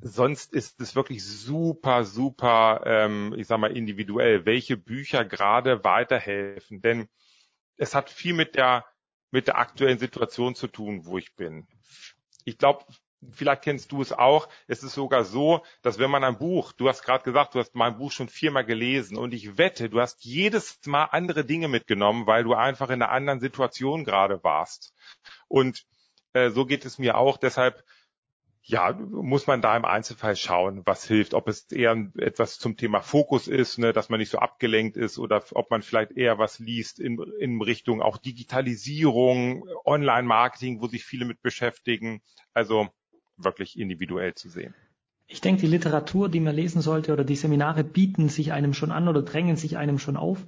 sonst 0.03 0.53
ist 0.53 0.81
es 0.81 0.95
wirklich 0.95 1.25
super, 1.25 2.03
super, 2.03 2.81
ähm, 2.85 3.33
ich 3.37 3.47
sag 3.47 3.59
mal, 3.59 3.75
individuell, 3.75 4.45
welche 4.45 4.75
Bücher 4.75 5.23
gerade 5.23 5.83
weiterhelfen. 5.85 6.81
Denn 6.81 7.07
es 7.77 7.95
hat 7.95 8.09
viel 8.09 8.33
mit 8.33 8.55
der, 8.55 8.85
mit 9.31 9.47
der 9.47 9.57
aktuellen 9.57 9.97
Situation 9.97 10.55
zu 10.55 10.67
tun, 10.67 11.05
wo 11.05 11.17
ich 11.17 11.33
bin. 11.35 11.67
Ich 12.43 12.57
glaube, 12.57 12.85
vielleicht 13.31 13.61
kennst 13.61 13.93
du 13.93 14.01
es 14.01 14.11
auch. 14.11 14.49
Es 14.67 14.83
ist 14.83 14.93
sogar 14.93 15.23
so, 15.23 15.63
dass 15.81 15.99
wenn 15.99 16.11
man 16.11 16.25
ein 16.25 16.37
Buch, 16.37 16.73
du 16.73 16.89
hast 16.89 17.03
gerade 17.03 17.23
gesagt, 17.23 17.55
du 17.55 17.59
hast 17.59 17.73
mein 17.73 17.97
Buch 17.97 18.11
schon 18.11 18.27
viermal 18.27 18.65
gelesen 18.65 19.17
und 19.17 19.33
ich 19.33 19.57
wette, 19.57 19.89
du 19.89 20.01
hast 20.01 20.25
jedes 20.25 20.81
Mal 20.85 21.05
andere 21.05 21.45
Dinge 21.45 21.69
mitgenommen, 21.69 22.27
weil 22.27 22.43
du 22.43 22.53
einfach 22.53 22.89
in 22.89 23.01
einer 23.01 23.11
anderen 23.11 23.39
Situation 23.39 24.03
gerade 24.03 24.43
warst. 24.43 24.93
Und 25.47 25.85
äh, 26.33 26.49
so 26.49 26.65
geht 26.65 26.83
es 26.83 26.99
mir 26.99 27.17
auch. 27.17 27.37
Deshalb 27.37 27.85
ja, 28.65 28.93
muss 28.93 29.45
man 29.45 29.61
da 29.61 29.75
im 29.75 29.83
Einzelfall 29.83 30.37
schauen, 30.37 30.83
was 30.85 31.05
hilft, 31.05 31.33
ob 31.33 31.49
es 31.49 31.69
eher 31.69 32.09
etwas 32.17 32.59
zum 32.59 32.77
Thema 32.77 33.01
Fokus 33.01 33.49
ist, 33.49 33.77
ne, 33.77 33.91
dass 33.91 34.07
man 34.07 34.19
nicht 34.19 34.29
so 34.29 34.37
abgelenkt 34.39 34.95
ist 34.95 35.19
oder 35.19 35.43
ob 35.51 35.69
man 35.69 35.81
vielleicht 35.81 36.13
eher 36.13 36.37
was 36.37 36.59
liest 36.59 36.99
in, 36.99 37.19
in 37.39 37.61
Richtung 37.61 38.01
auch 38.01 38.17
Digitalisierung, 38.17 39.67
Online-Marketing, 39.83 40.81
wo 40.81 40.87
sich 40.87 41.03
viele 41.03 41.25
mit 41.25 41.41
beschäftigen. 41.41 42.21
Also 42.53 42.87
wirklich 43.35 43.77
individuell 43.77 44.33
zu 44.33 44.47
sehen. 44.47 44.73
Ich 45.27 45.41
denke, 45.41 45.61
die 45.61 45.67
Literatur, 45.67 46.29
die 46.29 46.39
man 46.39 46.55
lesen 46.55 46.81
sollte 46.81 47.11
oder 47.11 47.25
die 47.25 47.35
Seminare 47.35 47.83
bieten 47.83 48.29
sich 48.29 48.53
einem 48.53 48.73
schon 48.73 48.91
an 48.91 49.09
oder 49.09 49.23
drängen 49.23 49.57
sich 49.57 49.77
einem 49.77 49.99
schon 49.99 50.15
auf. 50.15 50.45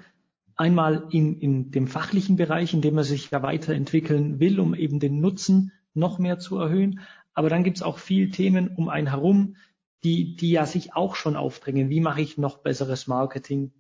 Einmal 0.56 1.08
in, 1.12 1.40
in 1.42 1.72
dem 1.72 1.88
fachlichen 1.88 2.38
Bereich, 2.38 2.74
in 2.74 2.82
dem 2.82 2.96
man 2.96 3.04
sich 3.04 3.32
ja 3.32 3.42
weiterentwickeln 3.42 4.40
will, 4.40 4.60
um 4.62 4.74
eben 4.74 5.02
den 5.02 5.20
Nutzen 5.20 5.74
noch 5.94 6.20
mehr 6.20 6.40
zu 6.40 6.58
erhöhen, 6.58 7.02
aber 7.36 7.50
dann 7.50 7.64
gibt 7.64 7.78
es 7.78 7.84
auch 7.84 8.00
viel 8.00 8.32
Themen 8.32 8.70
um 8.70 8.90
einen 8.90 9.08
herum, 9.08 9.58
die, 10.04 10.36
die 10.36 10.52
ja 10.52 10.66
sich 10.66 10.96
auch 10.96 11.16
schon 11.16 11.36
aufdrängen. 11.36 11.90
Wie 11.90 12.00
mache 12.00 12.22
ich 12.22 12.38
noch 12.38 12.60
besseres 12.60 13.08
Marketing? 13.08 13.72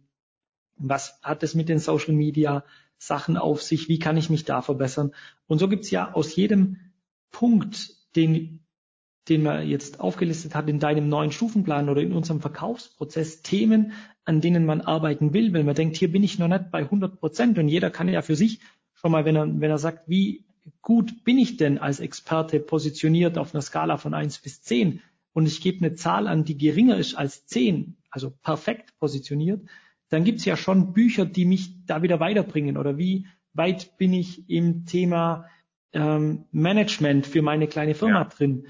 Was 0.75 1.19
hat 1.23 1.41
es 1.41 1.55
mit 1.55 1.69
den 1.69 1.79
Social 1.79 2.13
Media 2.13 2.65
Sachen 2.97 3.37
auf 3.37 3.61
sich? 3.61 3.87
Wie 3.87 3.99
kann 3.99 4.17
ich 4.17 4.29
mich 4.29 4.43
da 4.43 4.61
verbessern? 4.61 5.13
Und 5.47 5.59
so 5.59 5.69
gibt 5.69 5.85
es 5.85 5.91
ja 5.91 6.13
aus 6.13 6.35
jedem 6.35 6.77
Punkt, 7.31 7.93
den, 8.15 8.65
den 9.29 9.43
man 9.43 9.67
jetzt 9.67 9.99
aufgelistet 9.99 10.53
hat 10.55 10.67
in 10.67 10.79
deinem 10.79 11.07
neuen 11.07 11.31
Stufenplan 11.31 11.89
oder 11.89 12.01
in 12.01 12.13
unserem 12.13 12.41
Verkaufsprozess, 12.41 13.41
Themen, 13.41 13.93
an 14.25 14.41
denen 14.41 14.65
man 14.65 14.81
arbeiten 14.81 15.33
will, 15.33 15.53
wenn 15.53 15.65
man 15.65 15.75
denkt, 15.75 15.95
hier 15.97 16.11
bin 16.11 16.23
ich 16.23 16.39
noch 16.39 16.47
nicht 16.47 16.71
bei 16.71 16.79
100 16.79 17.19
Prozent 17.19 17.57
und 17.57 17.67
jeder 17.67 17.91
kann 17.91 18.09
ja 18.09 18.21
für 18.21 18.35
sich 18.35 18.59
schon 18.93 19.11
mal, 19.11 19.25
wenn 19.25 19.35
er, 19.35 19.47
wenn 19.47 19.69
er 19.69 19.77
sagt, 19.77 20.09
wie 20.09 20.44
gut 20.81 21.23
bin 21.23 21.37
ich 21.37 21.57
denn 21.57 21.77
als 21.77 21.99
Experte 21.99 22.59
positioniert 22.59 23.37
auf 23.37 23.53
einer 23.53 23.61
Skala 23.61 23.97
von 23.97 24.13
eins 24.13 24.39
bis 24.39 24.61
zehn 24.61 25.01
und 25.33 25.45
ich 25.47 25.61
gebe 25.61 25.85
eine 25.85 25.95
Zahl 25.95 26.27
an, 26.27 26.45
die 26.45 26.57
geringer 26.57 26.97
ist 26.97 27.15
als 27.15 27.45
zehn, 27.45 27.97
also 28.09 28.31
perfekt 28.31 28.97
positioniert, 28.99 29.61
dann 30.09 30.23
gibt's 30.23 30.45
ja 30.45 30.55
schon 30.55 30.93
Bücher, 30.93 31.25
die 31.25 31.43
mich 31.43 31.85
da 31.85 32.01
wieder 32.01 32.21
weiterbringen. 32.21 32.77
Oder 32.77 32.97
wie 32.97 33.27
weit 33.53 33.97
bin 33.97 34.13
ich 34.13 34.49
im 34.49 34.85
Thema 34.85 35.49
ähm, 35.91 36.45
Management 36.51 37.27
für 37.27 37.41
meine 37.41 37.67
kleine 37.67 37.95
Firma 37.95 38.19
ja. 38.19 38.23
drin? 38.25 38.67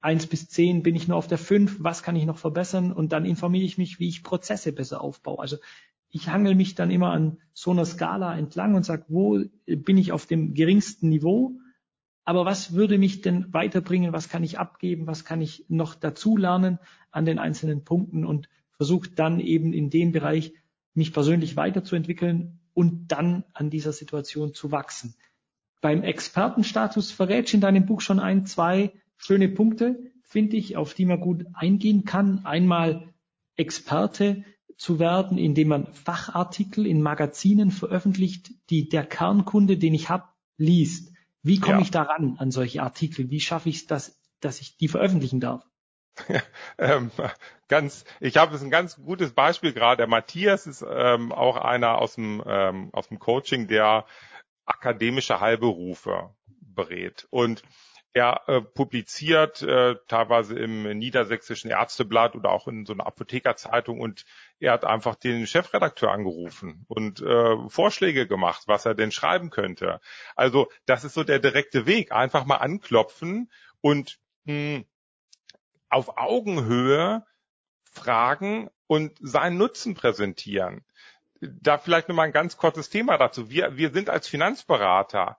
Eins 0.00 0.26
bis 0.26 0.48
zehn 0.48 0.82
bin 0.82 0.94
ich 0.94 1.08
nur 1.08 1.16
auf 1.16 1.26
der 1.26 1.38
fünf, 1.38 1.78
was 1.80 2.04
kann 2.04 2.16
ich 2.16 2.24
noch 2.24 2.38
verbessern? 2.38 2.92
Und 2.92 3.12
dann 3.12 3.24
informiere 3.24 3.64
ich 3.64 3.76
mich, 3.76 3.98
wie 3.98 4.08
ich 4.08 4.22
Prozesse 4.22 4.72
besser 4.72 5.00
aufbaue. 5.00 5.40
Also 5.40 5.56
ich 6.10 6.28
hangel 6.28 6.54
mich 6.54 6.74
dann 6.74 6.90
immer 6.90 7.12
an 7.12 7.38
so 7.52 7.70
einer 7.70 7.84
Skala 7.84 8.36
entlang 8.36 8.74
und 8.74 8.84
sage, 8.84 9.04
wo 9.08 9.40
bin 9.66 9.96
ich 9.96 10.12
auf 10.12 10.26
dem 10.26 10.54
geringsten 10.54 11.08
Niveau? 11.08 11.58
Aber 12.24 12.44
was 12.44 12.74
würde 12.74 12.98
mich 12.98 13.22
denn 13.22 13.52
weiterbringen? 13.52 14.12
Was 14.12 14.28
kann 14.28 14.44
ich 14.44 14.58
abgeben? 14.58 15.06
Was 15.06 15.24
kann 15.24 15.40
ich 15.40 15.64
noch 15.68 15.94
dazu 15.94 16.36
lernen 16.36 16.78
an 17.10 17.24
den 17.24 17.38
einzelnen 17.38 17.84
Punkten? 17.84 18.24
Und 18.24 18.48
versuche 18.72 19.10
dann 19.10 19.40
eben 19.40 19.72
in 19.72 19.90
dem 19.90 20.12
Bereich 20.12 20.52
mich 20.94 21.12
persönlich 21.12 21.56
weiterzuentwickeln 21.56 22.60
und 22.74 23.08
dann 23.08 23.44
an 23.52 23.70
dieser 23.70 23.92
Situation 23.92 24.54
zu 24.54 24.70
wachsen. 24.70 25.14
Beim 25.80 26.02
Expertenstatus 26.02 27.10
verrätst 27.10 27.54
in 27.54 27.60
deinem 27.60 27.86
Buch 27.86 28.00
schon 28.00 28.20
ein, 28.20 28.46
zwei 28.46 28.92
schöne 29.16 29.48
Punkte, 29.48 30.10
finde 30.22 30.56
ich, 30.56 30.76
auf 30.76 30.94
die 30.94 31.04
man 31.04 31.20
gut 31.20 31.46
eingehen 31.52 32.04
kann. 32.04 32.44
Einmal 32.44 33.12
Experte 33.56 34.44
zu 34.80 34.98
werden, 34.98 35.36
indem 35.36 35.68
man 35.68 35.92
Fachartikel 35.92 36.86
in 36.86 37.02
Magazinen 37.02 37.70
veröffentlicht, 37.70 38.50
die 38.70 38.88
der 38.88 39.04
Kernkunde, 39.04 39.76
den 39.76 39.92
ich 39.92 40.08
habe, 40.08 40.24
liest. 40.56 41.12
Wie 41.42 41.60
komme 41.60 41.80
ja. 41.80 41.82
ich 41.82 41.90
daran 41.90 42.36
an 42.38 42.50
solche 42.50 42.82
Artikel? 42.82 43.28
Wie 43.28 43.40
schaffe 43.40 43.68
ich 43.68 43.76
es, 43.76 43.86
dass, 43.86 44.18
dass 44.40 44.62
ich 44.62 44.78
die 44.78 44.88
veröffentlichen 44.88 45.38
darf? 45.38 45.66
ähm, 46.78 47.10
ganz, 47.68 48.06
ich 48.20 48.38
habe 48.38 48.56
es 48.56 48.62
ein 48.62 48.70
ganz 48.70 48.96
gutes 48.96 49.32
Beispiel 49.32 49.74
gerade. 49.74 49.98
Der 49.98 50.06
Matthias 50.06 50.66
ist 50.66 50.82
ähm, 50.88 51.30
auch 51.30 51.58
einer 51.58 51.98
aus 51.98 52.14
dem, 52.14 52.42
ähm, 52.46 52.88
aus 52.94 53.08
dem 53.08 53.18
Coaching, 53.18 53.68
der 53.68 54.06
akademische 54.64 55.40
Heilberufe 55.40 56.30
berät. 56.58 57.26
Und 57.28 57.62
er 58.12 58.42
äh, 58.48 58.60
publiziert 58.60 59.62
äh, 59.62 59.96
teilweise 60.08 60.58
im 60.58 60.82
Niedersächsischen 60.98 61.70
Ärzteblatt 61.70 62.34
oder 62.34 62.50
auch 62.50 62.66
in 62.66 62.84
so 62.84 62.92
einer 62.92 63.06
Apothekerzeitung 63.06 64.00
und 64.00 64.24
er 64.58 64.72
hat 64.72 64.84
einfach 64.84 65.14
den 65.14 65.46
Chefredakteur 65.46 66.10
angerufen 66.10 66.84
und 66.88 67.20
äh, 67.20 67.68
Vorschläge 67.68 68.26
gemacht, 68.26 68.64
was 68.66 68.84
er 68.84 68.94
denn 68.94 69.12
schreiben 69.12 69.50
könnte. 69.50 70.00
Also 70.34 70.70
das 70.86 71.04
ist 71.04 71.14
so 71.14 71.22
der 71.22 71.38
direkte 71.38 71.86
Weg. 71.86 72.10
Einfach 72.10 72.44
mal 72.44 72.56
anklopfen 72.56 73.50
und 73.80 74.18
mh, 74.44 74.54
hm, 74.54 74.84
auf 75.88 76.18
Augenhöhe 76.18 77.24
fragen 77.84 78.70
und 78.86 79.16
seinen 79.20 79.56
Nutzen 79.56 79.94
präsentieren. 79.94 80.84
Da 81.40 81.78
vielleicht 81.78 82.08
nur 82.08 82.16
mal 82.16 82.24
ein 82.24 82.32
ganz 82.32 82.56
kurzes 82.56 82.90
Thema 82.90 83.18
dazu. 83.18 83.50
Wir, 83.50 83.76
wir 83.76 83.90
sind 83.90 84.10
als 84.10 84.28
Finanzberater 84.28 85.38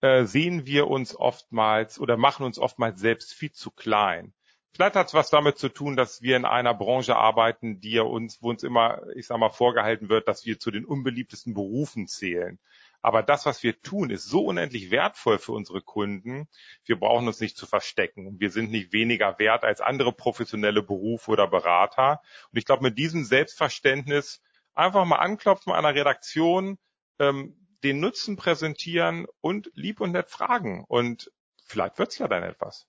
äh, 0.00 0.24
sehen 0.24 0.66
wir 0.66 0.88
uns 0.88 1.14
oftmals 1.16 1.98
oder 1.98 2.16
machen 2.16 2.46
uns 2.46 2.58
oftmals 2.58 3.00
selbst 3.00 3.34
viel 3.34 3.52
zu 3.52 3.70
klein. 3.70 4.32
Vielleicht 4.72 4.94
hat 4.94 5.08
es 5.08 5.14
was 5.14 5.30
damit 5.30 5.58
zu 5.58 5.68
tun, 5.68 5.96
dass 5.96 6.22
wir 6.22 6.36
in 6.36 6.44
einer 6.44 6.74
Branche 6.74 7.16
arbeiten, 7.16 7.80
die 7.80 7.98
uns, 7.98 8.40
wo 8.40 8.50
uns 8.50 8.62
immer, 8.62 9.02
ich 9.16 9.26
sag 9.26 9.38
mal, 9.38 9.50
vorgehalten 9.50 10.08
wird, 10.08 10.28
dass 10.28 10.46
wir 10.46 10.60
zu 10.60 10.70
den 10.70 10.84
unbeliebtesten 10.84 11.54
Berufen 11.54 12.06
zählen. 12.06 12.58
Aber 13.02 13.22
das, 13.22 13.46
was 13.46 13.62
wir 13.62 13.80
tun, 13.80 14.10
ist 14.10 14.24
so 14.24 14.44
unendlich 14.44 14.90
wertvoll 14.90 15.38
für 15.38 15.52
unsere 15.52 15.80
Kunden. 15.80 16.48
Wir 16.84 17.00
brauchen 17.00 17.26
uns 17.26 17.40
nicht 17.40 17.56
zu 17.56 17.66
verstecken. 17.66 18.38
Wir 18.38 18.50
sind 18.50 18.70
nicht 18.70 18.92
weniger 18.92 19.38
wert 19.38 19.64
als 19.64 19.80
andere 19.80 20.12
professionelle 20.12 20.82
Berufe 20.82 21.30
oder 21.30 21.48
Berater. 21.48 22.20
Und 22.52 22.58
ich 22.58 22.64
glaube, 22.64 22.82
mit 22.82 22.98
diesem 22.98 23.24
Selbstverständnis 23.24 24.42
einfach 24.74 25.04
mal 25.04 25.16
anklopfen 25.16 25.72
an 25.72 25.84
der 25.84 25.94
Redaktion, 25.94 26.78
ähm, 27.18 27.59
den 27.82 28.00
Nutzen 28.00 28.36
präsentieren 28.36 29.26
und 29.40 29.70
lieb 29.74 30.00
und 30.00 30.12
nett 30.12 30.30
fragen. 30.30 30.84
Und 30.86 31.32
vielleicht 31.64 31.98
wird's 31.98 32.18
ja 32.18 32.28
dann 32.28 32.42
etwas. 32.42 32.86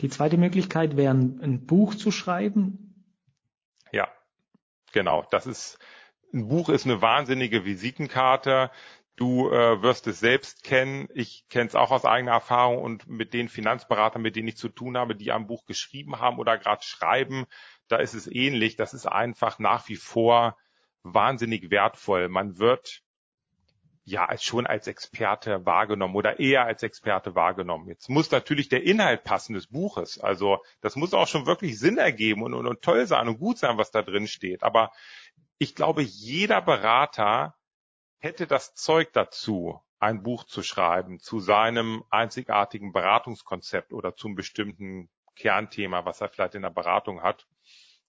Die 0.00 0.08
zweite 0.08 0.38
Möglichkeit 0.38 0.96
wäre, 0.96 1.14
ein 1.14 1.66
Buch 1.66 1.94
zu 1.94 2.10
schreiben. 2.10 2.94
Ja, 3.90 4.08
genau. 4.92 5.26
Das 5.30 5.46
ist, 5.46 5.78
ein 6.32 6.48
Buch 6.48 6.68
ist 6.68 6.84
eine 6.84 7.02
wahnsinnige 7.02 7.64
Visitenkarte. 7.64 8.70
Du 9.16 9.50
äh, 9.50 9.82
wirst 9.82 10.06
es 10.06 10.20
selbst 10.20 10.62
kennen. 10.62 11.08
Ich 11.12 11.48
kenne 11.48 11.66
es 11.66 11.74
auch 11.74 11.90
aus 11.90 12.04
eigener 12.04 12.30
Erfahrung 12.32 12.80
und 12.80 13.08
mit 13.08 13.34
den 13.34 13.48
Finanzberatern, 13.48 14.22
mit 14.22 14.36
denen 14.36 14.46
ich 14.46 14.56
zu 14.56 14.68
tun 14.68 14.96
habe, 14.96 15.16
die 15.16 15.32
ein 15.32 15.48
Buch 15.48 15.66
geschrieben 15.66 16.20
haben 16.20 16.38
oder 16.38 16.56
gerade 16.56 16.84
schreiben, 16.84 17.46
da 17.88 17.96
ist 17.96 18.14
es 18.14 18.28
ähnlich. 18.28 18.76
Das 18.76 18.94
ist 18.94 19.06
einfach 19.06 19.58
nach 19.58 19.88
wie 19.88 19.96
vor 19.96 20.56
wahnsinnig 21.02 21.70
wertvoll. 21.70 22.28
Man 22.28 22.58
wird 22.58 23.02
ja 24.08 24.26
als 24.26 24.42
schon 24.42 24.66
als 24.66 24.86
Experte 24.86 25.64
wahrgenommen 25.66 26.16
oder 26.16 26.40
eher 26.40 26.64
als 26.64 26.82
Experte 26.82 27.34
wahrgenommen. 27.34 27.88
Jetzt 27.88 28.08
muss 28.08 28.30
natürlich 28.30 28.68
der 28.68 28.82
Inhalt 28.82 29.24
passen 29.24 29.54
des 29.54 29.68
Buches. 29.68 30.18
Also 30.18 30.58
das 30.80 30.96
muss 30.96 31.14
auch 31.14 31.28
schon 31.28 31.46
wirklich 31.46 31.78
Sinn 31.78 31.98
ergeben 31.98 32.42
und, 32.42 32.54
und, 32.54 32.66
und 32.66 32.82
toll 32.82 33.06
sein 33.06 33.28
und 33.28 33.38
gut 33.38 33.58
sein, 33.58 33.78
was 33.78 33.90
da 33.90 34.02
drin 34.02 34.26
steht. 34.26 34.62
Aber 34.62 34.90
ich 35.58 35.74
glaube, 35.74 36.02
jeder 36.02 36.62
Berater 36.62 37.54
hätte 38.18 38.46
das 38.46 38.74
Zeug 38.74 39.12
dazu, 39.12 39.80
ein 40.00 40.22
Buch 40.22 40.44
zu 40.44 40.62
schreiben 40.62 41.18
zu 41.18 41.40
seinem 41.40 42.04
einzigartigen 42.10 42.92
Beratungskonzept 42.92 43.92
oder 43.92 44.14
zum 44.14 44.34
bestimmten 44.34 45.10
Kernthema, 45.34 46.04
was 46.04 46.20
er 46.20 46.28
vielleicht 46.28 46.54
in 46.54 46.62
der 46.62 46.70
Beratung 46.70 47.22
hat. 47.22 47.46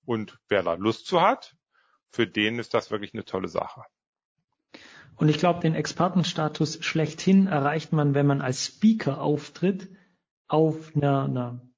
Und 0.05 0.39
wer 0.47 0.63
da 0.63 0.73
Lust 0.73 1.07
zu 1.07 1.21
hat, 1.21 1.55
für 2.11 2.27
den 2.27 2.59
ist 2.59 2.73
das 2.73 2.91
wirklich 2.91 3.13
eine 3.13 3.25
tolle 3.25 3.47
Sache. 3.47 3.83
Und 5.15 5.29
ich 5.29 5.37
glaube, 5.37 5.59
den 5.59 5.75
Expertenstatus 5.75 6.83
schlechthin 6.83 7.47
erreicht 7.47 7.91
man, 7.91 8.13
wenn 8.13 8.25
man 8.25 8.41
als 8.41 8.65
Speaker 8.65 9.21
auftritt, 9.21 9.89
auf 10.47 10.95
einer, 10.95 11.23
einer 11.23 11.69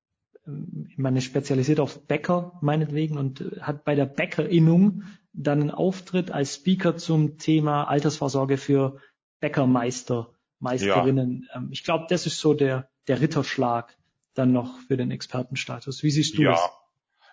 man 0.45 1.15
ist 1.15 1.25
spezialisiert 1.25 1.79
auf 1.79 2.07
Bäcker 2.07 2.57
meinetwegen 2.61 3.17
und 3.17 3.43
hat 3.61 3.83
bei 3.83 3.95
der 3.95 4.05
Bäckerinnung 4.05 5.03
dann 5.33 5.61
einen 5.61 5.71
Auftritt 5.71 6.31
als 6.31 6.55
Speaker 6.55 6.97
zum 6.97 7.37
Thema 7.37 7.85
Altersvorsorge 7.85 8.57
für 8.57 8.97
Bäckermeister, 9.39 10.33
Meisterinnen. 10.59 11.47
Ja. 11.49 11.57
Ähm, 11.57 11.69
ich 11.71 11.83
glaube, 11.83 12.05
das 12.09 12.25
ist 12.25 12.39
so 12.39 12.53
der, 12.53 12.89
der 13.07 13.21
Ritterschlag 13.21 13.95
dann 14.33 14.51
noch 14.51 14.79
für 14.87 14.97
den 14.97 15.11
Expertenstatus. 15.11 16.03
Wie 16.03 16.11
siehst 16.11 16.37
du 16.37 16.43
ja. 16.43 16.51
das? 16.51 16.69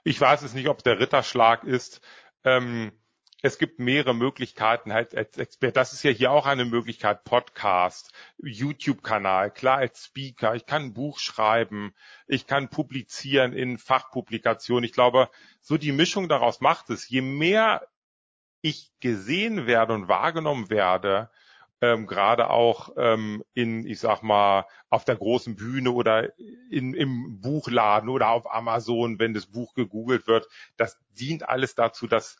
Ich 0.04 0.20
weiß 0.20 0.42
es 0.42 0.54
nicht, 0.54 0.68
ob 0.68 0.78
es 0.78 0.84
der 0.84 1.00
Ritterschlag 1.00 1.64
ist. 1.64 2.00
Ähm, 2.44 2.92
es 3.40 3.58
gibt 3.58 3.78
mehrere 3.78 4.14
Möglichkeiten 4.14 4.92
halt 4.92 5.14
als 5.14 5.38
Expert. 5.38 5.76
Das 5.76 5.92
ist 5.92 6.02
ja 6.02 6.10
hier 6.10 6.32
auch 6.32 6.46
eine 6.46 6.64
Möglichkeit. 6.64 7.22
Podcast, 7.24 8.12
YouTube-Kanal, 8.42 9.52
klar 9.52 9.78
als 9.78 10.06
Speaker. 10.06 10.54
Ich 10.54 10.66
kann 10.66 10.82
ein 10.82 10.94
Buch 10.94 11.18
schreiben. 11.18 11.94
Ich 12.26 12.46
kann 12.46 12.68
publizieren 12.68 13.52
in 13.52 13.78
Fachpublikationen. 13.78 14.84
Ich 14.84 14.92
glaube, 14.92 15.30
so 15.60 15.76
die 15.76 15.92
Mischung 15.92 16.28
daraus 16.28 16.60
macht 16.60 16.90
es. 16.90 17.08
Je 17.08 17.20
mehr 17.20 17.86
ich 18.60 18.90
gesehen 18.98 19.66
werde 19.66 19.94
und 19.94 20.08
wahrgenommen 20.08 20.68
werde, 20.68 21.30
ähm, 21.80 22.08
gerade 22.08 22.50
auch 22.50 22.90
ähm, 22.96 23.44
in, 23.54 23.86
ich 23.86 24.00
sag 24.00 24.22
mal, 24.22 24.66
auf 24.90 25.04
der 25.04 25.14
großen 25.14 25.54
Bühne 25.54 25.92
oder 25.92 26.36
in, 26.70 26.92
im 26.92 27.40
Buchladen 27.40 28.08
oder 28.08 28.30
auf 28.30 28.52
Amazon, 28.52 29.20
wenn 29.20 29.32
das 29.32 29.46
Buch 29.46 29.74
gegoogelt 29.74 30.26
wird, 30.26 30.48
das 30.76 30.98
dient 31.10 31.48
alles 31.48 31.76
dazu, 31.76 32.08
dass 32.08 32.36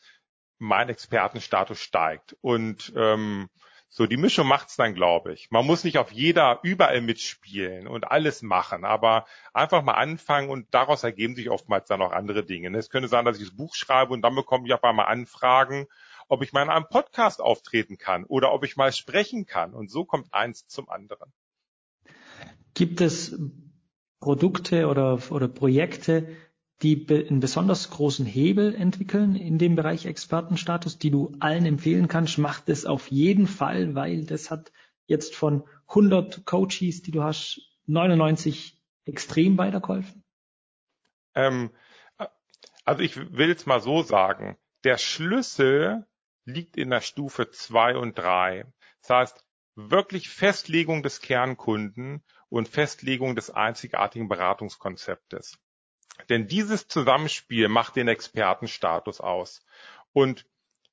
mein 0.59 0.89
Expertenstatus 0.89 1.79
steigt. 1.79 2.35
Und 2.41 2.93
ähm, 2.95 3.49
so 3.91 4.05
die 4.05 4.17
Mischung 4.17 4.47
macht's 4.47 4.75
dann, 4.75 4.93
glaube 4.93 5.33
ich. 5.33 5.49
Man 5.49 5.65
muss 5.65 5.83
nicht 5.83 5.97
auf 5.97 6.11
jeder 6.11 6.59
überall 6.61 7.01
mitspielen 7.01 7.87
und 7.87 8.11
alles 8.11 8.43
machen, 8.43 8.85
aber 8.85 9.25
einfach 9.51 9.81
mal 9.81 9.93
anfangen 9.93 10.49
und 10.49 10.67
daraus 10.71 11.03
ergeben 11.03 11.35
sich 11.35 11.49
oftmals 11.49 11.87
dann 11.87 12.03
auch 12.03 12.11
andere 12.11 12.45
Dinge. 12.45 12.77
Es 12.77 12.91
könnte 12.91 13.07
sein, 13.07 13.25
dass 13.25 13.39
ich 13.39 13.47
das 13.47 13.57
Buch 13.57 13.73
schreibe 13.73 14.13
und 14.13 14.21
dann 14.21 14.35
bekomme 14.35 14.67
ich 14.67 14.73
auf 14.73 14.83
einmal 14.83 15.07
Anfragen, 15.07 15.87
ob 16.27 16.43
ich 16.43 16.53
mal 16.53 16.61
in 16.61 16.69
einem 16.69 16.87
Podcast 16.87 17.41
auftreten 17.41 17.97
kann 17.97 18.25
oder 18.25 18.53
ob 18.53 18.63
ich 18.63 18.77
mal 18.77 18.93
sprechen 18.93 19.47
kann. 19.47 19.73
Und 19.73 19.89
so 19.89 20.05
kommt 20.05 20.31
eins 20.33 20.67
zum 20.67 20.87
anderen. 20.87 21.33
Gibt 22.75 23.01
es 23.01 23.35
Produkte 24.19 24.87
oder, 24.87 25.19
oder 25.31 25.47
Projekte, 25.47 26.27
die 26.81 27.05
einen 27.09 27.41
besonders 27.41 27.89
großen 27.89 28.25
Hebel 28.25 28.73
entwickeln 28.73 29.35
in 29.35 29.57
dem 29.57 29.75
Bereich 29.75 30.05
Expertenstatus, 30.05 30.97
die 30.97 31.11
du 31.11 31.35
allen 31.39 31.65
empfehlen 31.65 32.07
kannst, 32.07 32.37
mach 32.37 32.61
das 32.61 32.85
auf 32.85 33.11
jeden 33.11 33.47
Fall, 33.47 33.95
weil 33.95 34.25
das 34.25 34.49
hat 34.49 34.71
jetzt 35.05 35.35
von 35.35 35.63
100 35.87 36.45
Coaches, 36.45 37.01
die 37.01 37.11
du 37.11 37.23
hast, 37.23 37.61
99 37.87 38.79
extrem 39.05 39.57
weitergeholfen? 39.57 40.23
Ähm, 41.35 41.71
also 42.85 43.01
ich 43.01 43.17
will 43.17 43.51
es 43.51 43.65
mal 43.65 43.81
so 43.81 44.03
sagen, 44.03 44.57
der 44.83 44.97
Schlüssel 44.97 46.05
liegt 46.45 46.77
in 46.77 46.89
der 46.89 47.01
Stufe 47.01 47.49
2 47.51 47.97
und 47.97 48.17
3. 48.17 48.65
Das 49.01 49.09
heißt, 49.09 49.45
wirklich 49.75 50.29
Festlegung 50.29 51.03
des 51.03 51.21
Kernkunden 51.21 52.23
und 52.49 52.67
Festlegung 52.67 53.35
des 53.35 53.49
einzigartigen 53.49 54.27
Beratungskonzeptes. 54.27 55.59
Denn 56.27 56.47
dieses 56.47 56.87
Zusammenspiel 56.87 57.69
macht 57.69 57.95
den 57.95 58.07
Expertenstatus 58.07 59.21
aus. 59.21 59.65
Und 60.13 60.45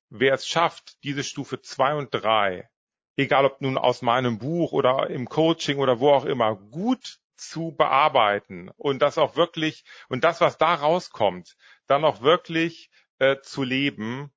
wer 0.09 0.33
es 0.33 0.47
schafft, 0.47 1.03
diese 1.03 1.23
Stufe 1.23 1.61
zwei 1.61 1.95
und 1.95 2.09
drei, 2.11 2.69
egal 3.17 3.45
ob 3.45 3.61
nun 3.61 3.77
aus 3.77 4.01
meinem 4.01 4.37
Buch 4.37 4.71
oder 4.71 5.09
im 5.09 5.27
Coaching 5.27 5.79
oder 5.79 5.99
wo 5.99 6.11
auch 6.11 6.25
immer, 6.25 6.55
gut 6.55 7.19
zu 7.35 7.75
bearbeiten 7.77 8.69
und 8.77 9.01
das 9.01 9.17
auch 9.17 9.35
wirklich, 9.35 9.83
und 10.09 10.23
das, 10.23 10.41
was 10.41 10.57
da 10.57 10.73
rauskommt, 10.75 11.55
dann 11.85 12.03
auch 12.03 12.21
wirklich 12.21 12.89
äh, 13.19 13.37
zu 13.41 13.63
leben, 13.63 14.31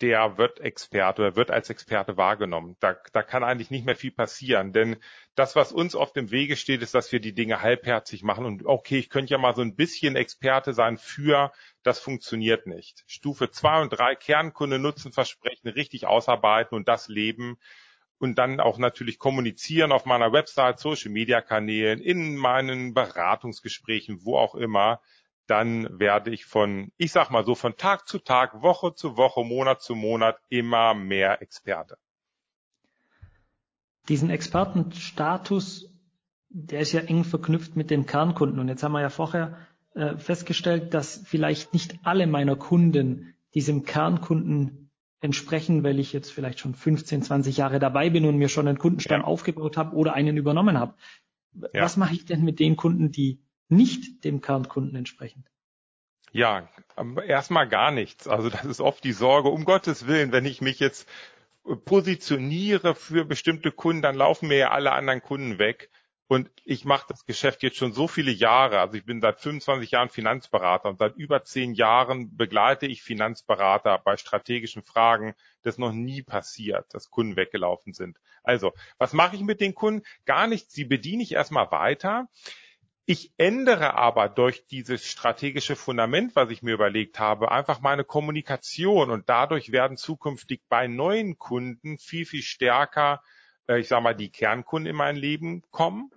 der 0.00 0.38
wird 0.38 0.60
Experte 0.60 1.22
oder 1.22 1.36
wird 1.36 1.50
als 1.50 1.70
Experte 1.70 2.16
wahrgenommen. 2.16 2.76
Da, 2.80 2.96
da 3.12 3.22
kann 3.22 3.44
eigentlich 3.44 3.70
nicht 3.70 3.86
mehr 3.86 3.96
viel 3.96 4.10
passieren, 4.10 4.72
denn 4.72 4.96
das, 5.34 5.54
was 5.56 5.72
uns 5.72 5.94
auf 5.94 6.12
dem 6.12 6.30
Wege 6.30 6.56
steht, 6.56 6.82
ist, 6.82 6.94
dass 6.94 7.12
wir 7.12 7.20
die 7.20 7.34
Dinge 7.34 7.62
halbherzig 7.62 8.22
machen 8.22 8.44
und 8.44 8.66
okay, 8.66 8.98
ich 8.98 9.08
könnte 9.08 9.32
ja 9.32 9.38
mal 9.38 9.54
so 9.54 9.62
ein 9.62 9.76
bisschen 9.76 10.16
Experte 10.16 10.74
sein 10.74 10.98
für, 10.98 11.52
das 11.82 12.00
funktioniert 12.00 12.66
nicht. 12.66 13.04
Stufe 13.06 13.50
zwei 13.50 13.80
und 13.80 13.90
drei 13.90 14.14
Kernkunde 14.14 14.78
Nutzen 14.78 15.12
Versprechen 15.12 15.68
richtig 15.68 16.06
ausarbeiten 16.06 16.76
und 16.76 16.88
das 16.88 17.08
leben 17.08 17.58
und 18.18 18.38
dann 18.38 18.60
auch 18.60 18.78
natürlich 18.78 19.18
kommunizieren 19.18 19.92
auf 19.92 20.06
meiner 20.06 20.32
Website, 20.32 20.80
Social 20.80 21.10
Media 21.10 21.40
Kanälen, 21.40 22.00
in 22.00 22.36
meinen 22.36 22.94
Beratungsgesprächen, 22.94 24.24
wo 24.24 24.38
auch 24.38 24.54
immer 24.54 25.00
dann 25.46 25.98
werde 25.98 26.30
ich 26.30 26.46
von, 26.46 26.90
ich 26.96 27.12
sag 27.12 27.30
mal 27.30 27.44
so, 27.44 27.54
von 27.54 27.76
Tag 27.76 28.08
zu 28.08 28.18
Tag, 28.18 28.62
Woche 28.62 28.94
zu 28.94 29.16
Woche, 29.16 29.44
Monat 29.44 29.82
zu 29.82 29.94
Monat 29.94 30.38
immer 30.48 30.94
mehr 30.94 31.42
Experte. 31.42 31.98
Diesen 34.08 34.30
Expertenstatus 34.30 35.94
der 36.54 36.80
ist 36.80 36.92
ja 36.92 37.00
eng 37.00 37.24
verknüpft 37.24 37.74
mit 37.74 37.90
dem 37.90 38.06
Kernkunden. 38.06 38.60
Und 38.60 38.68
jetzt 38.68 38.82
haben 38.84 38.92
wir 38.92 39.00
ja 39.00 39.10
vorher 39.10 39.58
äh, 39.94 40.16
festgestellt, 40.16 40.94
dass 40.94 41.20
vielleicht 41.26 41.72
nicht 41.72 41.98
alle 42.04 42.28
meiner 42.28 42.54
Kunden 42.54 43.34
diesem 43.54 43.82
Kernkunden 43.82 44.90
entsprechen, 45.20 45.82
weil 45.82 45.98
ich 45.98 46.12
jetzt 46.12 46.30
vielleicht 46.30 46.60
schon 46.60 46.74
15, 46.74 47.22
20 47.22 47.56
Jahre 47.56 47.80
dabei 47.80 48.08
bin 48.08 48.24
und 48.24 48.36
mir 48.36 48.48
schon 48.48 48.68
einen 48.68 48.78
Kundenstamm 48.78 49.22
ja. 49.22 49.26
aufgebaut 49.26 49.76
habe 49.76 49.96
oder 49.96 50.14
einen 50.14 50.36
übernommen 50.36 50.78
habe. 50.78 50.94
Ja. 51.72 51.82
Was 51.82 51.96
mache 51.96 52.14
ich 52.14 52.24
denn 52.24 52.44
mit 52.44 52.60
den 52.60 52.76
Kunden, 52.76 53.10
die 53.10 53.40
nicht 53.68 54.24
dem 54.24 54.40
Kernkunden 54.40 54.96
entsprechen? 54.96 55.44
Ja, 56.32 56.68
erstmal 57.26 57.68
gar 57.68 57.92
nichts. 57.92 58.26
Also 58.26 58.50
das 58.50 58.64
ist 58.64 58.80
oft 58.80 59.04
die 59.04 59.12
Sorge, 59.12 59.50
um 59.50 59.64
Gottes 59.64 60.06
Willen, 60.06 60.32
wenn 60.32 60.46
ich 60.46 60.60
mich 60.60 60.80
jetzt 60.80 61.08
positioniere 61.84 62.94
für 62.94 63.24
bestimmte 63.24 63.70
Kunden, 63.72 64.02
dann 64.02 64.16
laufen 64.16 64.48
mir 64.48 64.58
ja 64.58 64.70
alle 64.70 64.92
anderen 64.92 65.22
Kunden 65.22 65.58
weg. 65.58 65.90
Und 66.26 66.50
ich 66.64 66.84
mache 66.84 67.06
das 67.08 67.26
Geschäft 67.26 67.62
jetzt 67.62 67.76
schon 67.76 67.92
so 67.92 68.08
viele 68.08 68.30
Jahre. 68.30 68.80
Also 68.80 68.96
ich 68.96 69.04
bin 69.04 69.20
seit 69.20 69.40
25 69.40 69.90
Jahren 69.90 70.08
Finanzberater 70.08 70.88
und 70.88 70.98
seit 70.98 71.16
über 71.16 71.44
zehn 71.44 71.74
Jahren 71.74 72.34
begleite 72.36 72.86
ich 72.86 73.02
Finanzberater 73.02 73.98
bei 73.98 74.16
strategischen 74.16 74.82
Fragen. 74.82 75.34
Das 75.62 75.76
noch 75.76 75.92
nie 75.92 76.22
passiert, 76.22 76.92
dass 76.94 77.10
Kunden 77.10 77.36
weggelaufen 77.36 77.92
sind. 77.92 78.18
Also, 78.42 78.72
was 78.98 79.12
mache 79.12 79.36
ich 79.36 79.42
mit 79.42 79.60
den 79.60 79.74
Kunden? 79.74 80.02
Gar 80.24 80.46
nichts. 80.46 80.72
Sie 80.74 80.84
bediene 80.84 81.22
ich 81.22 81.32
erstmal 81.32 81.70
weiter. 81.70 82.28
Ich 83.06 83.34
ändere 83.36 83.94
aber 83.94 84.30
durch 84.30 84.66
dieses 84.66 85.06
strategische 85.06 85.76
Fundament, 85.76 86.34
was 86.36 86.48
ich 86.48 86.62
mir 86.62 86.72
überlegt 86.72 87.18
habe, 87.18 87.52
einfach 87.52 87.82
meine 87.82 88.02
Kommunikation 88.02 89.10
und 89.10 89.28
dadurch 89.28 89.72
werden 89.72 89.98
zukünftig 89.98 90.62
bei 90.70 90.86
neuen 90.86 91.38
Kunden 91.38 91.98
viel, 91.98 92.24
viel 92.24 92.40
stärker, 92.40 93.22
äh, 93.68 93.78
ich 93.78 93.88
sage 93.88 94.02
mal, 94.02 94.14
die 94.14 94.30
Kernkunden 94.30 94.88
in 94.88 94.96
mein 94.96 95.16
Leben 95.16 95.62
kommen. 95.70 96.10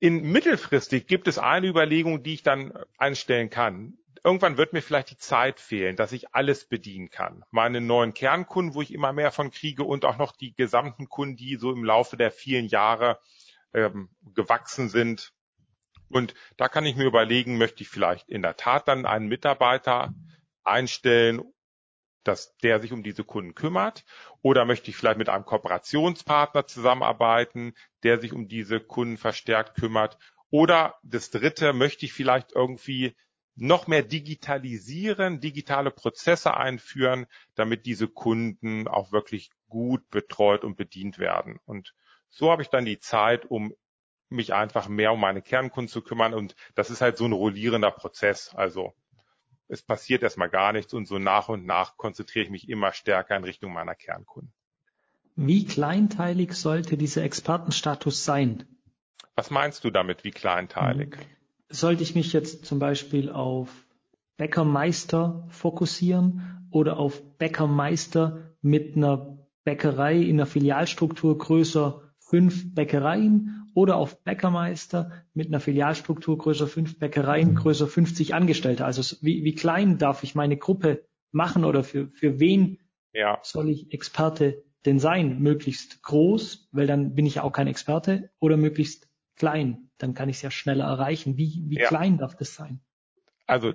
In 0.00 0.32
mittelfristig 0.32 1.06
gibt 1.06 1.28
es 1.28 1.38
eine 1.38 1.68
Überlegung, 1.68 2.24
die 2.24 2.34
ich 2.34 2.42
dann 2.42 2.76
einstellen 2.98 3.48
kann. 3.48 3.98
Irgendwann 4.24 4.56
wird 4.56 4.72
mir 4.72 4.82
vielleicht 4.82 5.12
die 5.12 5.16
Zeit 5.16 5.60
fehlen, 5.60 5.94
dass 5.94 6.10
ich 6.10 6.34
alles 6.34 6.64
bedienen 6.64 7.10
kann. 7.10 7.44
Meine 7.52 7.80
neuen 7.80 8.14
Kernkunden, 8.14 8.74
wo 8.74 8.82
ich 8.82 8.92
immer 8.92 9.12
mehr 9.12 9.30
von 9.30 9.52
kriege 9.52 9.84
und 9.84 10.04
auch 10.04 10.18
noch 10.18 10.32
die 10.32 10.56
gesamten 10.56 11.08
Kunden, 11.08 11.36
die 11.36 11.54
so 11.54 11.70
im 11.70 11.84
Laufe 11.84 12.16
der 12.16 12.32
vielen 12.32 12.66
Jahre 12.66 13.20
ähm, 13.72 14.10
gewachsen 14.34 14.88
sind, 14.88 15.32
und 16.08 16.34
da 16.56 16.68
kann 16.68 16.86
ich 16.86 16.96
mir 16.96 17.06
überlegen, 17.06 17.58
möchte 17.58 17.82
ich 17.82 17.88
vielleicht 17.88 18.28
in 18.28 18.42
der 18.42 18.56
Tat 18.56 18.88
dann 18.88 19.06
einen 19.06 19.28
Mitarbeiter 19.28 20.14
einstellen, 20.64 21.42
dass 22.24 22.56
der 22.58 22.80
sich 22.80 22.92
um 22.92 23.02
diese 23.02 23.24
Kunden 23.24 23.54
kümmert? 23.54 24.04
Oder 24.42 24.64
möchte 24.64 24.90
ich 24.90 24.96
vielleicht 24.96 25.18
mit 25.18 25.28
einem 25.28 25.44
Kooperationspartner 25.44 26.66
zusammenarbeiten, 26.66 27.74
der 28.02 28.20
sich 28.20 28.32
um 28.32 28.48
diese 28.48 28.80
Kunden 28.80 29.16
verstärkt 29.16 29.76
kümmert? 29.76 30.18
Oder 30.50 30.98
das 31.02 31.30
dritte, 31.30 31.72
möchte 31.72 32.06
ich 32.06 32.12
vielleicht 32.12 32.52
irgendwie 32.52 33.16
noch 33.54 33.86
mehr 33.86 34.02
digitalisieren, 34.02 35.40
digitale 35.40 35.90
Prozesse 35.90 36.56
einführen, 36.56 37.26
damit 37.54 37.86
diese 37.86 38.06
Kunden 38.06 38.86
auch 38.86 39.12
wirklich 39.12 39.50
gut 39.68 40.08
betreut 40.10 40.62
und 40.62 40.76
bedient 40.76 41.18
werden. 41.18 41.58
Und 41.64 41.94
so 42.28 42.50
habe 42.50 42.62
ich 42.62 42.68
dann 42.68 42.84
die 42.84 42.98
Zeit, 42.98 43.46
um 43.46 43.74
mich 44.28 44.54
einfach 44.54 44.88
mehr 44.88 45.12
um 45.12 45.20
meine 45.20 45.42
Kernkunden 45.42 45.88
zu 45.88 46.02
kümmern. 46.02 46.34
Und 46.34 46.56
das 46.74 46.90
ist 46.90 47.00
halt 47.00 47.16
so 47.16 47.24
ein 47.24 47.32
rollierender 47.32 47.90
Prozess. 47.90 48.54
Also 48.54 48.94
es 49.68 49.82
passiert 49.82 50.22
erstmal 50.22 50.48
gar 50.48 50.72
nichts 50.72 50.94
und 50.94 51.06
so 51.06 51.18
nach 51.18 51.48
und 51.48 51.66
nach 51.66 51.96
konzentriere 51.96 52.44
ich 52.44 52.50
mich 52.50 52.68
immer 52.68 52.92
stärker 52.92 53.36
in 53.36 53.44
Richtung 53.44 53.72
meiner 53.72 53.94
Kernkunden. 53.94 54.52
Wie 55.34 55.66
kleinteilig 55.66 56.54
sollte 56.54 56.96
dieser 56.96 57.22
Expertenstatus 57.22 58.24
sein? 58.24 58.64
Was 59.34 59.50
meinst 59.50 59.84
du 59.84 59.90
damit, 59.90 60.24
wie 60.24 60.30
kleinteilig? 60.30 61.16
Hm. 61.16 61.22
Sollte 61.68 62.02
ich 62.02 62.14
mich 62.14 62.32
jetzt 62.32 62.64
zum 62.64 62.78
Beispiel 62.78 63.30
auf 63.30 63.68
Bäckermeister 64.36 65.46
fokussieren 65.50 66.68
oder 66.70 66.98
auf 66.98 67.22
Bäckermeister 67.38 68.54
mit 68.62 68.96
einer 68.96 69.38
Bäckerei 69.64 70.16
in 70.16 70.36
der 70.36 70.46
Filialstruktur 70.46 71.36
größer 71.36 72.02
fünf 72.18 72.74
Bäckereien 72.74 73.65
oder 73.76 73.96
auf 73.96 74.24
Bäckermeister 74.24 75.12
mit 75.34 75.48
einer 75.48 75.60
Filialstruktur 75.60 76.38
größer 76.38 76.66
fünf 76.66 76.98
Bäckereien, 76.98 77.54
größer 77.54 77.86
50 77.86 78.32
Angestellte. 78.32 78.86
Also 78.86 79.16
wie, 79.20 79.44
wie 79.44 79.54
klein 79.54 79.98
darf 79.98 80.22
ich 80.22 80.34
meine 80.34 80.56
Gruppe 80.56 81.04
machen 81.30 81.62
oder 81.62 81.84
für, 81.84 82.08
für 82.08 82.40
wen 82.40 82.78
ja. 83.12 83.38
soll 83.42 83.68
ich 83.68 83.92
Experte 83.92 84.64
denn 84.86 84.98
sein? 84.98 85.40
Möglichst 85.40 86.02
groß, 86.02 86.70
weil 86.72 86.86
dann 86.86 87.14
bin 87.14 87.26
ich 87.26 87.34
ja 87.34 87.42
auch 87.42 87.52
kein 87.52 87.66
Experte, 87.66 88.30
oder 88.38 88.56
möglichst 88.56 89.10
klein, 89.36 89.90
dann 89.98 90.14
kann 90.14 90.30
ich 90.30 90.36
es 90.36 90.42
ja 90.42 90.50
schneller 90.50 90.86
erreichen. 90.86 91.36
Wie, 91.36 91.62
wie 91.66 91.76
ja. 91.76 91.86
klein 91.86 92.16
darf 92.16 92.34
das 92.34 92.54
sein? 92.54 92.80
Also 93.46 93.74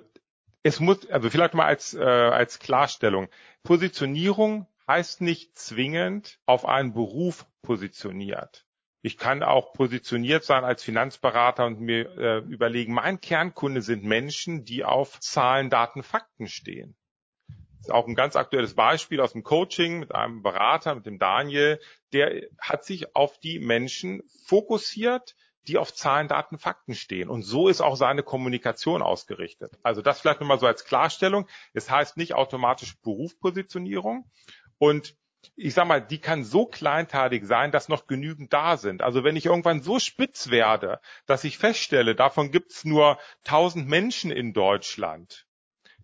es 0.64 0.80
muss, 0.80 1.08
also 1.10 1.30
vielleicht 1.30 1.54
mal 1.54 1.66
als, 1.66 1.94
äh, 1.94 2.00
als 2.02 2.58
Klarstellung. 2.58 3.28
Positionierung 3.62 4.66
heißt 4.88 5.20
nicht 5.20 5.56
zwingend 5.56 6.40
auf 6.44 6.64
einen 6.66 6.92
Beruf 6.92 7.46
positioniert. 7.62 8.66
Ich 9.04 9.18
kann 9.18 9.42
auch 9.42 9.72
positioniert 9.72 10.44
sein 10.44 10.64
als 10.64 10.84
Finanzberater 10.84 11.66
und 11.66 11.80
mir 11.80 12.16
äh, 12.16 12.38
überlegen, 12.38 12.94
mein 12.94 13.20
Kernkunde 13.20 13.82
sind 13.82 14.04
Menschen, 14.04 14.64
die 14.64 14.84
auf 14.84 15.18
Zahlen, 15.18 15.70
Daten, 15.70 16.04
Fakten 16.04 16.46
stehen. 16.46 16.94
Das 17.48 17.88
ist 17.88 17.94
auch 17.94 18.06
ein 18.06 18.14
ganz 18.14 18.36
aktuelles 18.36 18.74
Beispiel 18.74 19.20
aus 19.20 19.32
dem 19.32 19.42
Coaching 19.42 19.98
mit 19.98 20.14
einem 20.14 20.42
Berater, 20.42 20.94
mit 20.94 21.04
dem 21.04 21.18
Daniel. 21.18 21.80
Der 22.12 22.42
hat 22.60 22.84
sich 22.84 23.16
auf 23.16 23.40
die 23.40 23.58
Menschen 23.58 24.22
fokussiert, 24.46 25.34
die 25.66 25.78
auf 25.78 25.92
Zahlen, 25.92 26.28
Daten, 26.28 26.58
Fakten 26.58 26.94
stehen. 26.94 27.28
Und 27.28 27.42
so 27.42 27.66
ist 27.66 27.80
auch 27.80 27.96
seine 27.96 28.22
Kommunikation 28.22 29.02
ausgerichtet. 29.02 29.78
Also 29.82 30.00
das 30.00 30.20
vielleicht 30.20 30.40
nochmal 30.40 30.60
so 30.60 30.66
als 30.66 30.84
Klarstellung. 30.84 31.48
Es 31.72 31.90
heißt 31.90 32.16
nicht 32.16 32.34
automatisch 32.34 33.00
Berufspositionierung. 33.02 34.30
Und 34.78 35.16
ich 35.56 35.74
sag 35.74 35.86
mal, 35.86 36.00
die 36.00 36.18
kann 36.18 36.44
so 36.44 36.66
kleinteilig 36.66 37.44
sein, 37.44 37.72
dass 37.72 37.88
noch 37.88 38.06
genügend 38.06 38.52
da 38.52 38.76
sind. 38.76 39.02
Also 39.02 39.24
wenn 39.24 39.36
ich 39.36 39.46
irgendwann 39.46 39.82
so 39.82 39.98
spitz 39.98 40.50
werde, 40.50 41.00
dass 41.26 41.44
ich 41.44 41.58
feststelle, 41.58 42.14
davon 42.14 42.50
gibt's 42.50 42.84
nur 42.84 43.18
1000 43.44 43.88
Menschen 43.88 44.30
in 44.30 44.52
Deutschland, 44.52 45.46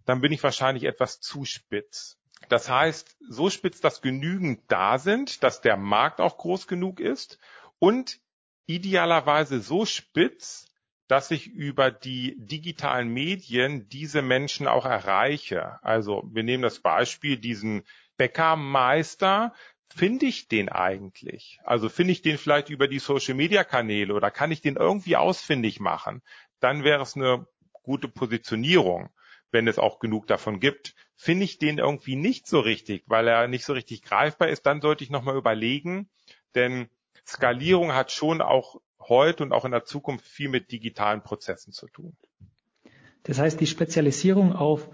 dann 0.05 0.21
bin 0.21 0.33
ich 0.33 0.43
wahrscheinlich 0.43 0.85
etwas 0.85 1.21
zu 1.21 1.45
spitz. 1.45 2.19
Das 2.49 2.71
heißt, 2.71 3.17
so 3.29 3.51
spitz, 3.51 3.81
dass 3.81 4.01
genügend 4.01 4.63
da 4.69 4.99
sind, 4.99 5.43
dass 5.43 5.61
der 5.61 5.77
Markt 5.77 6.21
auch 6.21 6.39
groß 6.39 6.67
genug 6.67 7.01
ist 7.01 7.39
und 7.79 8.21
idealerweise 8.67 9.61
so 9.61 9.85
spitz, 9.87 10.67
dass 11.09 11.31
ich 11.31 11.47
über 11.47 11.91
die 11.91 12.37
digitalen 12.39 13.09
Medien 13.09 13.89
diese 13.89 14.23
Menschen 14.23 14.69
auch 14.69 14.85
erreiche. 14.85 15.83
Also 15.83 16.23
wir 16.31 16.43
nehmen 16.43 16.63
das 16.63 16.81
Beispiel, 16.81 17.39
diesen 17.39 17.85
Bäckermeister, 18.19 19.55
finde 19.89 20.27
ich 20.27 20.49
den 20.49 20.69
eigentlich? 20.69 21.61
Also 21.65 21.89
finde 21.89 22.13
ich 22.13 22.21
den 22.21 22.37
vielleicht 22.37 22.69
über 22.69 22.89
die 22.89 22.99
Social 22.99 23.35
Media 23.35 23.65
Kanäle 23.65 24.13
oder 24.13 24.31
kann 24.31 24.51
ich 24.51 24.61
den 24.61 24.77
irgendwie 24.77 25.17
ausfindig 25.17 25.81
machen? 25.81 26.23
Dann 26.61 26.85
wäre 26.85 27.03
es 27.03 27.17
eine 27.17 27.47
gute 27.83 28.09
Positionierung, 28.09 29.09
wenn 29.51 29.67
es 29.67 29.79
auch 29.79 29.99
genug 29.99 30.27
davon 30.27 30.61
gibt. 30.61 30.95
Finde 31.17 31.45
ich 31.45 31.59
den 31.59 31.79
irgendwie 31.79 32.17
nicht 32.17 32.47
so 32.47 32.61
richtig, 32.61 33.05
weil 33.07 33.27
er 33.27 33.49
nicht 33.49 33.65
so 33.65 33.73
richtig 33.73 34.03
greifbar 34.03 34.49
ist, 34.49 34.67
dann 34.67 34.83
sollte 34.83 35.05
ich 35.05 35.11
nochmal 35.11 35.37
überlegen, 35.37 36.11
denn 36.55 36.89
Skalierung 37.27 37.95
hat 37.95 38.13
schon 38.13 38.41
auch 38.43 38.81
heute 39.01 39.43
und 39.43 39.53
auch 39.53 39.65
in 39.65 39.71
der 39.71 39.85
Zukunft 39.85 40.27
viel 40.27 40.49
mit 40.49 40.71
digitalen 40.71 41.23
Prozessen 41.23 41.73
zu 41.73 41.87
tun. 41.89 42.17
Das 43.23 43.39
heißt, 43.39 43.61
die 43.61 43.67
Spezialisierung 43.67 44.53
auf 44.53 44.89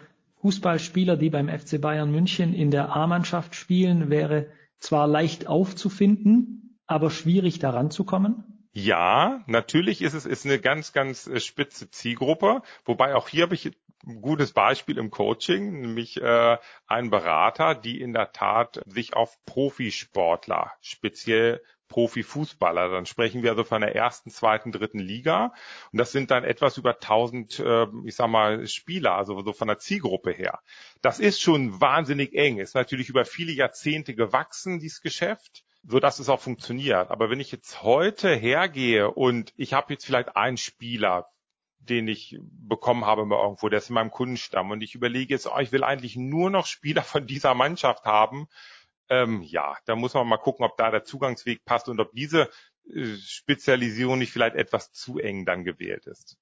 Fußballspieler, 0.45 1.17
die 1.17 1.31
beim 1.31 1.49
FC 1.49 1.81
Bayern 1.81 2.11
München 2.11 2.53
in 2.53 2.71
der 2.71 2.95
A-Mannschaft 2.95 3.55
spielen, 3.55 4.11
wäre 4.11 4.51
zwar 4.79 5.07
leicht 5.07 5.47
aufzufinden, 5.47 6.79
aber 6.87 7.09
schwierig 7.09 7.61
daran 7.61 7.91
zu 7.91 8.05
kommen? 8.05 8.69
Ja, 8.73 9.43
natürlich 9.47 10.03
ist 10.03 10.13
es 10.13 10.27
ist 10.27 10.45
eine 10.45 10.59
ganz, 10.59 10.93
ganz 10.93 11.27
äh, 11.27 11.41
spitze 11.41 11.91
Zielgruppe. 11.91 12.61
Wobei 12.85 13.15
auch 13.15 13.31
hier 13.31 13.45
habe 13.45 13.55
ich 13.55 13.73
ein 14.07 14.21
gutes 14.21 14.53
Beispiel 14.53 14.99
im 14.99 15.11
Coaching, 15.11 15.81
nämlich 15.81 16.21
äh, 16.21 16.59
ein 16.87 17.09
Berater, 17.09 17.75
die 17.75 17.99
in 17.99 18.13
der 18.13 18.33
Tat 18.33 18.83
sich 18.85 19.17
auf 19.17 19.43
Profisportler 19.47 20.73
speziell 20.83 21.63
Profifußballer. 21.89 22.91
Dann 22.91 23.07
sprechen 23.07 23.43
wir 23.43 23.51
also 23.51 23.65
von 23.65 23.81
der 23.81 23.95
ersten, 23.95 24.31
zweiten, 24.31 24.73
dritten 24.73 24.99
Liga. 24.99 25.53
Und 25.93 25.99
das 25.99 26.13
sind 26.13 26.31
dann 26.31 26.45
etwas 26.45 26.79
über 26.79 26.95
1000, 26.95 27.61
äh, 27.61 27.87
ich 28.05 28.17
sag 28.17 28.29
mal, 28.29 28.67
Spieler, 28.67 29.15
also 29.15 29.41
so 29.43 29.53
von 29.53 29.69
der 29.69 29.79
Zielgruppe 29.79 30.33
her. 30.33 30.61
Das 31.03 31.21
ist 31.21 31.41
schon 31.41 31.81
wahnsinnig 31.81 32.35
eng. 32.35 32.59
Ist 32.59 32.75
natürlich 32.75 33.09
über 33.09 33.25
viele 33.25 33.53
Jahrzehnte 33.53 34.15
gewachsen, 34.15 34.81
dieses 34.81 35.01
Geschäft 35.01 35.65
so 35.87 36.01
dass 36.01 36.19
es 36.19 36.31
auch 36.31 36.41
funktioniert. 36.41 37.11
Aber 37.11 37.29
wenn 37.31 37.41
ich 37.41 37.53
jetzt 37.53 37.83
heute 37.83 38.35
hergehe 38.35 39.11
und 39.11 39.53
ich 39.57 39.75
habe 39.75 39.93
jetzt 39.93 40.07
vielleicht 40.07 40.35
einen 40.35 40.57
Spieler, 40.57 41.27
den 41.79 42.09
ich 42.09 42.39
bekommen 42.41 43.05
habe 43.05 43.27
mal 43.27 43.43
irgendwo, 43.43 43.69
der 43.69 43.79
ist 43.79 43.91
in 43.91 43.95
meinem 43.95 44.11
Kundenstamm 44.11 44.71
und 44.71 44.83
ich 44.83 44.95
überlege 44.95 45.35
jetzt, 45.35 45.47
oh, 45.47 45.59
ich 45.59 45.73
will 45.73 45.85
eigentlich 45.85 46.17
nur 46.17 46.51
noch 46.51 46.67
Spieler 46.67 47.03
von 47.03 47.27
dieser 47.27 47.55
Mannschaft 47.55 48.05
haben, 48.05 48.49
ähm, 49.09 49.43
ja, 49.43 49.77
da 49.87 49.97
muss 49.97 50.15
man 50.15 50.27
mal 50.27 50.39
gucken, 50.39 50.65
ob 50.65 50.77
da 50.77 50.91
der 50.91 51.05
Zugangsweg 51.05 51.65
passt 51.65 51.89
und 51.89 52.01
ob 52.01 52.13
diese 52.13 52.49
äh, 52.93 53.17
Spezialisierung 53.17 54.19
nicht 54.19 54.33
vielleicht 54.33 54.57
etwas 54.57 54.93
zu 54.93 55.19
eng 55.19 55.45
dann 55.45 55.65
gewählt 55.65 56.07
ist. 56.07 56.39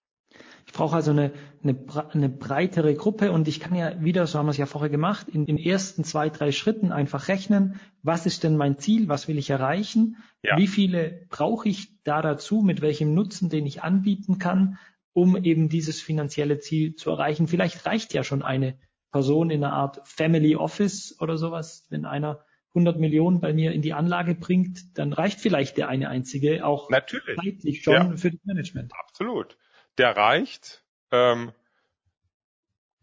Ich 0.67 0.73
brauche 0.73 0.97
also 0.97 1.11
eine, 1.11 1.33
eine, 1.63 1.77
eine 2.13 2.29
breitere 2.29 2.95
Gruppe 2.95 3.33
und 3.33 3.49
ich 3.49 3.61
kann 3.61 3.75
ja 3.75 4.01
wieder, 4.03 4.27
so 4.27 4.39
haben 4.39 4.47
wir 4.47 4.53
es 4.53 4.57
ja 4.57 4.67
vorher 4.67 4.91
gemacht, 4.91 5.29
in 5.29 5.45
den 5.45 5.59
ersten 5.59 6.05
zwei, 6.05 6.31
drei 6.31 6.53
Schritten 6.53 6.93
einfach 6.93 7.29
rechnen, 7.29 7.81
was 8.03 8.27
ist 8.27 8.45
denn 8.45 8.57
mein 8.57 8.79
Ziel, 8.79 9.09
was 9.09 9.29
will 9.29 9.39
ich 9.39 9.51
erreichen, 9.51 10.17
ja. 10.43 10.57
wie 10.57 10.69
viele 10.69 11.27
brauche 11.29 11.69
ich 11.69 12.03
da 12.05 12.23
dazu, 12.23 12.63
mit 12.63 12.81
welchem 12.81 13.13
Nutzen, 13.13 13.51
den 13.51 13.67
ich 13.67 13.83
anbieten 13.83 14.39
kann, 14.39 14.79
um 15.13 15.37
eben 15.37 15.69
dieses 15.69 16.01
finanzielle 16.01 16.59
Ziel 16.59 16.95
zu 16.95 17.11
erreichen. 17.11 17.49
Vielleicht 17.49 17.85
reicht 17.85 18.15
ja 18.15 18.25
schon 18.25 18.43
eine 18.43 18.79
Person 19.11 19.51
in 19.51 19.63
einer 19.63 19.75
Art 19.75 20.01
Family 20.05 20.57
Office 20.57 21.17
oder 21.21 21.37
sowas, 21.37 21.87
wenn 21.91 22.07
einer 22.07 22.45
100 22.75 22.99
Millionen 22.99 23.41
bei 23.41 23.53
mir 23.53 23.73
in 23.73 23.83
die 23.83 23.93
Anlage 23.93 24.35
bringt, 24.35 24.99
dann 24.99 25.12
reicht 25.12 25.41
vielleicht 25.41 25.77
der 25.77 25.89
eine 25.89 26.09
einzige 26.09 26.64
auch 26.66 26.91
Natürlich. 26.91 27.37
zeitlich 27.37 27.83
schon 27.83 27.95
ja. 27.95 28.16
für 28.16 28.31
das 28.31 28.41
Management. 28.45 28.93
Absolut 28.99 29.57
der 29.99 30.16
reicht, 30.16 30.85
ähm, 31.11 31.53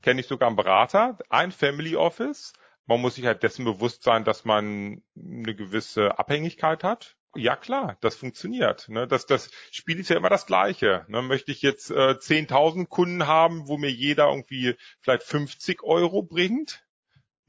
kenne 0.01 0.21
ich 0.21 0.27
sogar 0.27 0.47
einen 0.47 0.55
Berater, 0.55 1.17
ein 1.29 1.51
Family 1.51 1.95
Office. 1.95 2.53
Man 2.85 3.01
muss 3.01 3.15
sich 3.15 3.25
halt 3.25 3.43
dessen 3.43 3.65
bewusst 3.65 4.03
sein, 4.03 4.23
dass 4.23 4.45
man 4.45 5.03
eine 5.15 5.55
gewisse 5.55 6.17
Abhängigkeit 6.17 6.83
hat. 6.83 7.15
Ja 7.35 7.55
klar, 7.55 7.97
das 8.01 8.15
funktioniert. 8.15 8.89
Ne? 8.89 9.07
Das, 9.07 9.27
das 9.27 9.51
Spiel 9.69 9.99
ist 9.99 10.09
ja 10.09 10.17
immer 10.17 10.29
das 10.29 10.47
Gleiche. 10.47 11.05
Ne? 11.09 11.21
Möchte 11.21 11.51
ich 11.51 11.61
jetzt 11.61 11.91
äh, 11.91 12.15
10.000 12.17 12.87
Kunden 12.87 13.27
haben, 13.27 13.67
wo 13.67 13.77
mir 13.77 13.91
jeder 13.91 14.29
irgendwie 14.29 14.75
vielleicht 15.01 15.23
50 15.23 15.83
Euro 15.83 16.23
bringt? 16.23 16.83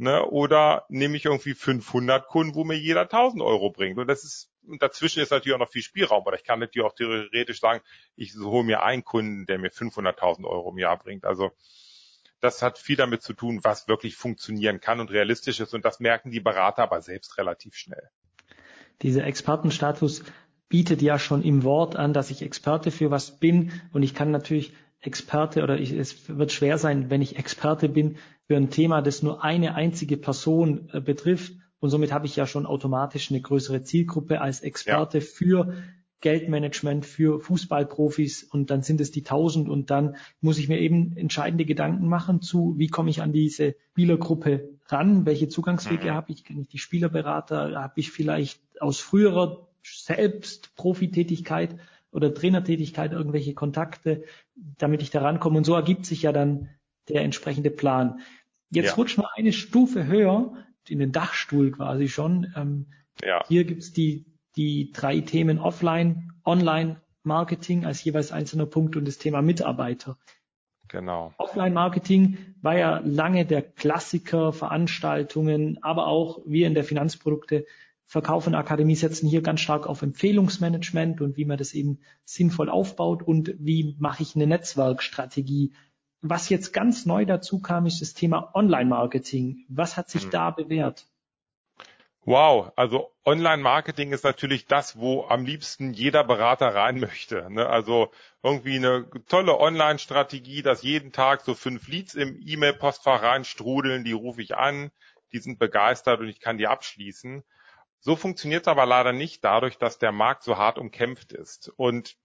Ne? 0.01 0.25
Oder 0.25 0.87
nehme 0.89 1.19
ich 1.19 1.27
irgendwie 1.27 1.53
500 1.53 2.27
Kunden, 2.27 2.55
wo 2.55 2.65
mir 2.65 2.79
jeder 2.79 3.03
1000 3.03 3.43
Euro 3.43 3.71
bringt? 3.71 3.99
Und 3.99 4.07
das 4.09 4.25
ist 4.25 4.51
und 4.67 4.83
dazwischen 4.83 5.23
ist 5.23 5.31
natürlich 5.31 5.55
auch 5.55 5.61
noch 5.61 5.71
viel 5.71 5.83
Spielraum, 5.83 6.27
aber 6.27 6.37
ich 6.37 6.45
kann 6.45 6.59
natürlich 6.61 6.87
auch 6.87 6.95
theoretisch 6.95 7.61
sagen, 7.61 7.83
ich 8.17 8.35
hole 8.35 8.65
mir 8.65 8.83
einen 8.83 9.05
Kunden, 9.05 9.47
der 9.47 9.59
mir 9.59 9.71
500.000 9.71 10.45
Euro 10.45 10.71
im 10.71 10.79
Jahr 10.79 10.99
bringt. 10.99 11.25
Also 11.25 11.51
das 12.41 12.63
hat 12.63 12.79
viel 12.79 12.97
damit 12.97 13.23
zu 13.23 13.35
tun, 13.35 13.61
was 13.63 13.89
wirklich 13.89 14.17
funktionieren 14.17 14.81
kann 14.81 15.01
und 15.01 15.11
realistisch 15.11 15.61
ist. 15.61 15.75
Und 15.75 15.85
das 15.85 16.01
merken 16.01 16.31
die 16.31 16.41
Berater 16.41 16.83
aber 16.83 17.03
selbst 17.03 17.37
relativ 17.37 17.75
schnell. 17.75 18.09
Dieser 19.03 19.25
Expertenstatus 19.25 20.25
bietet 20.69 21.03
ja 21.03 21.19
schon 21.19 21.43
im 21.43 21.63
Wort 21.63 21.97
an, 21.97 22.13
dass 22.15 22.31
ich 22.31 22.43
Experte 22.43 22.91
für 22.91 23.11
was 23.11 23.39
bin. 23.39 23.73
Und 23.93 24.03
ich 24.03 24.15
kann 24.15 24.31
natürlich 24.31 24.73
Experte 25.01 25.63
oder 25.63 25.79
ich, 25.79 25.93
es 25.93 26.29
wird 26.29 26.53
schwer 26.53 26.79
sein, 26.79 27.11
wenn 27.11 27.23
ich 27.23 27.37
Experte 27.37 27.89
bin 27.89 28.19
für 28.51 28.57
ein 28.57 28.69
Thema, 28.69 29.01
das 29.01 29.23
nur 29.23 29.45
eine 29.45 29.77
einzige 29.77 30.17
Person 30.17 30.89
äh, 30.93 31.01
betrifft. 31.01 31.53
Und 31.79 31.91
somit 31.91 32.11
habe 32.11 32.27
ich 32.27 32.35
ja 32.35 32.49
schon 32.49 32.67
automatisch 32.67 33.31
eine 33.31 33.41
größere 33.41 33.85
Zielgruppe 33.85 34.41
als 34.41 34.59
Experte 34.59 35.19
ja. 35.19 35.25
für 35.25 35.73
Geldmanagement 36.21 37.07
für 37.07 37.39
Fußballprofis. 37.39 38.43
Und 38.43 38.73
dann 38.73 38.83
sind 38.83 39.01
es 39.01 39.13
die 39.13 39.23
tausend. 39.23 39.69
Und 39.69 39.93
dann 39.93 40.17
muss 40.41 40.59
ich 40.59 40.69
mir 40.69 40.81
eben 40.81 41.17
entscheidende 41.17 41.65
Gedanken 41.65 42.09
machen 42.09 42.43
zu, 42.43 42.75
wie 42.77 42.89
komme 42.89 43.11
ich 43.11 43.23
an 43.23 43.33
diese 43.33 43.77
Spielergruppe 43.93 44.71
ran, 44.87 45.27
welche 45.27 45.47
Zugangswege 45.47 46.11
mhm. 46.11 46.15
habe 46.15 46.33
ich, 46.33 46.43
kenne 46.43 46.63
ich 46.63 46.69
die 46.69 46.79
Spielerberater, 46.79 47.81
habe 47.81 48.01
ich 48.01 48.11
vielleicht 48.11 48.61
aus 48.81 48.99
früherer 48.99 49.69
selbst 49.85 50.75
Profitätigkeit 50.75 51.77
oder 52.11 52.35
Trainertätigkeit 52.35 53.13
irgendwelche 53.13 53.55
Kontakte, 53.55 54.25
damit 54.57 55.03
ich 55.03 55.11
da 55.11 55.23
rankomme? 55.23 55.59
Und 55.59 55.65
so 55.65 55.75
ergibt 55.75 56.05
sich 56.05 56.23
ja 56.23 56.33
dann 56.33 56.69
der 57.11 57.23
entsprechende 57.23 57.71
Plan. 57.71 58.21
Jetzt 58.71 58.91
ja. 58.91 58.95
rutscht 58.95 59.19
mal 59.19 59.29
eine 59.37 59.53
Stufe 59.53 60.07
höher, 60.07 60.53
in 60.89 60.99
den 60.99 61.13
Dachstuhl 61.13 61.71
quasi 61.71 62.09
schon. 62.09 62.53
Ähm, 62.57 62.87
ja. 63.23 63.45
Hier 63.49 63.65
gibt's 63.65 63.93
die, 63.93 64.27
die 64.57 64.93
drei 64.93 65.21
Themen 65.21 65.59
Offline, 65.59 66.33
Online, 66.45 67.01
Marketing 67.23 67.85
als 67.85 68.03
jeweils 68.03 68.33
einzelner 68.33 68.67
Punkt 68.67 68.97
und 68.97 69.07
das 69.07 69.19
Thema 69.19 69.43
Mitarbeiter. 69.43 70.17
Genau. 70.89 71.33
Offline-Marketing 71.39 72.57
war 72.63 72.77
ja 72.77 73.01
lange 73.05 73.47
der 73.47 73.63
Klassiker, 73.63 74.53
Veranstaltungen, 74.53 75.79
aber 75.83 76.09
auch 76.09 76.41
wir 76.47 76.67
in 76.67 76.75
der 76.75 76.83
Finanzprodukte 76.83 77.65
Verkauf 78.07 78.49
und 78.49 78.57
Akademie 78.57 78.97
setzen 78.97 79.29
hier 79.29 79.41
ganz 79.41 79.61
stark 79.61 79.87
auf 79.87 80.03
Empfehlungsmanagement 80.03 81.21
und 81.21 81.37
wie 81.37 81.45
man 81.45 81.59
das 81.59 81.75
eben 81.75 82.01
sinnvoll 82.25 82.69
aufbaut 82.69 83.23
und 83.23 83.55
wie 83.59 83.95
mache 84.01 84.25
ich 84.25 84.35
eine 84.35 84.49
Netzwerkstrategie 84.49 85.75
was 86.23 86.49
jetzt 86.49 86.73
ganz 86.73 87.07
neu 87.07 87.25
dazu 87.25 87.61
kam, 87.61 87.87
ist 87.87 88.01
das 88.01 88.15
Thema 88.15 88.51
Online-Marketing. 88.55 89.65
Was 89.69 89.97
hat 89.97 90.11
sich 90.11 90.25
hm. 90.25 90.31
da 90.31 90.51
bewährt? 90.51 91.07
Wow, 92.23 92.73
also 92.77 93.11
Online-Marketing 93.25 94.13
ist 94.13 94.25
natürlich 94.25 94.67
das, 94.67 94.99
wo 94.99 95.25
am 95.25 95.47
liebsten 95.47 95.95
jeder 95.95 96.23
Berater 96.23 96.75
rein 96.75 97.01
möchte. 97.01 97.51
Ne? 97.51 97.67
Also 97.67 98.13
irgendwie 98.43 98.77
eine 98.77 99.09
tolle 99.27 99.59
Online-Strategie, 99.59 100.63
dass 100.63 100.83
jeden 100.83 101.13
Tag 101.13 101.41
so 101.41 101.55
fünf 101.55 101.89
Leads 101.89 102.15
im 102.15 102.39
E-Mail-Postfach 102.47 103.23
reinstrudeln, 103.23 104.05
die 104.05 104.13
rufe 104.13 104.43
ich 104.43 104.57
an, 104.57 104.91
die 105.33 105.39
sind 105.39 105.59
begeistert 105.59 106.21
und 106.21 106.29
ich 106.29 106.41
kann 106.41 106.59
die 106.59 106.67
abschließen. 106.67 107.43
So 108.01 108.17
funktioniert 108.17 108.63
es 108.63 108.69
aber 108.69 108.85
leider 108.85 109.13
nicht 109.13 109.43
dadurch, 109.45 109.79
dass 109.79 109.99
der 109.99 110.13
Markt 110.13 110.43
so 110.43 110.59
hart 110.59 110.79
umkämpft 110.79 111.33
ist. 111.33 111.73
Und 111.77 112.17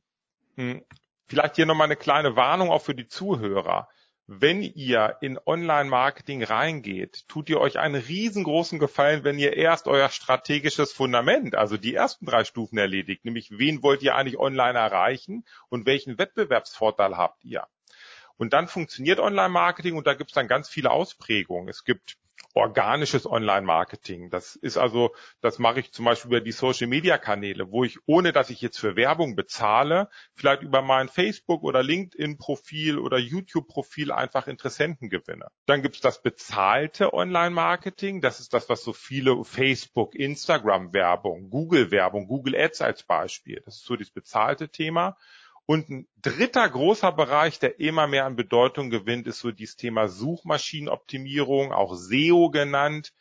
hm, 0.56 0.84
Vielleicht 1.28 1.56
hier 1.56 1.66
nochmal 1.66 1.86
eine 1.86 1.96
kleine 1.96 2.36
Warnung 2.36 2.70
auch 2.70 2.82
für 2.82 2.96
die 2.96 3.08
Zuhörer. 3.08 3.90
Wenn 4.28 4.64
ihr 4.64 5.18
in 5.22 5.40
Online-Marketing 5.46 6.44
reingeht, 6.44 7.28
tut 7.28 7.48
ihr 7.50 7.60
euch 7.60 7.78
einen 7.78 7.96
riesengroßen 7.96 8.80
Gefallen, 8.80 9.24
wenn 9.24 9.38
ihr 9.38 9.54
erst 9.54 9.88
euer 9.88 10.10
strategisches 10.10 10.92
Fundament, 10.94 11.56
also 11.56 11.78
die 11.78 11.94
ersten 11.94 12.26
drei 12.26 12.44
Stufen 12.44 12.80
erledigt, 12.80 13.24
nämlich 13.24 13.52
wen 13.52 13.84
wollt 13.84 14.02
ihr 14.02 14.16
eigentlich 14.16 14.40
online 14.40 14.80
erreichen 14.80 15.46
und 15.70 15.86
welchen 15.86 16.18
Wettbewerbsvorteil 16.18 17.18
habt 17.18 17.44
ihr. 17.46 17.68
Und 18.38 18.54
dann 18.54 18.68
funktioniert 18.68 19.20
Online-Marketing 19.20 19.96
und 19.96 20.08
da 20.08 20.16
gibt 20.16 20.32
es 20.32 20.36
dann 20.36 20.48
ganz 20.48 20.70
viele 20.70 20.90
Ausprägungen. 20.90 21.70
Es 21.70 21.84
gibt 21.84 22.18
organisches 22.56 23.30
Online-Marketing. 23.30 24.30
Das 24.30 24.56
ist 24.56 24.78
also, 24.78 25.14
das 25.41 25.60
mache 25.60 25.82
ich 25.82 25.91
zum 25.91 26.06
Beispiel 26.06 26.32
über 26.32 26.41
die 26.41 26.53
Social-Media-Kanäle, 26.53 27.70
wo 27.70 27.84
ich, 27.84 27.99
ohne 28.06 28.32
dass 28.32 28.49
ich 28.49 28.62
jetzt 28.62 28.80
für 28.80 28.95
Werbung 28.95 29.36
bezahle, 29.36 30.10
vielleicht 30.34 30.64
über 30.64 30.82
mein 30.82 31.10
Facebook- 31.10 31.64
oder 31.64 31.84
LinkedIn-Profil 31.84 32.97
oder 32.97 33.18
YouTube-Profil 33.18 34.12
einfach 34.12 34.47
Interessenten 34.47 35.10
gewinne. 35.10 35.47
Dann 35.66 35.82
gibt 35.82 35.95
es 35.95 36.01
das 36.01 36.22
bezahlte 36.22 37.14
Online-Marketing. 37.14 38.22
Das 38.22 38.39
ist 38.39 38.53
das, 38.53 38.70
was 38.70 38.84
so 38.84 38.93
viele 38.93 39.43
Facebook, 39.43 40.16
Instagram-Werbung, 40.16 41.49
Google-Werbung, 41.49 42.28
Google 42.28 42.56
Ads 42.56 42.82
als 42.82 43.03
Beispiel. 43.03 43.62
Das 43.66 43.76
ist 43.76 43.86
so 43.86 43.97
das 43.97 44.12
bezahlte 44.12 44.70
Thema. 44.70 45.18
Und 45.66 45.89
ein 45.89 46.07
dritter 46.22 46.70
großer 46.70 47.11
Bereich, 47.11 47.59
der 47.59 47.80
immer 47.80 48.07
mehr 48.07 48.26
an 48.26 48.36
Bedeutung 48.36 48.89
gewinnt, 48.89 49.26
ist 49.26 49.39
so 49.39 49.51
dieses 49.51 49.76
Thema 49.76 50.07
Suchmaschinenoptimierung, 50.07 51.72
auch 51.72 51.95
SEO 51.95 52.49
genannt, 52.51 53.13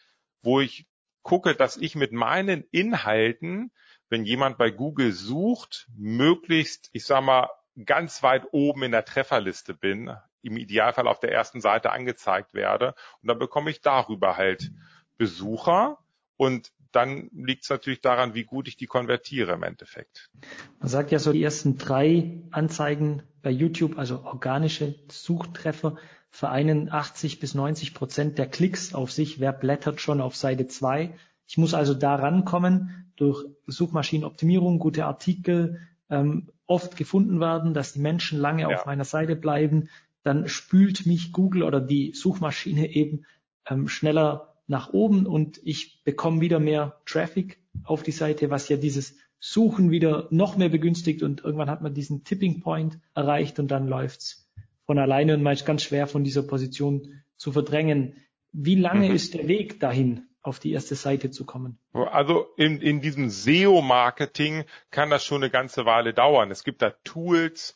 wo 0.42 0.60
ich 0.60 0.86
gucke, 1.22 1.54
dass 1.54 1.78
ich 1.78 1.94
mit 1.94 2.12
meinen 2.12 2.64
Inhalten, 2.70 3.72
wenn 4.10 4.24
jemand 4.24 4.58
bei 4.58 4.70
Google 4.70 5.12
sucht, 5.12 5.88
möglichst, 5.96 6.90
ich 6.92 7.06
sag 7.06 7.22
mal, 7.22 7.48
ganz 7.86 8.22
weit 8.22 8.46
oben 8.52 8.82
in 8.84 8.92
der 8.92 9.06
Trefferliste 9.06 9.74
bin, 9.74 10.14
im 10.42 10.58
Idealfall 10.58 11.08
auf 11.08 11.20
der 11.20 11.32
ersten 11.32 11.62
Seite 11.62 11.90
angezeigt 11.90 12.52
werde. 12.52 12.94
Und 13.22 13.28
dann 13.28 13.38
bekomme 13.38 13.70
ich 13.70 13.80
darüber 13.80 14.36
halt 14.36 14.70
Besucher. 15.16 15.98
Und 16.36 16.72
dann 16.94 17.30
liegt 17.32 17.64
es 17.64 17.70
natürlich 17.70 18.00
daran, 18.00 18.34
wie 18.34 18.44
gut 18.44 18.68
ich 18.68 18.76
die 18.76 18.86
konvertiere 18.86 19.52
im 19.52 19.62
Endeffekt. 19.62 20.30
Man 20.78 20.88
sagt 20.88 21.10
ja 21.10 21.18
so, 21.18 21.32
die 21.32 21.42
ersten 21.42 21.76
drei 21.76 22.42
Anzeigen 22.50 23.22
bei 23.42 23.50
YouTube, 23.50 23.98
also 23.98 24.22
organische 24.24 24.94
Suchtreffer, 25.10 25.96
vereinen 26.30 26.90
80 26.90 27.40
bis 27.40 27.54
90 27.54 27.94
Prozent 27.94 28.38
der 28.38 28.46
Klicks 28.46 28.94
auf 28.94 29.12
sich. 29.12 29.40
Wer 29.40 29.52
blättert 29.52 30.00
schon 30.00 30.20
auf 30.20 30.36
Seite 30.36 30.66
zwei? 30.66 31.14
Ich 31.46 31.58
muss 31.58 31.74
also 31.74 31.94
da 31.94 32.14
rankommen, 32.14 33.12
durch 33.16 33.44
Suchmaschinenoptimierung, 33.66 34.78
gute 34.78 35.04
Artikel, 35.04 35.80
ähm, 36.10 36.50
oft 36.66 36.96
gefunden 36.96 37.40
werden, 37.40 37.74
dass 37.74 37.92
die 37.92 38.00
Menschen 38.00 38.38
lange 38.38 38.62
ja. 38.62 38.68
auf 38.68 38.86
meiner 38.86 39.04
Seite 39.04 39.36
bleiben. 39.36 39.88
Dann 40.22 40.48
spült 40.48 41.06
mich 41.06 41.32
Google 41.32 41.62
oder 41.62 41.80
die 41.80 42.12
Suchmaschine 42.14 42.90
eben 42.90 43.26
ähm, 43.68 43.88
schneller 43.88 44.53
nach 44.66 44.92
oben 44.92 45.26
und 45.26 45.60
ich 45.64 46.02
bekomme 46.04 46.40
wieder 46.40 46.58
mehr 46.58 47.00
Traffic 47.06 47.58
auf 47.84 48.02
die 48.02 48.12
Seite, 48.12 48.50
was 48.50 48.68
ja 48.68 48.76
dieses 48.76 49.16
Suchen 49.38 49.90
wieder 49.90 50.26
noch 50.30 50.56
mehr 50.56 50.70
begünstigt 50.70 51.22
und 51.22 51.44
irgendwann 51.44 51.68
hat 51.68 51.82
man 51.82 51.92
diesen 51.92 52.24
Tipping 52.24 52.60
Point 52.60 52.98
erreicht 53.14 53.58
und 53.58 53.68
dann 53.68 53.88
läuft's 53.88 54.50
von 54.86 54.98
alleine 54.98 55.34
und 55.34 55.42
man 55.42 55.52
ist 55.52 55.66
ganz 55.66 55.82
schwer 55.82 56.06
von 56.06 56.24
dieser 56.24 56.42
Position 56.42 57.22
zu 57.36 57.52
verdrängen. 57.52 58.16
Wie 58.52 58.74
lange 58.74 59.08
mhm. 59.08 59.14
ist 59.14 59.34
der 59.34 59.48
Weg 59.48 59.80
dahin, 59.80 60.28
auf 60.40 60.60
die 60.60 60.72
erste 60.72 60.94
Seite 60.94 61.30
zu 61.30 61.44
kommen? 61.44 61.78
Also 61.92 62.46
in, 62.56 62.80
in 62.80 63.00
diesem 63.00 63.30
SEO-Marketing 63.30 64.64
kann 64.90 65.10
das 65.10 65.24
schon 65.24 65.42
eine 65.42 65.50
ganze 65.50 65.84
Weile 65.84 66.14
dauern. 66.14 66.50
Es 66.50 66.64
gibt 66.64 66.82
da 66.82 66.90
Tools, 67.04 67.74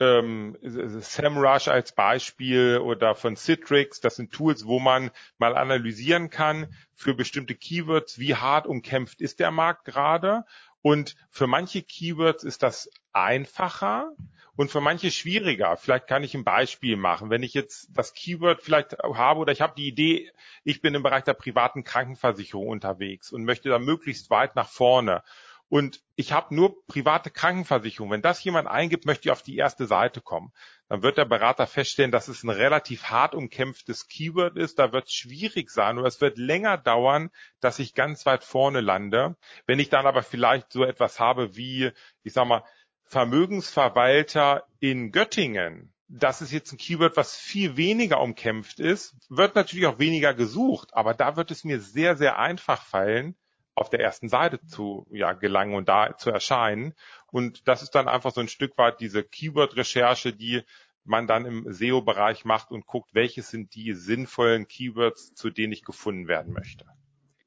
ähm, 0.00 0.56
SEMrush 0.62 1.68
als 1.68 1.92
Beispiel 1.92 2.78
oder 2.78 3.14
von 3.14 3.36
Citrix. 3.36 4.00
Das 4.00 4.16
sind 4.16 4.32
Tools, 4.32 4.66
wo 4.66 4.78
man 4.78 5.10
mal 5.38 5.56
analysieren 5.56 6.30
kann 6.30 6.74
für 6.94 7.14
bestimmte 7.14 7.54
Keywords, 7.54 8.18
wie 8.18 8.34
hart 8.34 8.66
umkämpft 8.66 9.20
ist 9.20 9.40
der 9.40 9.50
Markt 9.50 9.84
gerade 9.84 10.44
Und 10.82 11.16
für 11.30 11.46
manche 11.46 11.82
Keywords 11.82 12.44
ist 12.44 12.62
das 12.62 12.90
einfacher 13.12 14.12
und 14.56 14.70
für 14.70 14.80
manche 14.80 15.10
schwieriger. 15.10 15.76
Vielleicht 15.76 16.06
kann 16.06 16.24
ich 16.24 16.34
ein 16.34 16.44
Beispiel 16.44 16.96
machen. 16.96 17.30
Wenn 17.30 17.42
ich 17.42 17.54
jetzt 17.54 17.88
das 17.92 18.14
Keyword 18.14 18.62
vielleicht 18.62 18.96
habe 18.98 19.40
oder 19.40 19.52
ich 19.52 19.60
habe 19.60 19.74
die 19.76 19.88
Idee, 19.88 20.30
ich 20.64 20.80
bin 20.80 20.94
im 20.94 21.02
Bereich 21.02 21.24
der 21.24 21.34
privaten 21.34 21.84
Krankenversicherung 21.84 22.68
unterwegs 22.68 23.32
und 23.32 23.44
möchte 23.44 23.68
da 23.68 23.78
möglichst 23.78 24.30
weit 24.30 24.56
nach 24.56 24.68
vorne. 24.68 25.22
Und 25.68 26.00
ich 26.14 26.32
habe 26.32 26.54
nur 26.54 26.86
private 26.86 27.30
Krankenversicherung. 27.30 28.10
Wenn 28.10 28.22
das 28.22 28.42
jemand 28.44 28.68
eingibt, 28.68 29.04
möchte 29.04 29.28
ich 29.28 29.32
auf 29.32 29.42
die 29.42 29.56
erste 29.56 29.86
Seite 29.86 30.20
kommen. 30.20 30.52
Dann 30.88 31.02
wird 31.02 31.18
der 31.18 31.24
Berater 31.24 31.66
feststellen, 31.66 32.12
dass 32.12 32.28
es 32.28 32.44
ein 32.44 32.50
relativ 32.50 33.04
hart 33.04 33.34
umkämpftes 33.34 34.06
Keyword 34.06 34.56
ist. 34.56 34.78
Da 34.78 34.92
wird 34.92 35.06
es 35.06 35.14
schwierig 35.14 35.70
sein 35.70 35.98
oder 35.98 36.06
es 36.06 36.20
wird 36.20 36.38
länger 36.38 36.78
dauern, 36.78 37.30
dass 37.60 37.80
ich 37.80 37.94
ganz 37.94 38.26
weit 38.26 38.44
vorne 38.44 38.80
lande. 38.80 39.36
Wenn 39.66 39.80
ich 39.80 39.88
dann 39.88 40.06
aber 40.06 40.22
vielleicht 40.22 40.72
so 40.72 40.84
etwas 40.84 41.18
habe 41.18 41.56
wie, 41.56 41.90
ich 42.22 42.32
sag 42.32 42.46
mal, 42.46 42.64
Vermögensverwalter 43.08 44.66
in 44.78 45.10
Göttingen, 45.10 45.92
das 46.08 46.42
ist 46.42 46.52
jetzt 46.52 46.72
ein 46.72 46.78
Keyword, 46.78 47.16
was 47.16 47.36
viel 47.36 47.76
weniger 47.76 48.20
umkämpft 48.20 48.78
ist, 48.78 49.16
wird 49.28 49.56
natürlich 49.56 49.86
auch 49.86 49.98
weniger 49.98 50.34
gesucht, 50.34 50.94
aber 50.94 51.14
da 51.14 51.36
wird 51.36 51.50
es 51.50 51.64
mir 51.64 51.80
sehr, 51.80 52.16
sehr 52.16 52.38
einfach 52.38 52.82
fallen, 52.82 53.36
auf 53.76 53.90
der 53.90 54.00
ersten 54.00 54.28
Seite 54.28 54.60
zu 54.64 55.06
ja, 55.10 55.32
gelangen 55.34 55.74
und 55.74 55.88
da 55.88 56.16
zu 56.16 56.30
erscheinen. 56.30 56.94
Und 57.30 57.68
das 57.68 57.82
ist 57.82 57.94
dann 57.94 58.08
einfach 58.08 58.32
so 58.32 58.40
ein 58.40 58.48
Stück 58.48 58.76
weit 58.78 59.00
diese 59.00 59.22
Keyword-Recherche, 59.22 60.32
die 60.32 60.62
man 61.04 61.26
dann 61.26 61.46
im 61.46 61.72
SEO-Bereich 61.72 62.44
macht 62.44 62.70
und 62.70 62.86
guckt, 62.86 63.14
welche 63.14 63.42
sind 63.42 63.74
die 63.74 63.92
sinnvollen 63.92 64.66
Keywords, 64.66 65.34
zu 65.34 65.50
denen 65.50 65.72
ich 65.72 65.84
gefunden 65.84 66.26
werden 66.26 66.52
möchte. 66.52 66.86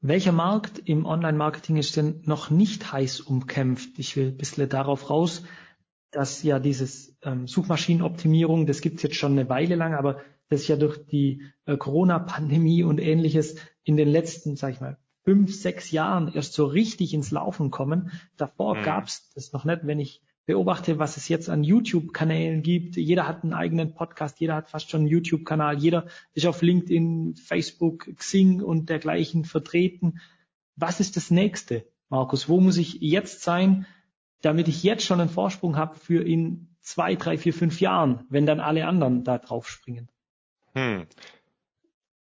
Welcher 0.02 0.32
Markt 0.32 0.80
im 0.86 1.06
Online-Marketing 1.06 1.76
ist 1.76 1.98
denn 1.98 2.22
noch 2.24 2.50
nicht 2.50 2.94
heiß 2.94 3.20
umkämpft? 3.20 4.00
Ich 4.00 4.16
will 4.16 4.28
ein 4.28 4.38
bisschen 4.38 4.70
darauf 4.70 5.10
raus, 5.10 5.44
dass 6.12 6.42
ja 6.44 6.60
dieses 6.60 7.18
ähm, 7.24 7.48
Suchmaschinenoptimierung, 7.48 8.66
das 8.66 8.82
gibt's 8.82 9.04
jetzt 9.04 9.18
schon 9.18 9.34
eine 9.34 9.50
Weile 9.50 9.76
lang, 9.76 9.96
aber 9.96 10.22
das 10.48 10.62
ist 10.62 10.68
ja 10.70 10.78
durch 10.78 11.06
die 11.06 11.44
äh, 11.66 11.76
Corona-Pandemie 11.76 12.84
und 12.84 13.00
ähnliches 13.00 13.56
in 13.84 13.98
den 13.98 14.08
letzten, 14.08 14.56
sag 14.56 14.74
ich 14.74 14.80
mal, 14.80 14.98
fünf, 15.24 15.54
sechs 15.54 15.92
Jahren 15.92 16.32
erst 16.34 16.54
so 16.54 16.66
richtig 16.66 17.14
ins 17.14 17.32
Laufen 17.32 17.72
kommen. 17.72 18.12
Davor 18.38 18.76
mhm. 18.76 18.84
gab's 18.84 19.32
das 19.34 19.54
noch 19.54 19.66
nicht, 19.66 19.82
wenn 19.84 20.00
ich 20.00 20.22
beobachte, 20.46 20.98
was 20.98 21.16
es 21.16 21.28
jetzt 21.28 21.48
an 21.48 21.64
YouTube-Kanälen 21.64 22.64
gibt. 22.64 22.96
Jeder 22.96 23.28
hat 23.28 23.44
einen 23.44 23.54
eigenen 23.54 23.94
Podcast, 23.94 24.40
jeder 24.40 24.56
hat 24.56 24.68
fast 24.68 24.90
schon 24.90 25.02
einen 25.02 25.10
YouTube-Kanal, 25.10 25.78
jeder 25.78 26.08
ist 26.34 26.48
auf 26.48 26.64
LinkedIn, 26.64 27.36
Facebook, 27.36 28.10
Xing 28.18 28.62
und 28.62 28.90
dergleichen 28.90 29.46
vertreten. 29.46 30.20
Was 30.76 31.00
ist 31.00 31.18
das 31.18 31.30
nächste, 31.30 31.86
Markus? 32.10 32.50
Wo 32.50 32.60
muss 32.60 32.78
ich 32.78 32.96
jetzt 33.00 33.44
sein, 33.44 33.86
damit 34.42 34.68
ich 34.68 34.82
jetzt 34.82 35.06
schon 35.06 35.22
einen 35.22 35.30
Vorsprung 35.30 35.78
habe 35.78 35.96
für 35.96 36.26
in 36.26 36.76
zwei, 36.82 37.14
drei, 37.14 37.38
vier, 37.38 37.54
fünf 37.54 37.80
Jahren, 37.80 38.26
wenn 38.30 38.48
dann 38.48 38.60
alle 38.60 38.88
anderen 38.88 39.24
da 39.24 39.38
drauf 39.38 39.70
springen? 39.70 40.10
Hm. 40.74 41.06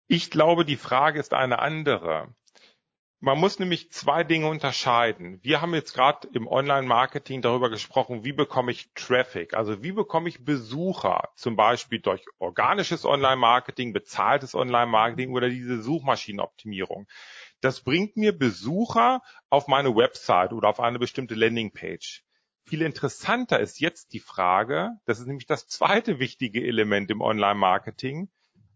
Ich 0.07 0.29
glaube, 0.29 0.65
die 0.65 0.77
Frage 0.77 1.19
ist 1.19 1.33
eine 1.33 1.57
andere. 1.57 2.27
Man 3.21 3.37
muss 3.37 3.59
nämlich 3.59 3.91
zwei 3.91 4.23
Dinge 4.23 4.47
unterscheiden. 4.47 5.39
Wir 5.43 5.59
haben 5.59 5.73
jetzt 5.73 5.93
gerade 5.93 6.29
im 6.31 6.47
Online-Marketing 6.47 7.41
darüber 7.41 7.69
gesprochen, 7.69 8.23
wie 8.23 8.31
bekomme 8.31 8.71
ich 8.71 8.91
Traffic, 8.95 9.53
also 9.55 9.83
wie 9.83 9.91
bekomme 9.91 10.29
ich 10.29 10.45
Besucher, 10.45 11.27
zum 11.35 11.57
Beispiel 11.57 11.99
durch 11.99 12.23
organisches 12.37 13.03
Online-Marketing, 13.03 13.91
bezahltes 13.91 14.55
Online-Marketing 14.55 15.33
oder 15.33 15.49
diese 15.49 15.81
Suchmaschinenoptimierung. 15.81 17.07
Das 17.59 17.81
bringt 17.81 18.15
mir 18.15 18.31
Besucher 18.31 19.21
auf 19.49 19.67
meine 19.67 19.93
Website 19.93 20.53
oder 20.53 20.69
auf 20.69 20.79
eine 20.79 20.97
bestimmte 20.97 21.35
Landingpage. 21.35 22.23
Viel 22.63 22.81
interessanter 22.81 23.59
ist 23.59 23.81
jetzt 23.81 24.13
die 24.13 24.21
Frage, 24.21 24.91
das 25.03 25.19
ist 25.19 25.27
nämlich 25.27 25.45
das 25.45 25.67
zweite 25.67 26.19
wichtige 26.19 26.65
Element 26.65 27.11
im 27.11 27.19
Online-Marketing, 27.19 28.29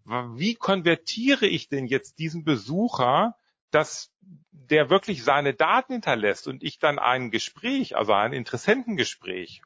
wie 0.04 0.56
konvertiere 0.56 1.46
ich 1.46 1.70
denn 1.70 1.88
jetzt 1.88 2.20
diesen 2.20 2.44
Besucher 2.44 3.38
dass 3.74 4.12
der 4.52 4.90
wirklich 4.90 5.24
seine 5.24 5.54
Daten 5.54 5.94
hinterlässt 5.94 6.48
und 6.48 6.64
ich 6.64 6.80
dann 6.80 7.00
ein 7.00 7.32
Gespräch, 7.32 7.96
also 7.96 8.14
ein 8.14 8.34
Interessentengespräch 8.34 9.62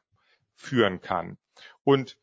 führen 0.54 1.00
kann. 1.00 1.38
Und 1.84 2.18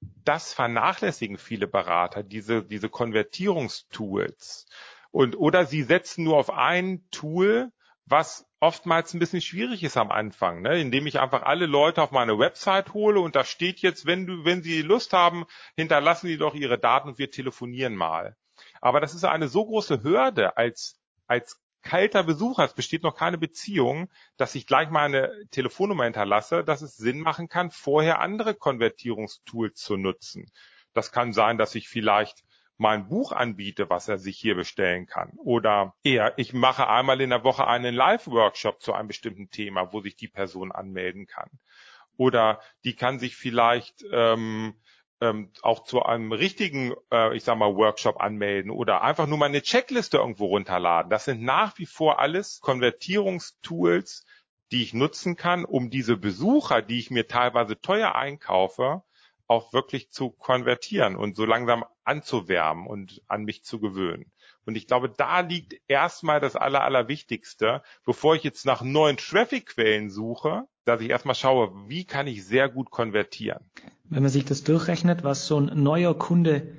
das 0.00 0.52
vernachlässigen 0.54 1.38
viele 1.38 1.66
Berater, 1.66 2.22
diese, 2.22 2.64
diese 2.64 2.88
Konvertierungstools. 2.88 4.66
Und, 5.10 5.36
oder 5.36 5.66
sie 5.66 5.82
setzen 5.82 6.24
nur 6.24 6.36
auf 6.36 6.50
ein 6.50 7.08
Tool, 7.10 7.72
was 8.04 8.46
oftmals 8.60 9.14
ein 9.14 9.18
bisschen 9.18 9.40
schwierig 9.40 9.82
ist 9.82 9.96
am 9.96 10.10
Anfang, 10.10 10.62
ne? 10.62 10.80
indem 10.80 11.06
ich 11.06 11.20
einfach 11.20 11.42
alle 11.42 11.66
Leute 11.66 12.02
auf 12.02 12.10
meine 12.10 12.38
Website 12.38 12.94
hole 12.94 13.20
und 13.20 13.36
da 13.36 13.44
steht 13.44 13.80
jetzt, 13.80 14.06
wenn 14.06 14.26
du, 14.26 14.44
wenn 14.44 14.62
sie 14.62 14.82
Lust 14.82 15.12
haben, 15.12 15.44
hinterlassen 15.76 16.26
sie 16.26 16.38
doch 16.38 16.54
ihre 16.54 16.78
Daten 16.78 17.08
und 17.08 17.18
wir 17.18 17.30
telefonieren 17.30 17.94
mal. 17.94 18.36
Aber 18.80 19.00
das 19.00 19.14
ist 19.14 19.24
eine 19.24 19.48
so 19.48 19.64
große 19.64 20.02
Hürde 20.02 20.56
als 20.56 20.98
als 21.28 21.60
kalter 21.82 22.24
Besucher, 22.24 22.64
es 22.64 22.74
besteht 22.74 23.02
noch 23.02 23.14
keine 23.14 23.38
Beziehung, 23.38 24.10
dass 24.36 24.54
ich 24.54 24.66
gleich 24.66 24.90
mal 24.90 25.04
eine 25.04 25.32
Telefonnummer 25.50 26.04
hinterlasse, 26.04 26.64
dass 26.64 26.82
es 26.82 26.96
Sinn 26.96 27.20
machen 27.20 27.48
kann, 27.48 27.70
vorher 27.70 28.20
andere 28.20 28.54
Konvertierungstools 28.54 29.80
zu 29.80 29.96
nutzen. 29.96 30.50
Das 30.92 31.12
kann 31.12 31.32
sein, 31.32 31.58
dass 31.58 31.74
ich 31.74 31.88
vielleicht 31.88 32.44
mein 32.76 33.08
Buch 33.08 33.32
anbiete, 33.32 33.90
was 33.90 34.08
er 34.08 34.18
sich 34.18 34.38
hier 34.38 34.54
bestellen 34.54 35.06
kann. 35.06 35.32
Oder 35.38 35.94
eher, 36.02 36.34
ich 36.36 36.52
mache 36.52 36.88
einmal 36.88 37.20
in 37.20 37.30
der 37.30 37.44
Woche 37.44 37.66
einen 37.66 37.94
Live-Workshop 37.94 38.80
zu 38.80 38.92
einem 38.92 39.08
bestimmten 39.08 39.50
Thema, 39.50 39.92
wo 39.92 40.00
sich 40.00 40.14
die 40.14 40.28
Person 40.28 40.72
anmelden 40.72 41.26
kann. 41.26 41.50
Oder 42.16 42.60
die 42.84 42.94
kann 42.94 43.18
sich 43.18 43.36
vielleicht 43.36 44.04
ähm, 44.12 44.74
ähm, 45.20 45.50
auch 45.62 45.84
zu 45.84 46.02
einem 46.02 46.32
richtigen, 46.32 46.94
äh, 47.12 47.36
ich 47.36 47.44
sag 47.44 47.58
mal, 47.58 47.74
Workshop 47.74 48.20
anmelden 48.20 48.70
oder 48.70 49.02
einfach 49.02 49.26
nur 49.26 49.38
mal 49.38 49.46
eine 49.46 49.62
Checkliste 49.62 50.18
irgendwo 50.18 50.46
runterladen. 50.46 51.10
Das 51.10 51.24
sind 51.24 51.42
nach 51.42 51.78
wie 51.78 51.86
vor 51.86 52.20
alles 52.20 52.60
Konvertierungstools, 52.60 54.24
die 54.70 54.82
ich 54.82 54.94
nutzen 54.94 55.36
kann, 55.36 55.64
um 55.64 55.90
diese 55.90 56.16
Besucher, 56.16 56.82
die 56.82 56.98
ich 56.98 57.10
mir 57.10 57.26
teilweise 57.26 57.80
teuer 57.80 58.14
einkaufe, 58.14 59.02
auch 59.46 59.72
wirklich 59.72 60.10
zu 60.10 60.30
konvertieren 60.30 61.16
und 61.16 61.36
so 61.36 61.46
langsam 61.46 61.84
anzuwärmen 62.04 62.86
und 62.86 63.22
an 63.26 63.44
mich 63.44 63.64
zu 63.64 63.80
gewöhnen. 63.80 64.30
Und 64.68 64.76
ich 64.76 64.86
glaube, 64.86 65.08
da 65.08 65.40
liegt 65.40 65.80
erstmal 65.88 66.40
das 66.40 66.54
Aller, 66.54 66.84
Allerwichtigste, 66.84 67.80
bevor 68.04 68.34
ich 68.34 68.42
jetzt 68.44 68.66
nach 68.66 68.82
neuen 68.82 69.16
Traffic-Quellen 69.16 70.10
suche, 70.10 70.64
dass 70.84 71.00
ich 71.00 71.08
erstmal 71.08 71.34
schaue, 71.34 71.72
wie 71.88 72.04
kann 72.04 72.26
ich 72.26 72.44
sehr 72.44 72.68
gut 72.68 72.90
konvertieren. 72.90 73.64
Wenn 74.10 74.22
man 74.22 74.30
sich 74.30 74.44
das 74.44 74.64
durchrechnet, 74.64 75.24
was 75.24 75.46
so 75.46 75.58
ein 75.58 75.82
neuer 75.82 76.18
Kunde 76.18 76.74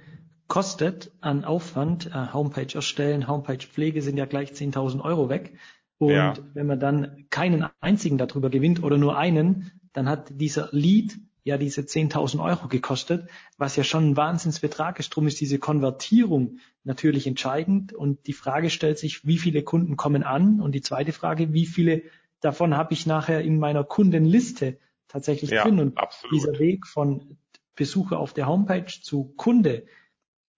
kostet 0.47 1.11
an 1.21 1.43
Aufwand, 1.45 2.05
äh, 2.13 2.31
Homepage 2.31 2.75
erstellen, 2.75 3.27
Homepage 3.27 3.65
Pflege 3.65 4.03
sind 4.03 4.17
ja 4.17 4.25
gleich 4.25 4.51
10.000 4.51 5.01
Euro 5.03 5.29
weg. 5.29 5.57
Und 5.97 6.11
ja. 6.11 6.35
wenn 6.53 6.67
man 6.67 6.79
dann 6.79 7.25
keinen 7.31 7.65
einzigen 7.81 8.19
darüber 8.19 8.51
gewinnt 8.51 8.83
oder 8.83 8.99
nur 8.99 9.17
einen, 9.17 9.71
dann 9.93 10.07
hat 10.07 10.27
dieser 10.29 10.69
Lead 10.73 11.17
ja 11.49 11.57
diese 11.57 11.81
10.000 11.81 12.41
Euro 12.41 12.67
gekostet, 12.67 13.29
was 13.57 13.75
ja 13.75 13.83
schon 13.83 14.11
ein 14.11 14.17
Wahnsinnsbetrag 14.17 14.99
ist. 14.99 15.09
Drum 15.09 15.27
ist 15.27 15.41
diese 15.41 15.59
Konvertierung 15.59 16.59
natürlich 16.83 17.27
entscheidend. 17.27 17.93
Und 17.93 18.25
die 18.27 18.33
Frage 18.33 18.69
stellt 18.69 18.97
sich, 18.97 19.25
wie 19.27 19.37
viele 19.37 19.63
Kunden 19.63 19.97
kommen 19.97 20.23
an? 20.23 20.61
Und 20.61 20.73
die 20.73 20.81
zweite 20.81 21.11
Frage, 21.11 21.53
wie 21.53 21.65
viele 21.65 22.03
davon 22.39 22.77
habe 22.77 22.93
ich 22.93 23.05
nachher 23.05 23.41
in 23.41 23.59
meiner 23.59 23.83
Kundenliste 23.83 24.77
tatsächlich 25.07 25.51
ja, 25.51 25.63
drin. 25.63 25.79
Und 25.79 25.97
absolut. 25.97 26.33
dieser 26.33 26.59
Weg 26.59 26.87
von 26.87 27.37
Besucher 27.75 28.19
auf 28.19 28.33
der 28.33 28.47
Homepage 28.47 28.85
zu 29.01 29.33
Kunde 29.35 29.85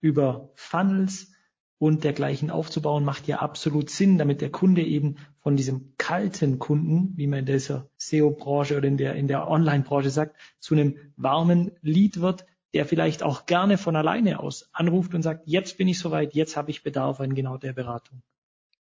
über 0.00 0.50
Funnels 0.54 1.31
und 1.82 2.04
dergleichen 2.04 2.52
aufzubauen, 2.52 3.04
macht 3.04 3.26
ja 3.26 3.40
absolut 3.40 3.90
Sinn, 3.90 4.16
damit 4.16 4.40
der 4.40 4.52
Kunde 4.52 4.82
eben 4.82 5.16
von 5.40 5.56
diesem 5.56 5.94
kalten 5.98 6.60
Kunden, 6.60 7.12
wie 7.16 7.26
man 7.26 7.40
in 7.40 7.46
dieser 7.46 7.88
SEO-Branche 7.96 8.76
oder 8.76 8.86
in 8.86 8.98
der, 8.98 9.16
in 9.16 9.26
der 9.26 9.48
Online-Branche 9.48 10.10
sagt, 10.10 10.36
zu 10.60 10.74
einem 10.74 10.96
warmen 11.16 11.72
Lead 11.82 12.20
wird, 12.20 12.46
der 12.72 12.86
vielleicht 12.86 13.24
auch 13.24 13.46
gerne 13.46 13.78
von 13.78 13.96
alleine 13.96 14.38
aus 14.38 14.70
anruft 14.72 15.12
und 15.12 15.22
sagt, 15.22 15.42
jetzt 15.46 15.76
bin 15.76 15.88
ich 15.88 15.98
soweit, 15.98 16.34
jetzt 16.34 16.56
habe 16.56 16.70
ich 16.70 16.84
Bedarf 16.84 17.18
an 17.18 17.34
genau 17.34 17.56
der 17.56 17.72
Beratung. 17.72 18.22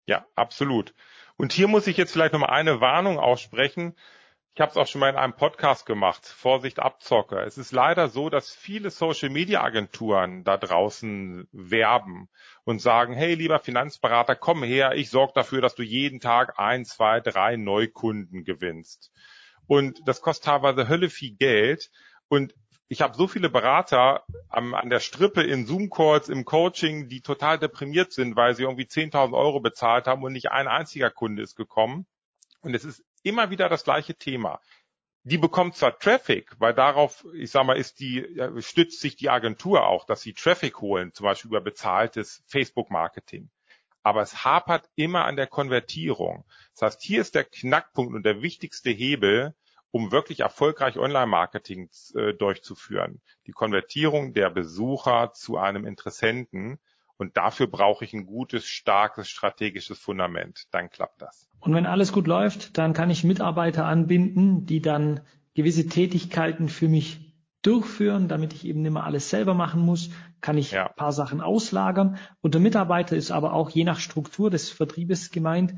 Ja, 0.06 0.28
absolut. 0.36 0.94
Und 1.38 1.54
hier 1.54 1.68
muss 1.68 1.88
ich 1.88 1.98
jetzt 1.98 2.12
vielleicht 2.12 2.34
nochmal 2.34 2.52
eine 2.52 2.82
Warnung 2.82 3.18
aussprechen. 3.18 3.96
Ich 4.54 4.60
habe 4.60 4.72
es 4.72 4.78
auch 4.78 4.86
schon 4.86 5.00
mal 5.00 5.10
in 5.10 5.16
einem 5.16 5.34
Podcast 5.34 5.86
gemacht. 5.86 6.28
Vorsicht 6.28 6.80
Abzocker. 6.80 7.46
Es 7.48 7.58
ist 7.58 7.72
leider 7.72 8.10
so, 8.10 8.30
dass 8.30 8.54
viele 8.54 8.90
Social-Media-Agenturen 8.90 10.44
da 10.44 10.58
draußen 10.58 11.48
werben 11.54 12.28
und 12.66 12.82
sagen, 12.82 13.14
hey 13.14 13.36
lieber 13.36 13.60
Finanzberater, 13.60 14.36
komm 14.36 14.62
her, 14.64 14.94
ich 14.96 15.10
sorge 15.10 15.32
dafür, 15.36 15.62
dass 15.62 15.76
du 15.76 15.84
jeden 15.84 16.20
Tag 16.20 16.60
ein, 16.60 16.84
zwei, 16.84 17.22
drei 17.22 17.56
Neukunden 17.56 18.44
gewinnst. 18.44 19.14
Und 19.68 20.02
das 20.06 20.20
kostet 20.20 20.48
teilweise 20.48 20.90
Hölle 20.90 21.10
viel 21.10 21.34
Geld. 21.38 21.90
Und 22.28 22.54
ich 22.90 23.02
habe 23.02 23.16
so 23.16 23.28
viele 23.30 23.50
Berater 23.50 24.26
am, 24.50 24.74
an 24.74 24.90
der 24.90 25.00
Strippe 25.00 25.44
in 25.44 25.66
Zoom-Calls, 25.66 26.28
im 26.28 26.44
Coaching, 26.44 27.08
die 27.08 27.22
total 27.22 27.58
deprimiert 27.58 28.12
sind, 28.12 28.36
weil 28.36 28.54
sie 28.54 28.64
irgendwie 28.64 28.84
10.000 28.84 29.34
Euro 29.34 29.62
bezahlt 29.62 30.08
haben 30.08 30.24
und 30.24 30.34
nicht 30.34 30.52
ein 30.52 30.68
einziger 30.68 31.10
Kunde 31.10 31.42
ist 31.42 31.56
gekommen. 31.56 32.06
Und 32.64 32.76
es 32.76 32.84
ist 32.84 33.02
immer 33.24 33.50
wieder 33.50 33.70
das 33.70 33.84
gleiche 33.84 34.16
Thema. 34.16 34.62
Die 35.24 35.38
bekommt 35.38 35.76
zwar 35.76 36.00
Traffic, 36.00 36.52
weil 36.58 36.74
darauf, 36.74 37.26
ich 37.34 37.52
sag 37.52 37.66
mal, 37.66 37.78
ist 37.78 38.00
die, 38.00 38.26
stützt 38.60 39.02
sich 39.02 39.16
die 39.16 39.30
Agentur 39.30 39.86
auch, 39.86 40.06
dass 40.06 40.22
sie 40.22 40.34
Traffic 40.34 40.82
holen, 40.82 41.14
zum 41.14 41.26
Beispiel 41.26 41.50
über 41.50 41.62
bezahltes 41.62 42.44
Facebook-Marketing. 42.48 43.50
Aber 44.02 44.24
es 44.24 44.44
hapert 44.44 44.90
immer 44.96 45.26
an 45.26 45.36
der 45.36 45.46
Konvertierung. 45.46 46.44
Das 46.74 46.82
heißt, 46.82 47.04
hier 47.04 47.22
ist 47.22 47.36
der 47.36 47.44
Knackpunkt 47.44 48.16
und 48.16 48.24
der 48.24 48.42
wichtigste 48.42 48.90
Hebel, 48.90 49.54
um 49.92 50.12
wirklich 50.12 50.40
erfolgreich 50.40 50.98
Online-Marketing 50.98 51.90
äh, 52.16 52.34
durchzuführen. 52.34 53.22
Die 53.46 53.52
Konvertierung 53.52 54.34
der 54.34 54.50
Besucher 54.50 55.34
zu 55.34 55.58
einem 55.58 55.86
Interessenten. 55.86 56.80
Und 57.22 57.38
dafür 57.38 57.68
brauche 57.68 58.04
ich 58.04 58.14
ein 58.14 58.26
gutes, 58.26 58.66
starkes, 58.66 59.30
strategisches 59.30 60.00
Fundament. 60.00 60.64
Dann 60.72 60.90
klappt 60.90 61.22
das. 61.22 61.48
Und 61.60 61.76
wenn 61.76 61.86
alles 61.86 62.14
gut 62.14 62.26
läuft, 62.26 62.80
dann 62.80 62.94
kann 62.94 63.12
ich 63.12 63.24
Mitarbeiter 63.24 63.86
anbinden, 63.86 64.66
die 64.66 64.82
dann 64.82 65.20
gewisse 65.54 65.86
Tätigkeiten 65.86 66.68
für 66.68 66.88
mich 66.88 67.36
durchführen, 67.62 68.28
damit 68.28 68.54
ich 68.54 68.66
eben 68.66 68.82
nicht 68.82 68.94
mehr 68.94 69.04
alles 69.04 69.30
selber 69.30 69.54
machen 69.54 69.82
muss, 69.82 70.10
kann 70.42 70.58
ich 70.58 70.72
ja. 70.72 70.88
ein 70.88 70.96
paar 70.96 71.12
Sachen 71.12 71.42
auslagern. 71.42 72.18
Und 72.42 72.56
der 72.56 72.62
Mitarbeiter 72.62 73.16
ist 73.16 73.30
aber 73.30 73.54
auch 73.54 73.70
je 73.70 73.84
nach 73.84 74.00
Struktur 74.00 74.50
des 74.50 74.72
Vertriebes 74.72 75.30
gemeint, 75.30 75.76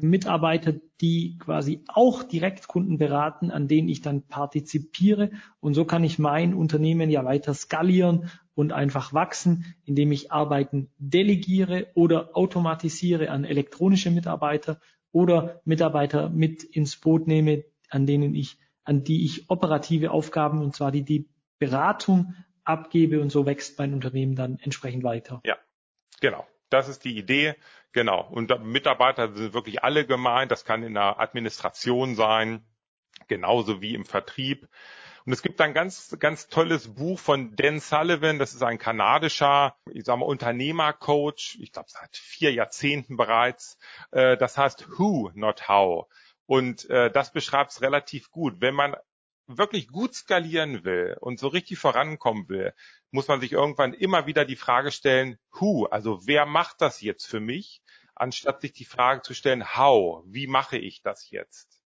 Mitarbeiter, 0.00 0.74
die 1.00 1.36
quasi 1.38 1.82
auch 1.88 2.22
direkt 2.22 2.68
Kunden 2.68 2.98
beraten, 2.98 3.50
an 3.50 3.66
denen 3.66 3.88
ich 3.88 4.02
dann 4.02 4.22
partizipiere. 4.22 5.30
Und 5.58 5.74
so 5.74 5.84
kann 5.84 6.04
ich 6.04 6.18
mein 6.18 6.54
Unternehmen 6.54 7.10
ja 7.10 7.24
weiter 7.24 7.54
skalieren 7.54 8.30
und 8.54 8.72
einfach 8.72 9.12
wachsen, 9.12 9.74
indem 9.84 10.12
ich 10.12 10.30
Arbeiten 10.30 10.90
delegiere 10.98 11.88
oder 11.94 12.36
automatisiere 12.36 13.30
an 13.30 13.44
elektronische 13.44 14.10
Mitarbeiter 14.10 14.80
oder 15.12 15.60
Mitarbeiter 15.64 16.28
mit 16.28 16.62
ins 16.62 16.96
Boot 16.96 17.26
nehme, 17.26 17.64
an 17.88 18.06
denen 18.06 18.34
ich, 18.34 18.58
an 18.84 19.02
die 19.02 19.24
ich 19.24 19.50
operative 19.50 20.12
Aufgaben 20.12 20.62
und 20.62 20.76
zwar 20.76 20.92
die, 20.92 21.02
die 21.02 21.28
Beratung 21.58 22.34
abgebe 22.62 23.20
und 23.20 23.30
so 23.30 23.46
wächst 23.46 23.78
mein 23.78 23.92
Unternehmen 23.92 24.36
dann 24.36 24.58
entsprechend 24.60 25.02
weiter. 25.02 25.40
Ja, 25.44 25.56
genau. 26.20 26.46
Das 26.70 26.88
ist 26.88 27.04
die 27.04 27.16
Idee. 27.16 27.54
Genau. 27.92 28.26
Und 28.30 28.50
Mitarbeiter 28.64 29.32
sind 29.34 29.52
wirklich 29.52 29.82
alle 29.82 30.06
gemeint. 30.06 30.50
Das 30.50 30.64
kann 30.64 30.82
in 30.82 30.94
der 30.94 31.18
Administration 31.18 32.14
sein, 32.14 32.64
genauso 33.28 33.82
wie 33.82 33.94
im 33.94 34.04
Vertrieb. 34.04 34.68
Und 35.26 35.32
es 35.32 35.42
gibt 35.42 35.60
ein 35.60 35.74
ganz, 35.74 36.16
ganz 36.18 36.48
tolles 36.48 36.94
Buch 36.94 37.18
von 37.18 37.54
Dan 37.54 37.80
Sullivan. 37.80 38.38
Das 38.38 38.54
ist 38.54 38.62
ein 38.62 38.78
kanadischer, 38.78 39.76
ich 39.90 40.04
sag 40.04 40.18
mal, 40.18 40.24
Unternehmercoach. 40.24 41.58
Ich 41.60 41.72
glaube, 41.72 41.90
seit 41.90 42.16
vier 42.16 42.52
Jahrzehnten 42.52 43.16
bereits. 43.16 43.76
Äh, 44.12 44.36
das 44.36 44.56
heißt 44.56 44.98
Who, 44.98 45.30
not 45.34 45.68
How. 45.68 46.06
Und 46.46 46.88
äh, 46.90 47.10
das 47.10 47.32
beschreibt 47.32 47.72
es 47.72 47.82
relativ 47.82 48.30
gut. 48.30 48.60
Wenn 48.60 48.74
man 48.74 48.96
wirklich 49.56 49.88
gut 49.88 50.14
skalieren 50.14 50.84
will 50.84 51.16
und 51.20 51.38
so 51.38 51.48
richtig 51.48 51.78
vorankommen 51.78 52.48
will, 52.48 52.72
muss 53.10 53.28
man 53.28 53.40
sich 53.40 53.52
irgendwann 53.52 53.92
immer 53.92 54.26
wieder 54.26 54.44
die 54.44 54.56
Frage 54.56 54.90
stellen, 54.90 55.38
who, 55.52 55.86
also 55.86 56.26
wer 56.26 56.46
macht 56.46 56.80
das 56.80 57.00
jetzt 57.00 57.26
für 57.26 57.40
mich, 57.40 57.82
anstatt 58.14 58.60
sich 58.60 58.72
die 58.72 58.84
Frage 58.84 59.22
zu 59.22 59.34
stellen, 59.34 59.76
how, 59.76 60.22
wie 60.26 60.46
mache 60.46 60.78
ich 60.78 61.02
das 61.02 61.30
jetzt? 61.30 61.80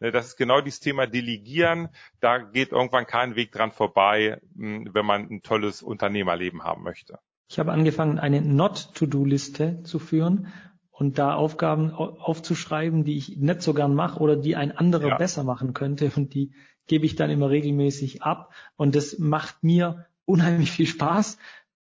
Ne, 0.00 0.10
das 0.10 0.26
ist 0.26 0.36
genau 0.36 0.60
dieses 0.60 0.80
Thema 0.80 1.06
Delegieren. 1.06 1.88
Da 2.20 2.38
geht 2.38 2.72
irgendwann 2.72 3.06
kein 3.06 3.34
Weg 3.34 3.52
dran 3.52 3.72
vorbei, 3.72 4.40
hm, 4.54 4.90
wenn 4.92 5.06
man 5.06 5.28
ein 5.30 5.42
tolles 5.42 5.82
Unternehmerleben 5.82 6.64
haben 6.64 6.82
möchte. 6.82 7.18
Ich 7.48 7.58
habe 7.58 7.72
angefangen, 7.72 8.18
eine 8.18 8.42
Not-to-Do-Liste 8.42 9.82
zu 9.84 9.98
führen 9.98 10.52
und 10.90 11.18
da 11.18 11.34
Aufgaben 11.34 11.92
aufzuschreiben, 11.92 13.04
die 13.04 13.16
ich 13.16 13.36
nicht 13.36 13.62
so 13.62 13.72
gern 13.72 13.94
mache 13.94 14.18
oder 14.20 14.36
die 14.36 14.56
ein 14.56 14.76
anderer 14.76 15.08
ja. 15.08 15.16
besser 15.16 15.44
machen 15.44 15.72
könnte 15.72 16.10
und 16.16 16.34
die 16.34 16.54
gebe 16.86 17.06
ich 17.06 17.16
dann 17.16 17.30
immer 17.30 17.50
regelmäßig 17.50 18.22
ab 18.22 18.54
und 18.76 18.94
das 18.94 19.18
macht 19.18 19.62
mir 19.62 20.06
unheimlich 20.24 20.70
viel 20.70 20.86
Spaß. 20.86 21.38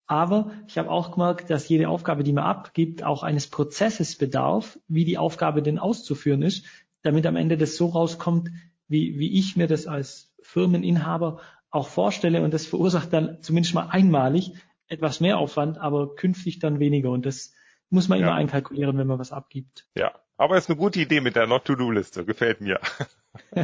Aber 0.05 0.51
ich 0.67 0.77
habe 0.77 0.91
auch 0.91 1.11
gemerkt, 1.11 1.49
dass 1.49 1.69
jede 1.69 1.87
Aufgabe, 1.87 2.23
die 2.23 2.33
man 2.33 2.43
abgibt, 2.43 3.03
auch 3.03 3.23
eines 3.23 3.47
Prozesses 3.47 4.17
bedarf, 4.17 4.77
wie 4.87 5.05
die 5.05 5.17
Aufgabe 5.17 5.61
denn 5.61 5.79
auszuführen 5.79 6.41
ist, 6.41 6.65
damit 7.03 7.25
am 7.25 7.35
Ende 7.35 7.57
das 7.57 7.77
so 7.77 7.87
rauskommt, 7.87 8.49
wie, 8.87 9.17
wie 9.17 9.39
ich 9.39 9.55
mir 9.55 9.67
das 9.67 9.87
als 9.87 10.33
Firmeninhaber 10.41 11.39
auch 11.69 11.87
vorstelle. 11.87 12.43
Und 12.43 12.53
das 12.53 12.65
verursacht 12.65 13.13
dann 13.13 13.41
zumindest 13.41 13.75
mal 13.75 13.87
einmalig 13.87 14.53
etwas 14.87 15.19
mehr 15.19 15.37
Aufwand, 15.37 15.77
aber 15.77 16.15
künftig 16.15 16.59
dann 16.59 16.79
weniger. 16.79 17.09
Und 17.09 17.25
das 17.25 17.53
muss 17.89 18.09
man 18.09 18.19
ja. 18.19 18.27
immer 18.27 18.35
einkalkulieren, 18.35 18.97
wenn 18.97 19.07
man 19.07 19.19
was 19.19 19.31
abgibt. 19.31 19.87
Ja, 19.95 20.13
aber 20.37 20.57
ist 20.57 20.69
eine 20.69 20.77
gute 20.77 20.99
Idee 20.99 21.21
mit 21.21 21.35
der 21.35 21.47
Not-to-Do-Liste. 21.47 22.25
Gefällt 22.25 22.61
mir. 22.61 22.79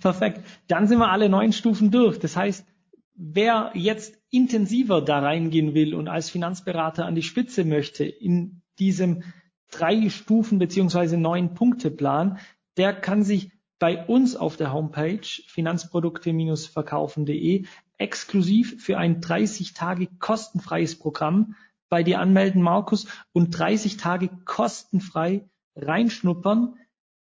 Perfekt. 0.00 0.40
Dann 0.68 0.86
sind 0.86 0.98
wir 0.98 1.10
alle 1.10 1.28
neun 1.28 1.52
Stufen 1.52 1.90
durch. 1.90 2.18
Das 2.18 2.36
heißt, 2.36 2.66
wer 3.14 3.72
jetzt 3.74 4.18
intensiver 4.30 5.02
da 5.02 5.18
reingehen 5.18 5.74
will 5.74 5.94
und 5.94 6.08
als 6.08 6.30
Finanzberater 6.30 7.04
an 7.04 7.14
die 7.14 7.22
Spitze 7.22 7.64
möchte 7.64 8.04
in 8.04 8.62
diesem 8.78 9.22
drei 9.70 10.08
Stufen 10.10 10.58
beziehungsweise 10.58 11.16
neun 11.16 11.54
Punkte 11.54 11.90
Plan, 11.90 12.38
der 12.76 12.92
kann 12.92 13.22
sich 13.22 13.50
bei 13.78 14.06
uns 14.06 14.36
auf 14.36 14.56
der 14.56 14.72
Homepage 14.72 15.26
finanzprodukte-verkaufen.de 15.48 17.66
exklusiv 17.98 18.82
für 18.82 18.98
ein 18.98 19.20
30 19.20 19.74
Tage 19.74 20.08
kostenfreies 20.18 20.98
Programm 20.98 21.54
bei 21.88 22.02
dir 22.02 22.20
anmelden, 22.20 22.62
Markus, 22.62 23.06
und 23.32 23.50
30 23.50 23.96
Tage 23.96 24.28
kostenfrei 24.44 25.48
reinschnuppern, 25.76 26.74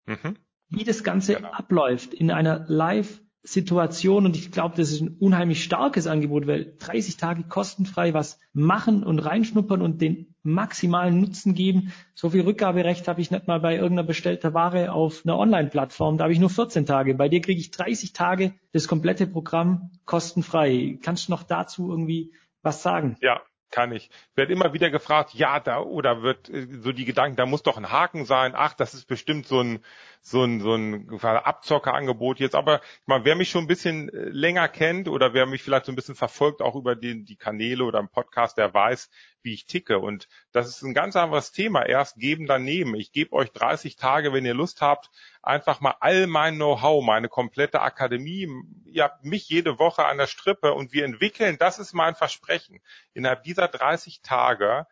mhm. 0.05 0.35
wie 0.69 0.83
das 0.83 1.03
Ganze 1.03 1.35
genau. 1.35 1.51
abläuft 1.51 2.13
in 2.13 2.31
einer 2.31 2.65
Live 2.67 3.21
Situation 3.41 4.25
und 4.25 4.35
ich 4.35 4.51
glaube, 4.51 4.75
das 4.75 4.91
ist 4.91 5.01
ein 5.01 5.15
unheimlich 5.17 5.63
starkes 5.63 6.07
Angebot, 6.07 6.45
weil 6.45 6.75
30 6.77 7.15
Tage 7.17 7.43
kostenfrei 7.43 8.13
was 8.13 8.37
machen 8.51 9.03
und 9.03 9.19
reinschnuppern 9.19 9.81
und 9.81 10.01
den 10.01 10.35
maximalen 10.43 11.21
Nutzen 11.21 11.53
geben. 11.55 11.93
So 12.15 12.29
viel 12.29 12.41
Rückgaberecht 12.41 13.07
habe 13.07 13.21
ich 13.21 13.31
nicht 13.31 13.47
mal 13.47 13.59
bei 13.59 13.75
irgendeiner 13.75 14.03
bestellter 14.03 14.53
Ware 14.53 14.91
auf 14.91 15.21
einer 15.25 15.37
Online-Plattform. 15.37 16.17
Da 16.17 16.25
habe 16.25 16.33
ich 16.33 16.39
nur 16.39 16.49
14 16.49 16.85
Tage. 16.85 17.15
Bei 17.15 17.29
dir 17.29 17.39
kriege 17.39 17.59
ich 17.59 17.71
30 17.71 18.11
Tage 18.13 18.53
das 18.73 18.87
komplette 18.87 19.25
Programm 19.25 19.91
kostenfrei. 20.05 20.99
Kannst 21.01 21.27
du 21.27 21.31
noch 21.31 21.43
dazu 21.43 21.89
irgendwie 21.89 22.33
was 22.61 22.83
sagen? 22.83 23.15
Ja, 23.21 23.41
kann 23.71 23.91
ich. 23.91 24.09
Werde 24.35 24.53
immer 24.53 24.73
wieder 24.73 24.89
gefragt, 24.89 25.33
ja, 25.33 25.59
da 25.59 25.81
oder 25.81 26.21
wird 26.21 26.49
äh, 26.49 26.67
so 26.81 26.91
die 26.91 27.05
Gedanken, 27.05 27.35
da 27.35 27.45
muss 27.45 27.63
doch 27.63 27.77
ein 27.77 27.91
Haken 27.91 28.25
sein. 28.25 28.53
Ach, 28.55 28.73
das 28.73 28.93
ist 28.93 29.05
bestimmt 29.05 29.47
so 29.47 29.61
ein 29.61 29.83
so 30.21 30.43
ein 30.43 30.59
so 30.59 30.73
ein 30.73 31.09
Abzockerangebot 31.21 32.39
jetzt. 32.39 32.55
Aber 32.55 32.81
ich 32.81 33.07
meine, 33.07 33.25
wer 33.25 33.35
mich 33.35 33.49
schon 33.49 33.63
ein 33.63 33.67
bisschen 33.67 34.09
äh, 34.09 34.29
länger 34.29 34.67
kennt 34.67 35.07
oder 35.07 35.33
wer 35.33 35.45
mich 35.45 35.63
vielleicht 35.63 35.85
so 35.85 35.91
ein 35.91 35.95
bisschen 35.95 36.15
verfolgt, 36.15 36.61
auch 36.61 36.75
über 36.75 36.95
die, 36.95 37.23
die 37.23 37.37
Kanäle 37.37 37.83
oder 37.83 37.99
im 37.99 38.09
Podcast, 38.09 38.57
der 38.57 38.73
weiß, 38.73 39.09
wie 39.41 39.53
ich 39.53 39.65
ticke. 39.65 39.99
Und 39.99 40.27
das 40.51 40.67
ist 40.67 40.81
ein 40.81 40.93
ganz 40.93 41.15
anderes 41.15 41.51
Thema. 41.51 41.85
Erst 41.85 42.17
geben, 42.17 42.47
dann 42.47 42.63
nehmen. 42.63 42.95
Ich 42.95 43.11
gebe 43.11 43.33
euch 43.33 43.51
30 43.51 43.95
Tage, 43.95 44.33
wenn 44.33 44.45
ihr 44.45 44.53
Lust 44.53 44.81
habt, 44.81 45.09
einfach 45.41 45.79
mal 45.79 45.95
all 45.99 46.27
mein 46.27 46.55
Know-how, 46.55 47.03
meine 47.03 47.29
komplette 47.29 47.81
Akademie. 47.81 48.47
Ihr 48.85 49.03
habt 49.03 49.23
mich 49.23 49.47
jede 49.49 49.79
Woche 49.79 50.05
an 50.05 50.17
der 50.17 50.27
Strippe 50.27 50.73
und 50.73 50.93
wir 50.93 51.05
entwickeln, 51.05 51.57
das 51.59 51.79
ist 51.79 51.93
mein 51.93 52.15
Versprechen. 52.15 52.81
Innerhalb 53.13 53.43
dieser 53.43 53.67
30 53.67 54.21
Tage 54.21 54.85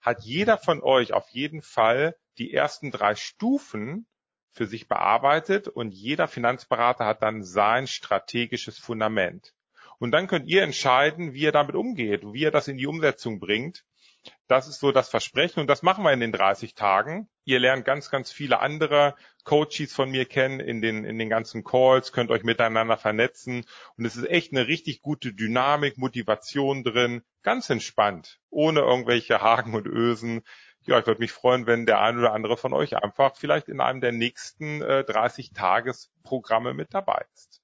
hat 0.00 0.22
jeder 0.22 0.58
von 0.58 0.82
euch 0.82 1.12
auf 1.12 1.28
jeden 1.30 1.62
Fall 1.62 2.16
die 2.38 2.52
ersten 2.52 2.90
drei 2.90 3.14
Stufen 3.14 4.06
für 4.50 4.66
sich 4.66 4.88
bearbeitet 4.88 5.68
und 5.68 5.92
jeder 5.92 6.28
Finanzberater 6.28 7.06
hat 7.06 7.22
dann 7.22 7.42
sein 7.42 7.86
strategisches 7.86 8.78
Fundament. 8.78 9.54
Und 9.98 10.10
dann 10.10 10.26
könnt 10.26 10.48
ihr 10.48 10.62
entscheiden, 10.62 11.32
wie 11.32 11.42
ihr 11.42 11.52
damit 11.52 11.76
umgeht, 11.76 12.22
wie 12.24 12.40
ihr 12.40 12.50
das 12.50 12.68
in 12.68 12.76
die 12.76 12.86
Umsetzung 12.86 13.38
bringt. 13.38 13.84
Das 14.46 14.68
ist 14.68 14.80
so 14.80 14.92
das 14.92 15.08
Versprechen 15.08 15.60
und 15.60 15.66
das 15.66 15.82
machen 15.82 16.04
wir 16.04 16.12
in 16.12 16.20
den 16.20 16.32
30 16.32 16.74
Tagen. 16.74 17.28
Ihr 17.44 17.58
lernt 17.58 17.84
ganz, 17.84 18.10
ganz 18.10 18.30
viele 18.30 18.60
andere 18.60 19.14
Coaches 19.44 19.92
von 19.92 20.10
mir 20.10 20.26
kennen 20.26 20.60
in 20.60 20.82
den, 20.82 21.04
in 21.04 21.18
den 21.18 21.28
ganzen 21.28 21.64
Calls, 21.64 22.12
könnt 22.12 22.30
euch 22.30 22.44
miteinander 22.44 22.96
vernetzen 22.96 23.64
und 23.96 24.04
es 24.04 24.16
ist 24.16 24.28
echt 24.28 24.52
eine 24.52 24.68
richtig 24.68 25.00
gute 25.00 25.32
Dynamik, 25.32 25.96
Motivation 25.96 26.84
drin, 26.84 27.22
ganz 27.42 27.70
entspannt, 27.70 28.40
ohne 28.50 28.80
irgendwelche 28.80 29.40
Haken 29.40 29.74
und 29.74 29.86
Ösen. 29.86 30.42
Ja, 30.82 30.98
ich 30.98 31.06
würde 31.06 31.20
mich 31.20 31.32
freuen, 31.32 31.66
wenn 31.66 31.86
der 31.86 32.00
ein 32.00 32.18
oder 32.18 32.32
andere 32.32 32.56
von 32.56 32.72
euch 32.74 32.96
einfach 32.96 33.36
vielleicht 33.36 33.68
in 33.68 33.80
einem 33.80 34.00
der 34.00 34.12
nächsten 34.12 34.82
äh, 34.82 35.04
30 35.04 35.52
Tagesprogramme 35.52 36.74
mit 36.74 36.92
dabei 36.92 37.24
ist. 37.34 37.61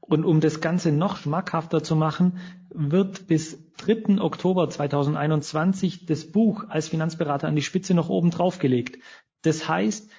Und 0.00 0.24
um 0.24 0.40
das 0.40 0.60
Ganze 0.60 0.90
noch 0.90 1.16
schmackhafter 1.16 1.82
zu 1.82 1.94
machen, 1.94 2.38
wird 2.70 3.26
bis 3.26 3.58
3. 3.78 4.20
Oktober 4.20 4.68
2021 4.68 6.06
das 6.06 6.30
Buch 6.30 6.64
als 6.68 6.88
Finanzberater 6.88 7.48
an 7.48 7.56
die 7.56 7.62
Spitze 7.62 7.94
noch 7.94 8.08
oben 8.08 8.30
draufgelegt. 8.30 8.98
Das 9.42 9.68
heißt, 9.68 10.10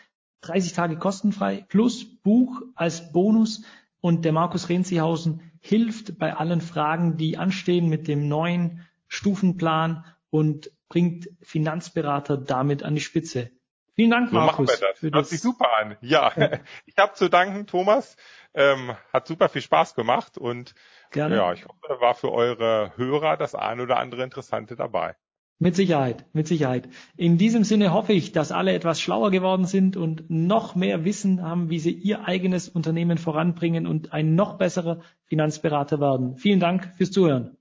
30 0.41 0.73
Tage 0.73 0.97
kostenfrei 0.97 1.65
plus 1.67 2.05
Buch 2.21 2.61
als 2.75 3.11
Bonus 3.11 3.63
und 4.01 4.25
der 4.25 4.31
Markus 4.31 4.69
Renzihausen 4.69 5.41
hilft 5.59 6.17
bei 6.17 6.35
allen 6.35 6.61
Fragen, 6.61 7.17
die 7.17 7.37
anstehen 7.37 7.89
mit 7.89 8.07
dem 8.07 8.27
neuen 8.27 8.87
Stufenplan 9.07 10.05
und 10.29 10.71
bringt 10.87 11.29
Finanzberater 11.41 12.37
damit 12.37 12.83
an 12.83 12.95
die 12.95 13.01
Spitze. 13.01 13.51
Vielen 13.99 14.11
Dank, 14.11 14.29
so 14.29 14.35
Markus. 14.37 14.79
Das. 14.79 15.01
Hört 15.01 15.13
das. 15.13 15.29
sich 15.29 15.41
super 15.41 15.67
an. 15.77 15.97
Ja, 15.99 16.31
ja. 16.37 16.51
ich 16.85 16.95
habe 16.97 17.15
zu 17.15 17.27
danken, 17.27 17.67
Thomas. 17.67 18.15
Ähm, 18.53 18.95
hat 19.11 19.27
super 19.27 19.49
viel 19.49 19.61
Spaß 19.61 19.93
gemacht 19.93 20.37
und 20.37 20.73
Gerne. 21.11 21.35
ja, 21.35 21.51
ich 21.51 21.65
hoffe, 21.65 21.99
war 21.99 22.15
für 22.15 22.31
eure 22.31 22.93
Hörer 22.95 23.35
das 23.35 23.55
ein 23.55 23.81
oder 23.81 23.97
andere 23.97 24.23
Interessante 24.23 24.77
dabei. 24.77 25.17
Mit 25.57 25.75
Sicherheit, 25.75 26.25
mit 26.31 26.47
Sicherheit. 26.47 26.87
In 27.17 27.37
diesem 27.37 27.65
Sinne 27.65 27.91
hoffe 27.91 28.13
ich, 28.13 28.31
dass 28.31 28.53
alle 28.53 28.71
etwas 28.73 29.01
schlauer 29.01 29.31
geworden 29.31 29.65
sind 29.65 29.97
und 29.97 30.29
noch 30.29 30.75
mehr 30.75 31.03
Wissen 31.03 31.41
haben, 31.43 31.69
wie 31.69 31.79
sie 31.79 31.91
ihr 31.91 32.25
eigenes 32.25 32.69
Unternehmen 32.69 33.17
voranbringen 33.17 33.85
und 33.85 34.13
ein 34.13 34.33
noch 34.33 34.57
besserer 34.57 35.01
Finanzberater 35.25 35.99
werden. 35.99 36.37
Vielen 36.37 36.61
Dank 36.61 36.93
fürs 36.95 37.11
Zuhören. 37.11 37.57